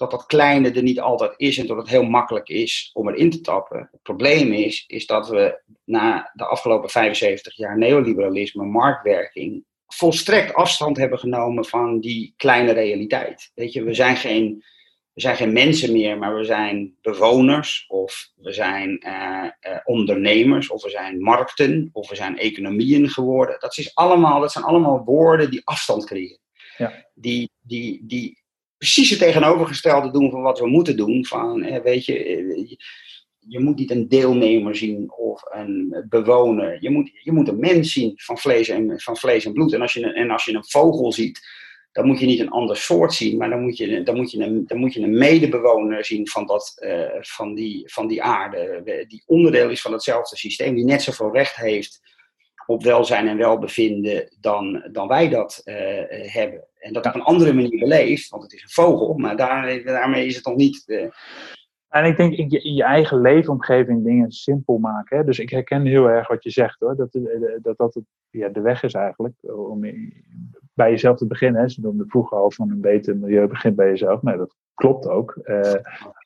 dat 0.00 0.10
dat 0.10 0.26
kleine 0.26 0.70
er 0.70 0.82
niet 0.82 1.00
altijd 1.00 1.32
is 1.36 1.58
en 1.58 1.66
dat 1.66 1.76
het 1.76 1.88
heel 1.88 2.02
makkelijk 2.02 2.48
is 2.48 2.90
om 2.92 3.08
erin 3.08 3.30
te 3.30 3.40
tappen. 3.40 3.88
Het 3.92 4.02
probleem 4.02 4.52
is, 4.52 4.84
is 4.86 5.06
dat 5.06 5.28
we 5.28 5.62
na 5.84 6.30
de 6.34 6.44
afgelopen 6.44 6.90
75 6.90 7.56
jaar 7.56 7.78
neoliberalisme, 7.78 8.64
marktwerking, 8.64 9.64
volstrekt 9.86 10.54
afstand 10.54 10.96
hebben 10.96 11.18
genomen 11.18 11.64
van 11.64 12.00
die 12.00 12.34
kleine 12.36 12.72
realiteit. 12.72 13.50
Weet 13.54 13.72
je, 13.72 13.82
we 13.82 13.94
zijn 13.94 14.16
geen, 14.16 14.64
we 15.12 15.20
zijn 15.20 15.36
geen 15.36 15.52
mensen 15.52 15.92
meer, 15.92 16.18
maar 16.18 16.34
we 16.34 16.44
zijn 16.44 16.96
bewoners 17.00 17.84
of 17.88 18.30
we 18.36 18.52
zijn 18.52 19.04
uh, 19.06 19.44
uh, 19.72 19.78
ondernemers 19.84 20.70
of 20.70 20.82
we 20.82 20.90
zijn 20.90 21.22
markten 21.22 21.90
of 21.92 22.08
we 22.08 22.16
zijn 22.16 22.38
economieën 22.38 23.08
geworden. 23.08 23.56
Dat, 23.58 23.78
is 23.78 23.94
allemaal, 23.94 24.40
dat 24.40 24.52
zijn 24.52 24.64
allemaal 24.64 25.04
woorden 25.04 25.50
die 25.50 25.62
afstand 25.64 26.06
creëren. 26.06 26.38
Ja. 26.76 27.06
Die, 27.14 27.50
die, 27.60 28.00
die 28.06 28.39
precies 28.80 29.10
het 29.10 29.18
tegenovergestelde 29.18 30.10
doen 30.10 30.30
van 30.30 30.42
wat 30.42 30.58
we 30.58 30.68
moeten 30.68 30.96
doen. 30.96 31.26
Van, 31.26 31.82
weet 31.82 32.04
je, 32.04 32.24
eh, 32.24 32.76
je 33.38 33.60
moet 33.60 33.76
niet 33.76 33.90
een 33.90 34.08
deelnemer 34.08 34.76
zien 34.76 35.12
of 35.12 35.42
een 35.50 36.04
bewoner. 36.08 36.78
Je 36.80 36.90
moet, 36.90 37.10
je 37.22 37.32
moet 37.32 37.48
een 37.48 37.58
mens 37.58 37.92
zien 37.92 38.12
van 38.16 38.38
vlees, 38.38 38.68
en, 38.68 39.00
van 39.00 39.16
vlees 39.16 39.44
en 39.44 39.52
bloed. 39.52 39.72
En 39.72 39.80
als, 39.80 39.92
je 39.92 40.02
een, 40.02 40.14
en 40.14 40.30
als 40.30 40.44
je 40.44 40.54
een 40.54 40.64
vogel 40.64 41.12
ziet, 41.12 41.40
dan 41.92 42.06
moet 42.06 42.20
je 42.20 42.26
niet 42.26 42.40
een 42.40 42.50
ander 42.50 42.76
soort 42.76 43.14
zien, 43.14 43.36
maar 43.36 43.50
dan 43.50 43.62
moet 43.62 43.76
je, 43.76 44.02
dan 44.02 44.16
moet 44.16 44.30
je, 44.30 44.42
een, 44.42 44.66
dan 44.66 44.78
moet 44.78 44.94
je 44.94 45.00
een 45.00 45.18
medebewoner 45.18 46.04
zien 46.04 46.28
van, 46.28 46.46
dat, 46.46 46.76
uh, 46.84 47.04
van, 47.20 47.54
die, 47.54 47.92
van 47.92 48.06
die 48.06 48.22
aarde. 48.22 48.82
Die 49.08 49.22
onderdeel 49.26 49.70
is 49.70 49.80
van 49.80 49.92
hetzelfde 49.92 50.36
systeem, 50.36 50.74
die 50.74 50.84
net 50.84 51.02
zoveel 51.02 51.32
recht 51.32 51.56
heeft 51.56 52.00
op 52.70 52.82
welzijn 52.82 53.28
en 53.28 53.36
welbevinden 53.36 54.28
dan, 54.40 54.88
dan 54.92 55.08
wij 55.08 55.28
dat 55.28 55.62
uh, 55.64 55.74
hebben. 56.32 56.64
En 56.78 56.92
dat 56.92 57.06
op 57.06 57.14
een 57.14 57.22
andere 57.22 57.52
manier 57.52 57.78
beleeft, 57.78 58.28
want 58.28 58.42
het 58.42 58.52
is 58.52 58.62
een 58.62 58.68
vogel, 58.68 59.14
maar 59.14 59.36
daar, 59.36 59.82
daarmee 59.84 60.26
is 60.26 60.36
het 60.36 60.44
nog 60.44 60.56
niet. 60.56 60.82
Uh... 60.86 61.04
En 61.88 62.04
ik 62.04 62.16
denk 62.16 62.32
in 62.32 62.50
je, 62.50 62.62
in 62.62 62.74
je, 62.74 62.82
eigen 62.82 63.20
leefomgeving 63.20 64.04
dingen 64.04 64.30
simpel 64.30 64.78
maken. 64.78 65.16
Hè? 65.16 65.24
Dus 65.24 65.38
ik 65.38 65.50
herken 65.50 65.86
heel 65.86 66.08
erg 66.08 66.28
wat 66.28 66.42
je 66.42 66.50
zegt 66.50 66.80
hoor. 66.80 66.96
Dat 66.96 67.18
dat, 67.62 67.76
dat 67.76 67.94
het, 67.94 68.04
ja, 68.30 68.48
de 68.48 68.60
weg 68.60 68.82
is 68.82 68.94
eigenlijk 68.94 69.34
om 69.42 69.80
bij 70.74 70.90
jezelf 70.90 71.16
te 71.16 71.26
beginnen. 71.26 71.60
Hè? 71.60 71.68
Ze 71.68 71.80
noemden 71.80 72.08
vroeger 72.08 72.38
al 72.38 72.50
van 72.50 72.70
een 72.70 72.80
beter 72.80 73.16
milieu 73.16 73.46
begint 73.46 73.76
bij 73.76 73.88
jezelf. 73.88 74.22
Maar 74.22 74.36
dat 74.36 74.56
klopt 74.74 75.08
ook. 75.08 75.38
Uh, 75.44 75.72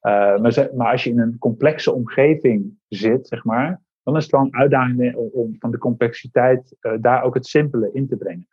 maar, 0.03 0.69
maar 0.75 0.93
als 0.93 1.05
je 1.05 1.11
in 1.11 1.19
een 1.19 1.39
complexe 1.39 1.93
omgeving 1.93 2.79
zit, 2.89 3.29
zeg 3.29 3.45
maar, 3.45 3.83
dan 4.05 4.17
is 4.17 4.23
het 4.23 4.33
wel 4.33 4.41
een 4.41 4.55
uitdaging 4.55 5.15
om, 5.15 5.57
van 5.59 5.71
de 5.71 5.79
complexiteit 5.79 6.77
uh, 6.81 6.93
daar 7.01 7.23
ook 7.23 7.35
het 7.35 7.47
simpele 7.47 7.91
in 7.93 8.09
te 8.09 8.17
brengen. 8.17 8.49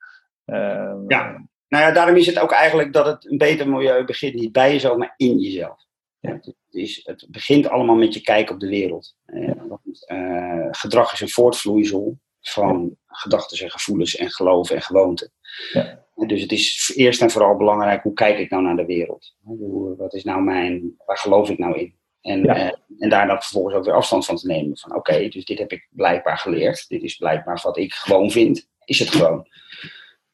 Uh, 0.45 1.03
ja, 1.07 1.45
nou 1.67 1.83
ja, 1.83 1.91
daarom 1.91 2.15
is 2.15 2.25
het 2.25 2.39
ook 2.39 2.51
eigenlijk 2.51 2.93
dat 2.93 3.05
het 3.05 3.31
een 3.31 3.37
beter 3.37 3.69
milieu 3.69 4.05
begint 4.05 4.33
niet 4.33 4.51
bij 4.51 4.71
jezelf, 4.71 4.97
maar 4.97 5.13
in 5.17 5.39
jezelf. 5.39 5.85
Ja. 6.19 6.31
Het, 6.31 6.55
is, 6.69 7.01
het 7.03 7.27
begint 7.29 7.67
allemaal 7.67 7.95
met 7.95 8.13
je 8.13 8.21
kijk 8.21 8.49
op 8.49 8.59
de 8.59 8.67
wereld. 8.67 9.15
Uh, 9.25 10.67
gedrag 10.71 11.13
is 11.13 11.21
een 11.21 11.29
voortvloeisel 11.29 12.19
van 12.41 12.83
ja. 12.83 13.15
gedachten 13.15 13.65
en 13.65 13.71
gevoelens 13.71 14.15
en 14.15 14.31
geloven 14.31 14.75
en 14.75 14.81
gewoonten. 14.81 15.31
Ja. 15.71 16.05
Dus 16.15 16.41
het 16.41 16.51
is 16.51 16.93
eerst 16.95 17.21
en 17.21 17.29
vooral 17.29 17.57
belangrijk, 17.57 18.03
hoe 18.03 18.13
kijk 18.13 18.37
ik 18.37 18.49
nou 18.49 18.63
naar 18.63 18.75
de 18.75 18.85
wereld? 18.85 19.35
Hoe, 19.43 19.95
wat 19.95 20.13
is 20.13 20.23
nou 20.23 20.41
mijn, 20.41 20.95
waar 21.05 21.17
geloof 21.17 21.49
ik 21.49 21.57
nou 21.57 21.77
in? 21.77 21.95
En, 22.21 22.43
ja. 22.43 22.57
uh, 22.57 22.71
en 22.99 23.09
daar 23.09 23.27
dan 23.27 23.41
vervolgens 23.41 23.75
ook 23.75 23.85
weer 23.85 23.93
afstand 23.93 24.25
van 24.25 24.35
te 24.35 24.47
nemen. 24.47 24.77
Van 24.77 24.95
oké, 24.95 24.99
okay, 24.99 25.29
dus 25.29 25.45
dit 25.45 25.59
heb 25.59 25.71
ik 25.71 25.87
blijkbaar 25.89 26.37
geleerd. 26.37 26.85
Dit 26.87 27.03
is 27.03 27.15
blijkbaar 27.15 27.59
wat 27.63 27.77
ik 27.77 27.93
gewoon 27.93 28.31
vind. 28.31 28.69
Is 28.85 28.99
het 28.99 29.09
gewoon. 29.09 29.47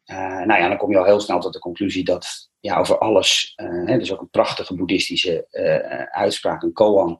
Uh, 0.05 0.17
nou 0.17 0.61
ja, 0.61 0.67
dan 0.67 0.77
kom 0.77 0.91
je 0.91 0.97
al 0.97 1.05
heel 1.05 1.19
snel 1.19 1.39
tot 1.39 1.53
de 1.53 1.59
conclusie 1.59 2.03
dat 2.03 2.49
ja, 2.59 2.77
over 2.79 2.97
alles, 2.97 3.53
uh, 3.57 3.87
hè, 3.87 3.97
dus 3.97 4.13
ook 4.13 4.21
een 4.21 4.29
prachtige 4.29 4.75
boeddhistische 4.75 5.47
uitspraak, 6.11 6.63
een 6.63 6.73
koan, 6.73 7.19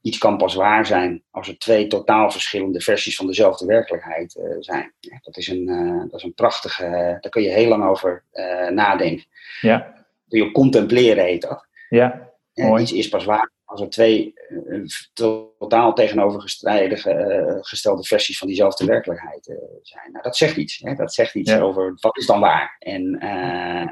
iets 0.00 0.18
kan 0.18 0.36
pas 0.36 0.54
waar 0.54 0.86
zijn 0.86 1.22
als 1.30 1.48
er 1.48 1.58
twee 1.58 1.86
totaal 1.86 2.30
verschillende 2.30 2.80
versies 2.80 3.16
van 3.16 3.26
dezelfde 3.26 3.66
werkelijkheid 3.66 4.40
zijn. 4.60 4.94
Ja, 5.00 5.18
dat, 5.22 5.36
is 5.36 5.48
een, 5.48 5.66
dat 6.10 6.20
is 6.20 6.22
een 6.22 6.34
prachtige, 6.34 7.18
daar 7.20 7.30
kun 7.30 7.42
je 7.42 7.48
heel 7.48 7.68
lang 7.68 7.84
over 7.84 8.24
nadenken. 8.70 9.24
Ja. 9.60 10.06
Je 10.26 10.52
contempleren 10.52 11.24
heet 11.24 11.42
dat. 11.42 11.66
Ja, 11.88 12.30
mooi. 12.54 12.82
Iets 12.82 12.92
is 12.92 13.08
pas 13.08 13.24
waar 13.24 13.50
als 13.68 13.80
er 13.80 13.88
twee 13.88 14.34
uh, 14.66 14.86
totaal 15.12 15.94
tegenovergestelde 15.94 18.04
versies 18.04 18.38
van 18.38 18.48
diezelfde 18.48 18.84
werkelijkheid 18.84 19.48
uh, 19.48 19.56
zijn. 19.82 20.12
Nou, 20.12 20.22
dat 20.22 20.36
zegt 20.36 20.56
iets. 20.56 20.78
Hè? 20.78 20.94
Dat 20.94 21.14
zegt 21.14 21.34
iets 21.34 21.50
ja. 21.50 21.60
over 21.60 21.96
wat 22.00 22.16
is 22.16 22.26
dan 22.26 22.40
waar 22.40 22.76
en, 22.78 23.18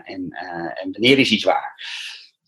en, 0.05 0.29
en 0.75 0.93
wanneer 0.93 1.19
is 1.19 1.31
iets 1.31 1.45
waar. 1.45 1.85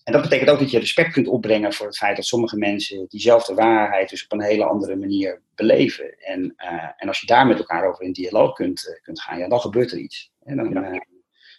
En 0.04 0.12
dat 0.12 0.22
betekent 0.22 0.50
ook 0.50 0.58
dat 0.58 0.70
je 0.70 0.78
respect 0.78 1.12
kunt 1.12 1.26
opbrengen 1.26 1.72
voor 1.72 1.86
het 1.86 1.96
feit 1.96 2.16
dat 2.16 2.26
sommige 2.26 2.56
mensen 2.56 3.06
diezelfde 3.08 3.54
waarheid 3.54 4.10
dus 4.10 4.24
op 4.24 4.32
een 4.32 4.42
hele 4.42 4.64
andere 4.64 4.96
manier 4.96 5.42
beleven. 5.54 6.18
En, 6.18 6.54
en 6.96 7.08
als 7.08 7.20
je 7.20 7.26
daar 7.26 7.46
met 7.46 7.58
elkaar 7.58 7.88
over 7.88 8.04
in 8.04 8.12
dialoog 8.12 8.52
kunt, 8.52 9.00
kunt 9.02 9.20
gaan, 9.20 9.38
ja, 9.38 9.48
dan 9.48 9.60
gebeurt 9.60 9.92
er 9.92 9.98
iets. 9.98 10.30
En 10.44 10.56
dan, 10.56 11.02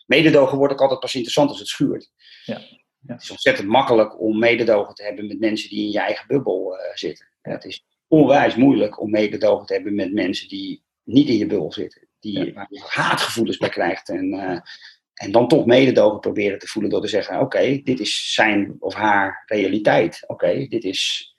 mededogen 0.05 0.57
wordt 0.57 0.73
ook 0.73 0.81
altijd 0.81 0.99
pas 0.99 1.15
interessant 1.15 1.49
als 1.49 1.59
het 1.59 1.67
schuurt. 1.67 2.11
Ja. 2.45 2.61
Ja. 2.99 3.13
Het 3.13 3.23
is 3.23 3.31
ontzettend 3.31 3.67
makkelijk 3.67 4.21
om 4.21 4.39
mededogen 4.39 4.93
te 4.93 5.03
hebben 5.03 5.27
met 5.27 5.39
mensen 5.39 5.69
die 5.69 5.85
in 5.85 5.91
je 5.91 5.99
eigen 5.99 6.27
bubbel 6.27 6.75
uh, 6.75 6.81
zitten. 6.93 7.27
Ja, 7.41 7.51
het 7.51 7.65
is 7.65 7.85
onwijs 8.07 8.55
moeilijk 8.55 9.01
om 9.01 9.09
mededogen 9.09 9.65
te 9.65 9.73
hebben 9.73 9.95
met 9.95 10.13
mensen 10.13 10.47
die 10.47 10.83
niet 11.03 11.29
in 11.29 11.37
je 11.37 11.45
bubbel 11.45 11.71
zitten. 11.71 12.07
Die, 12.19 12.45
ja. 12.45 12.53
Waar 12.53 12.67
je 12.69 12.83
haatgevoelens 12.87 13.57
bij 13.57 13.69
krijgt. 13.69 14.09
En, 14.09 14.33
uh, 14.33 14.59
en 15.13 15.31
dan 15.31 15.47
toch 15.47 15.65
mededogen 15.65 16.19
proberen 16.19 16.59
te 16.59 16.67
voelen 16.67 16.91
door 16.91 17.01
te 17.01 17.07
zeggen: 17.07 17.35
Oké, 17.35 17.43
okay, 17.43 17.81
dit 17.83 17.99
is 17.99 18.33
zijn 18.33 18.75
of 18.79 18.93
haar 18.93 19.43
realiteit. 19.45 20.23
Oké, 20.27 20.45
okay, 20.45 20.67
dit 20.67 20.83
is. 20.83 21.33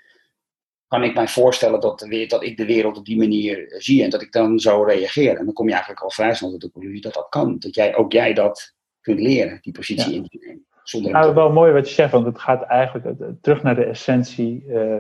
Kan 0.87 1.05
ik 1.05 1.15
mij 1.15 1.29
voorstellen 1.29 1.81
dat, 1.81 1.99
de, 1.99 2.27
dat 2.27 2.43
ik 2.43 2.57
de 2.57 2.67
wereld 2.67 2.97
op 2.97 3.05
die 3.05 3.17
manier 3.17 3.75
zie 3.79 4.03
en 4.03 4.11
dat 4.11 4.23
ik 4.23 4.33
dan 4.33 4.59
zo 4.59 4.83
reageer? 4.83 5.37
En 5.37 5.45
dan 5.45 5.55
kom 5.55 5.67
je 5.67 5.73
eigenlijk 5.73 6.03
al 6.03 6.11
vrij 6.11 6.35
snel 6.35 6.51
tot 6.51 6.61
de 6.61 6.71
conclusie 6.71 7.01
dat 7.01 7.15
dat 7.15 7.29
kan. 7.29 7.59
Dat 7.59 7.75
jij, 7.75 7.97
ook 7.97 8.13
jij 8.13 8.33
dat 8.33 8.75
kunt 9.01 9.21
leren, 9.21 9.59
die 9.61 9.73
positie 9.73 10.15
in 10.15 10.29
te 10.29 10.39
nemen. 10.41 10.67
Nou, 10.99 11.35
wel 11.35 11.53
mooi 11.53 11.73
wat 11.73 11.89
je 11.89 11.95
zegt, 11.95 12.13
want 12.13 12.27
het 12.27 12.39
gaat 12.39 12.63
eigenlijk 12.63 13.17
terug 13.41 13.63
naar 13.63 13.75
de 13.75 13.85
essentie. 13.85 14.65
Uh, 14.67 14.95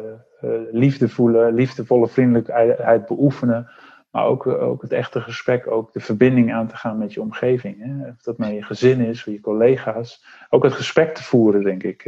uh, 0.44 0.50
liefde 0.72 1.08
voelen, 1.08 1.54
liefdevolle 1.54 2.08
vriendelijkheid 2.08 3.06
beoefenen. 3.06 3.70
Maar 4.10 4.24
ook, 4.24 4.46
ook 4.46 4.82
het 4.82 4.92
echte 4.92 5.20
gesprek, 5.20 5.70
ook 5.70 5.92
de 5.92 6.00
verbinding 6.00 6.52
aan 6.52 6.66
te 6.66 6.76
gaan 6.76 6.98
met 6.98 7.12
je 7.12 7.20
omgeving. 7.20 7.76
Hè? 7.78 8.08
Of 8.08 8.22
dat 8.22 8.38
nou 8.38 8.52
je 8.52 8.62
gezin 8.62 9.00
is, 9.00 9.18
of 9.18 9.32
je 9.32 9.40
collega's. 9.40 10.24
Ook 10.48 10.62
het 10.62 10.72
gesprek 10.72 11.14
te 11.14 11.22
voeren, 11.22 11.62
denk 11.62 11.82
ik. 11.82 12.04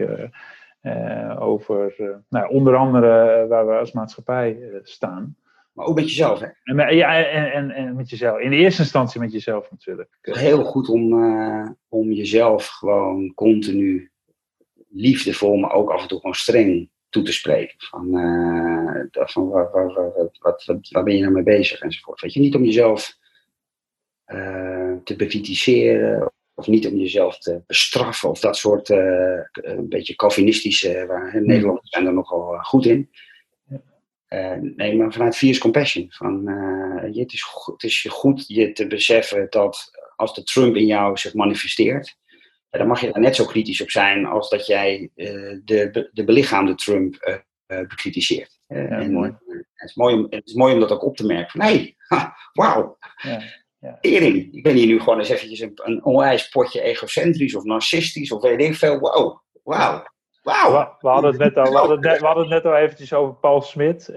Uh, 0.82 1.36
over 1.38 1.94
nou, 2.28 2.48
onder 2.48 2.76
andere 2.76 3.46
waar 3.48 3.66
we 3.66 3.72
als 3.72 3.92
maatschappij 3.92 4.58
staan. 4.82 5.36
Maar 5.72 5.86
ook 5.86 5.94
met 5.94 6.08
jezelf, 6.08 6.40
hè? 6.40 6.46
En, 6.62 6.96
ja, 6.96 7.24
en, 7.24 7.52
en, 7.52 7.70
en, 7.70 7.96
met 7.96 8.10
jezelf. 8.10 8.38
In 8.38 8.50
de 8.50 8.56
eerste 8.56 8.82
instantie 8.82 9.20
met 9.20 9.32
jezelf 9.32 9.70
natuurlijk. 9.70 10.18
Heel 10.20 10.64
goed 10.64 10.88
om, 10.88 11.12
uh, 11.12 11.70
om 11.88 12.12
jezelf 12.12 12.66
gewoon 12.66 13.34
continu 13.34 14.10
liefdevol, 14.88 15.56
maar 15.56 15.72
ook 15.72 15.90
af 15.90 16.02
en 16.02 16.08
toe 16.08 16.18
gewoon 16.18 16.34
streng 16.34 16.90
toe 17.08 17.22
te 17.22 17.32
spreken. 17.32 17.74
Van, 17.78 18.06
van 19.12 19.48
waar, 19.48 19.70
waar, 19.70 19.92
waar, 19.92 20.30
wat, 20.38 20.64
waar, 20.90 21.02
ben 21.02 21.14
je 21.14 21.20
nou 21.20 21.32
mee 21.32 21.42
bezig 21.42 21.80
enzovoort. 21.80 22.20
Weet 22.20 22.32
je, 22.32 22.40
niet 22.40 22.54
om 22.54 22.64
jezelf 22.64 23.18
te 25.04 25.14
bekritiseren 25.16 26.32
of 26.54 26.66
niet 26.66 26.86
om 26.86 26.96
jezelf 26.96 27.38
te 27.38 27.62
bestraffen 27.66 28.28
of 28.30 28.40
dat 28.40 28.56
soort 28.56 28.88
een 28.88 29.88
beetje 29.88 30.14
Calvinistische, 30.14 31.04
waar 31.06 31.34
in 31.34 31.46
Nederland 31.46 31.80
zijn 31.82 32.06
er 32.06 32.12
nogal 32.12 32.58
goed 32.58 32.86
in. 32.86 33.10
Uh, 34.32 34.56
nee, 34.76 34.96
maar 34.96 35.12
vanuit 35.12 35.36
Fierce 35.36 35.60
Compassion. 35.60 36.06
Van, 36.08 36.48
uh, 36.48 37.20
het, 37.20 37.32
is 37.32 37.42
goed, 37.42 37.72
het 37.72 37.82
is 37.82 38.06
goed 38.08 38.44
je 38.46 38.72
te 38.72 38.86
beseffen 38.86 39.46
dat 39.50 39.90
als 40.16 40.34
de 40.34 40.42
Trump 40.42 40.76
in 40.76 40.86
jou 40.86 41.16
zich 41.16 41.34
manifesteert, 41.34 42.16
dan 42.70 42.86
mag 42.86 43.00
je 43.00 43.12
daar 43.12 43.22
net 43.22 43.36
zo 43.36 43.44
kritisch 43.44 43.82
op 43.82 43.90
zijn 43.90 44.26
als 44.26 44.50
dat 44.50 44.66
jij 44.66 45.10
uh, 45.14 45.58
de, 45.64 46.10
de 46.12 46.24
belichaamde 46.24 46.74
Trump. 46.74 47.42
Ja, 48.66 48.84
en, 48.88 49.12
mooi. 49.12 49.36
Het, 49.74 49.88
is 49.88 49.94
mooi 49.94 50.14
om, 50.14 50.26
het 50.30 50.46
is 50.46 50.54
mooi 50.54 50.74
om 50.74 50.80
dat 50.80 50.90
ook 50.90 51.04
op 51.04 51.16
te 51.16 51.26
merken. 51.26 51.50
Van, 51.50 51.60
hey, 51.60 51.96
wauw. 52.52 52.98
Ja. 53.22 53.42
Ja. 53.82 53.98
Ik 54.00 54.62
ben 54.62 54.74
hier 54.74 54.86
nu 54.86 55.00
gewoon 55.00 55.18
eens 55.18 55.28
eventjes 55.28 55.60
een, 55.60 55.72
een 55.74 56.04
onwijs 56.04 56.48
potje 56.48 56.82
egocentrisch 56.82 57.54
of 57.54 57.64
narcistisch 57.64 58.32
of 58.32 58.42
weet 58.42 58.60
ik 58.60 58.74
veel. 58.74 58.98
Wow, 58.98 59.38
wauw. 59.62 60.04
Wauw. 60.42 60.96
We, 61.00 61.08
hadden 61.08 61.30
het 61.30 61.40
net 61.40 61.56
al, 61.56 61.72
we 61.72 61.78
hadden 61.78 61.96
het 61.96 62.06
net, 62.06 62.20
we 62.20 62.26
hadden 62.26 62.44
het 62.44 62.52
net 62.52 62.72
al 62.72 62.78
eventjes 62.78 63.12
over 63.12 63.34
Paul 63.34 63.60
Smit. 63.60 64.08
Uh, 64.10 64.16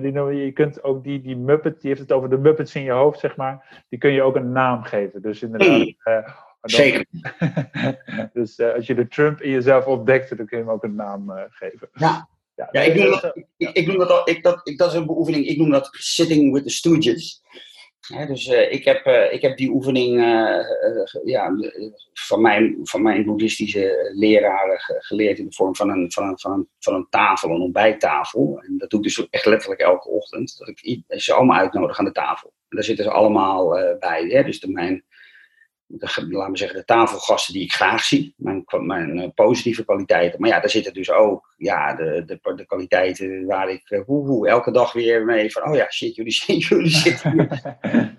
die, 0.00 0.12
je 0.44 0.52
kunt 0.52 0.82
ook 0.82 1.04
die, 1.04 1.20
die 1.20 1.36
Muppet, 1.36 1.80
die 1.80 1.88
heeft 1.88 2.00
het 2.00 2.12
over 2.12 2.30
de 2.30 2.38
Muppets 2.38 2.74
in 2.74 2.82
je 2.82 2.90
hoofd, 2.90 3.20
zeg 3.20 3.36
maar. 3.36 3.84
Die 3.88 3.98
kun 3.98 4.12
je 4.12 4.22
ook 4.22 4.36
een 4.36 4.52
naam 4.52 4.82
geven. 4.82 5.22
Dus 5.22 5.42
inderdaad. 5.42 5.94
Uh, 6.04 6.28
Zeker. 6.62 7.04
dus 8.32 8.58
uh, 8.58 8.74
als 8.74 8.86
je 8.86 8.94
de 8.94 9.08
Trump 9.08 9.40
in 9.40 9.50
jezelf 9.50 9.86
ontdekt, 9.86 10.36
dan 10.36 10.46
kun 10.46 10.58
je 10.58 10.64
hem 10.64 10.72
ook 10.72 10.84
een 10.84 10.94
naam 10.94 11.32
geven. 11.50 11.88
Ja. 11.92 12.28
Ja, 12.54 12.68
ja, 12.72 12.80
ik 12.80 12.94
noem 12.94 13.10
dat, 13.10 13.36
ik, 13.56 13.70
ik 13.72 13.86
noem 13.86 13.98
dat, 13.98 14.10
al, 14.10 14.28
ik, 14.28 14.42
dat, 14.42 14.60
ik, 14.62 14.78
dat 14.78 14.90
is 14.90 14.94
een 14.94 15.06
beoefening, 15.06 15.46
ik 15.46 15.58
noem 15.58 15.70
dat 15.70 15.88
sitting 15.92 16.52
with 16.52 16.62
the 16.62 16.70
stooges 16.70 17.42
dus 18.06 18.46
uh, 18.46 18.72
ik, 18.72 18.84
heb, 18.84 19.06
uh, 19.06 19.32
ik 19.32 19.42
heb 19.42 19.56
die 19.56 19.70
oefening 19.70 20.16
uh, 20.16 20.58
ja, 21.24 21.50
van, 22.12 22.40
mijn, 22.40 22.78
van 22.82 23.02
mijn 23.02 23.24
boeddhistische 23.24 24.10
leraren 24.14 24.78
geleerd 24.80 25.38
in 25.38 25.44
de 25.44 25.52
vorm 25.52 25.76
van 25.76 25.90
een, 25.90 26.12
van, 26.12 26.28
een, 26.28 26.38
van, 26.38 26.52
een, 26.52 26.68
van 26.78 26.94
een 26.94 27.06
tafel, 27.10 27.50
een 27.50 27.60
ontbijttafel. 27.60 28.62
En 28.62 28.78
dat 28.78 28.90
doe 28.90 28.98
ik 28.98 29.04
dus 29.06 29.28
echt 29.30 29.46
letterlijk 29.46 29.80
elke 29.80 30.08
ochtend. 30.08 30.58
Dat 30.58 30.68
ik 30.68 31.02
ze 31.08 31.32
allemaal 31.32 31.58
uitnodig 31.58 31.98
aan 31.98 32.04
de 32.04 32.12
tafel. 32.12 32.52
En 32.68 32.76
daar 32.76 32.84
zitten 32.84 33.04
ze 33.04 33.10
allemaal 33.10 33.68
bij. 33.98 34.26
Hè? 34.28 34.42
Dus 34.42 34.60
de, 34.60 34.70
mijn, 34.70 35.04
de, 35.86 36.26
laten 36.28 36.52
we 36.52 36.58
zeggen, 36.58 36.78
de 36.78 36.84
tafelgasten 36.84 37.52
die 37.52 37.62
ik 37.62 37.72
graag 37.72 38.04
zie, 38.04 38.34
mijn, 38.36 38.64
mijn 38.66 39.16
uh, 39.16 39.28
positieve 39.34 39.84
kwaliteiten. 39.84 40.40
Maar 40.40 40.50
ja, 40.50 40.60
daar 40.60 40.70
zitten 40.70 40.94
dus 40.94 41.10
ook 41.10 41.54
ja, 41.56 41.94
de, 41.94 42.22
de, 42.26 42.54
de 42.54 42.66
kwaliteiten 42.66 43.46
waar 43.46 43.70
ik 43.70 43.90
uh, 43.90 44.04
hoe, 44.04 44.26
hoe, 44.26 44.48
elke 44.48 44.70
dag 44.70 44.92
weer 44.92 45.24
mee 45.24 45.52
van, 45.52 45.68
oh 45.68 45.74
ja, 45.74 45.90
shit, 45.90 46.14
jullie, 46.14 46.58
jullie 46.58 46.90
zitten 47.06 47.32
hier. 47.32 48.18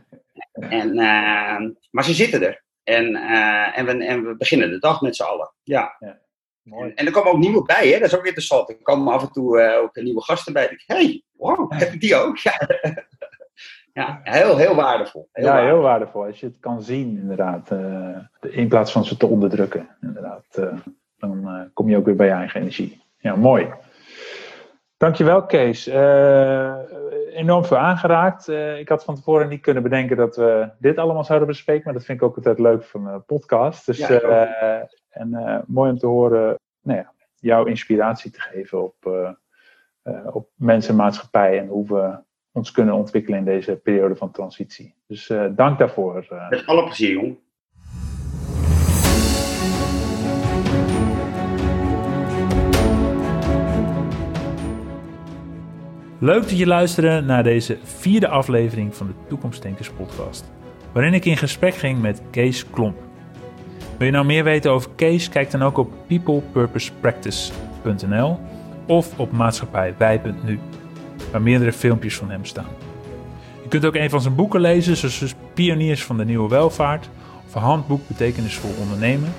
en, 0.53 0.89
uh, 0.89 1.69
maar 1.91 2.03
ze 2.03 2.13
zitten 2.13 2.43
er. 2.43 2.65
En, 2.83 3.15
en, 3.73 3.85
we, 3.85 4.05
en 4.05 4.25
we 4.25 4.35
beginnen 4.37 4.69
de 4.69 4.79
dag 4.79 5.01
met 5.01 5.15
z'n 5.15 5.23
allen. 5.23 5.53
Ja. 5.63 5.95
ja. 5.99 6.19
Mooi. 6.61 6.89
En, 6.89 6.95
en, 6.95 7.05
er 7.05 7.11
komen 7.11 7.31
ook 7.31 7.37
nieuwe 7.37 7.63
bij, 7.63 7.87
hè? 7.87 7.99
dat 7.99 8.07
is 8.07 8.17
ook 8.17 8.25
interessant. 8.25 8.69
Er 8.69 8.81
komen 8.81 9.13
af 9.13 9.21
en 9.21 9.31
toe 9.31 9.61
ook 9.61 9.95
nieuwe 9.95 10.23
gasten 10.23 10.53
bij. 10.53 10.67
Hé, 10.85 10.95
hey, 10.95 11.23
wow, 11.31 11.71
heb 11.71 11.93
ik 11.93 12.01
die 12.01 12.15
ook? 12.15 12.37
Ja 12.37 12.67
ja, 13.97 14.19
heel, 14.23 14.57
heel 14.57 14.75
waardevol. 14.75 15.29
Heel 15.31 15.45
ja, 15.45 15.51
waardevol. 15.51 15.75
heel 15.75 15.83
waardevol. 15.83 16.25
Als 16.25 16.39
je 16.39 16.45
het 16.45 16.59
kan 16.59 16.81
zien, 16.81 17.17
inderdaad. 17.17 17.71
Uh, 17.71 18.17
in 18.41 18.67
plaats 18.67 18.91
van 18.91 19.05
ze 19.05 19.17
te 19.17 19.27
onderdrukken, 19.27 19.87
inderdaad. 20.01 20.45
Uh, 20.59 20.73
dan 21.17 21.41
uh, 21.43 21.61
kom 21.73 21.89
je 21.89 21.97
ook 21.97 22.05
weer 22.05 22.15
bij 22.15 22.27
je 22.27 22.33
eigen 22.33 22.59
energie. 22.59 23.01
Ja, 23.17 23.35
mooi. 23.35 23.73
Dankjewel, 24.97 25.45
Kees. 25.45 25.85
enorm 27.33 27.65
veel 27.65 27.77
aangeraakt. 27.77 28.47
ik 28.77 28.89
had 28.89 29.03
van 29.03 29.15
tevoren 29.15 29.49
niet 29.49 29.61
kunnen 29.61 29.83
bedenken 29.83 30.17
dat 30.17 30.35
we 30.35 30.69
dit 30.79 30.97
allemaal 30.97 31.23
zouden 31.23 31.47
bespreken. 31.47 31.83
Maar 31.83 31.93
dat 31.93 32.05
vind 32.05 32.21
ik 32.21 32.27
ook 32.27 32.35
altijd 32.35 32.59
leuk 32.59 32.83
van 32.83 33.07
een 33.07 33.25
podcast. 33.25 33.85
Dus, 33.85 33.97
ja, 33.97 34.87
en 35.09 35.63
mooi 35.67 35.91
om 35.91 35.97
te 35.97 36.07
horen 36.07 36.59
nou 36.81 36.97
ja, 36.97 37.13
jouw 37.35 37.65
inspiratie 37.65 38.31
te 38.31 38.41
geven 38.41 38.83
op, 38.83 39.29
op 40.25 40.49
mensen, 40.55 40.95
maatschappij 40.95 41.59
en 41.59 41.67
hoe 41.67 41.87
we 41.87 42.25
ons 42.57 42.71
kunnen 42.71 42.95
ontwikkelen 42.95 43.39
in 43.39 43.45
deze 43.45 43.75
periode 43.75 44.15
van 44.15 44.31
transitie. 44.31 44.95
Dus 45.07 45.29
uh, 45.29 45.45
dank 45.55 45.79
daarvoor. 45.79 46.27
Uh. 46.31 46.49
Met 46.49 46.65
alle 46.65 46.83
plezier, 46.83 47.11
jong. 47.11 47.37
Leuk 56.19 56.41
dat 56.41 56.57
je 56.57 56.67
luisterde 56.67 57.21
naar 57.21 57.43
deze 57.43 57.77
vierde 57.83 58.27
aflevering 58.27 58.95
van 58.95 59.07
de 59.07 59.13
Toekomstdenkers 59.27 59.89
podcast, 59.89 60.51
waarin 60.91 61.13
ik 61.13 61.25
in 61.25 61.37
gesprek 61.37 61.73
ging 61.73 62.01
met 62.01 62.21
Kees 62.31 62.69
Klomp. 62.69 62.97
Wil 63.97 64.07
je 64.07 64.13
nou 64.13 64.25
meer 64.25 64.43
weten 64.43 64.71
over 64.71 64.89
Kees? 64.95 65.29
Kijk 65.29 65.51
dan 65.51 65.61
ook 65.61 65.77
op 65.77 65.91
peoplepurposepractice.nl 66.07 68.39
of 68.87 69.19
op 69.19 69.31
maatschappijwij.nu 69.31 70.59
waar 71.37 71.45
meerdere 71.45 71.73
filmpjes 71.73 72.15
van 72.15 72.29
hem 72.29 72.45
staan. 72.45 72.69
Je 73.61 73.67
kunt 73.69 73.85
ook 73.85 73.95
een 73.95 74.09
van 74.09 74.21
zijn 74.21 74.35
boeken 74.35 74.61
lezen, 74.61 74.97
zoals 74.97 75.35
Pioniers 75.53 76.03
van 76.03 76.17
de 76.17 76.25
Nieuwe 76.25 76.49
Welvaart 76.49 77.09
of 77.47 77.53
Handboek 77.53 78.07
Betekenisvol 78.07 78.73
Ondernemen. 78.79 79.33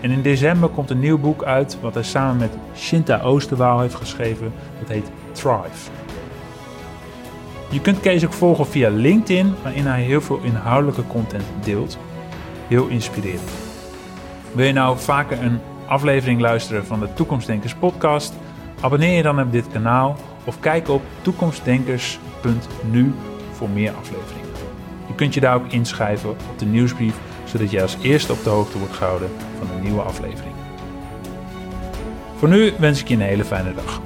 En 0.00 0.10
in 0.10 0.22
december 0.22 0.68
komt 0.68 0.90
een 0.90 1.00
nieuw 1.00 1.18
boek 1.18 1.44
uit 1.44 1.78
wat 1.80 1.94
hij 1.94 2.02
samen 2.02 2.36
met 2.36 2.50
Shinta 2.76 3.20
Oosterwaal 3.20 3.80
heeft 3.80 3.94
geschreven. 3.94 4.52
Dat 4.78 4.88
heet 4.88 5.10
Thrive. 5.32 5.90
Je 7.70 7.80
kunt 7.80 8.00
Kees 8.00 8.24
ook 8.24 8.32
volgen 8.32 8.66
via 8.66 8.90
LinkedIn, 8.90 9.54
waarin 9.62 9.86
hij 9.86 10.02
heel 10.02 10.20
veel 10.20 10.40
inhoudelijke 10.42 11.06
content 11.06 11.44
deelt. 11.64 11.98
Heel 12.68 12.86
inspirerend. 12.86 13.50
Wil 14.52 14.66
je 14.66 14.72
nou 14.72 14.98
vaker 14.98 15.42
een 15.42 15.58
aflevering 15.86 16.40
luisteren 16.40 16.86
van 16.86 17.00
de 17.00 17.12
Toekomstdenkers 17.14 17.74
podcast? 17.74 18.34
Abonneer 18.80 19.16
je 19.16 19.22
dan 19.22 19.40
op 19.40 19.52
dit 19.52 19.68
kanaal 19.72 20.16
of 20.44 20.60
kijk 20.60 20.88
op 20.88 21.02
toekomstdenkers.nu 21.22 23.14
voor 23.52 23.68
meer 23.68 23.92
afleveringen. 23.92 24.48
Je 25.06 25.14
kunt 25.14 25.34
je 25.34 25.40
daar 25.40 25.54
ook 25.54 25.72
inschrijven 25.72 26.30
op 26.30 26.58
de 26.58 26.64
nieuwsbrief, 26.64 27.14
zodat 27.44 27.70
je 27.70 27.82
als 27.82 27.96
eerste 28.02 28.32
op 28.32 28.44
de 28.44 28.50
hoogte 28.50 28.78
wordt 28.78 28.94
gehouden 28.94 29.30
van 29.58 29.76
een 29.76 29.82
nieuwe 29.82 30.02
aflevering. 30.02 30.54
Voor 32.36 32.48
nu 32.48 32.72
wens 32.78 33.00
ik 33.00 33.08
je 33.08 33.14
een 33.14 33.20
hele 33.20 33.44
fijne 33.44 33.74
dag. 33.74 34.00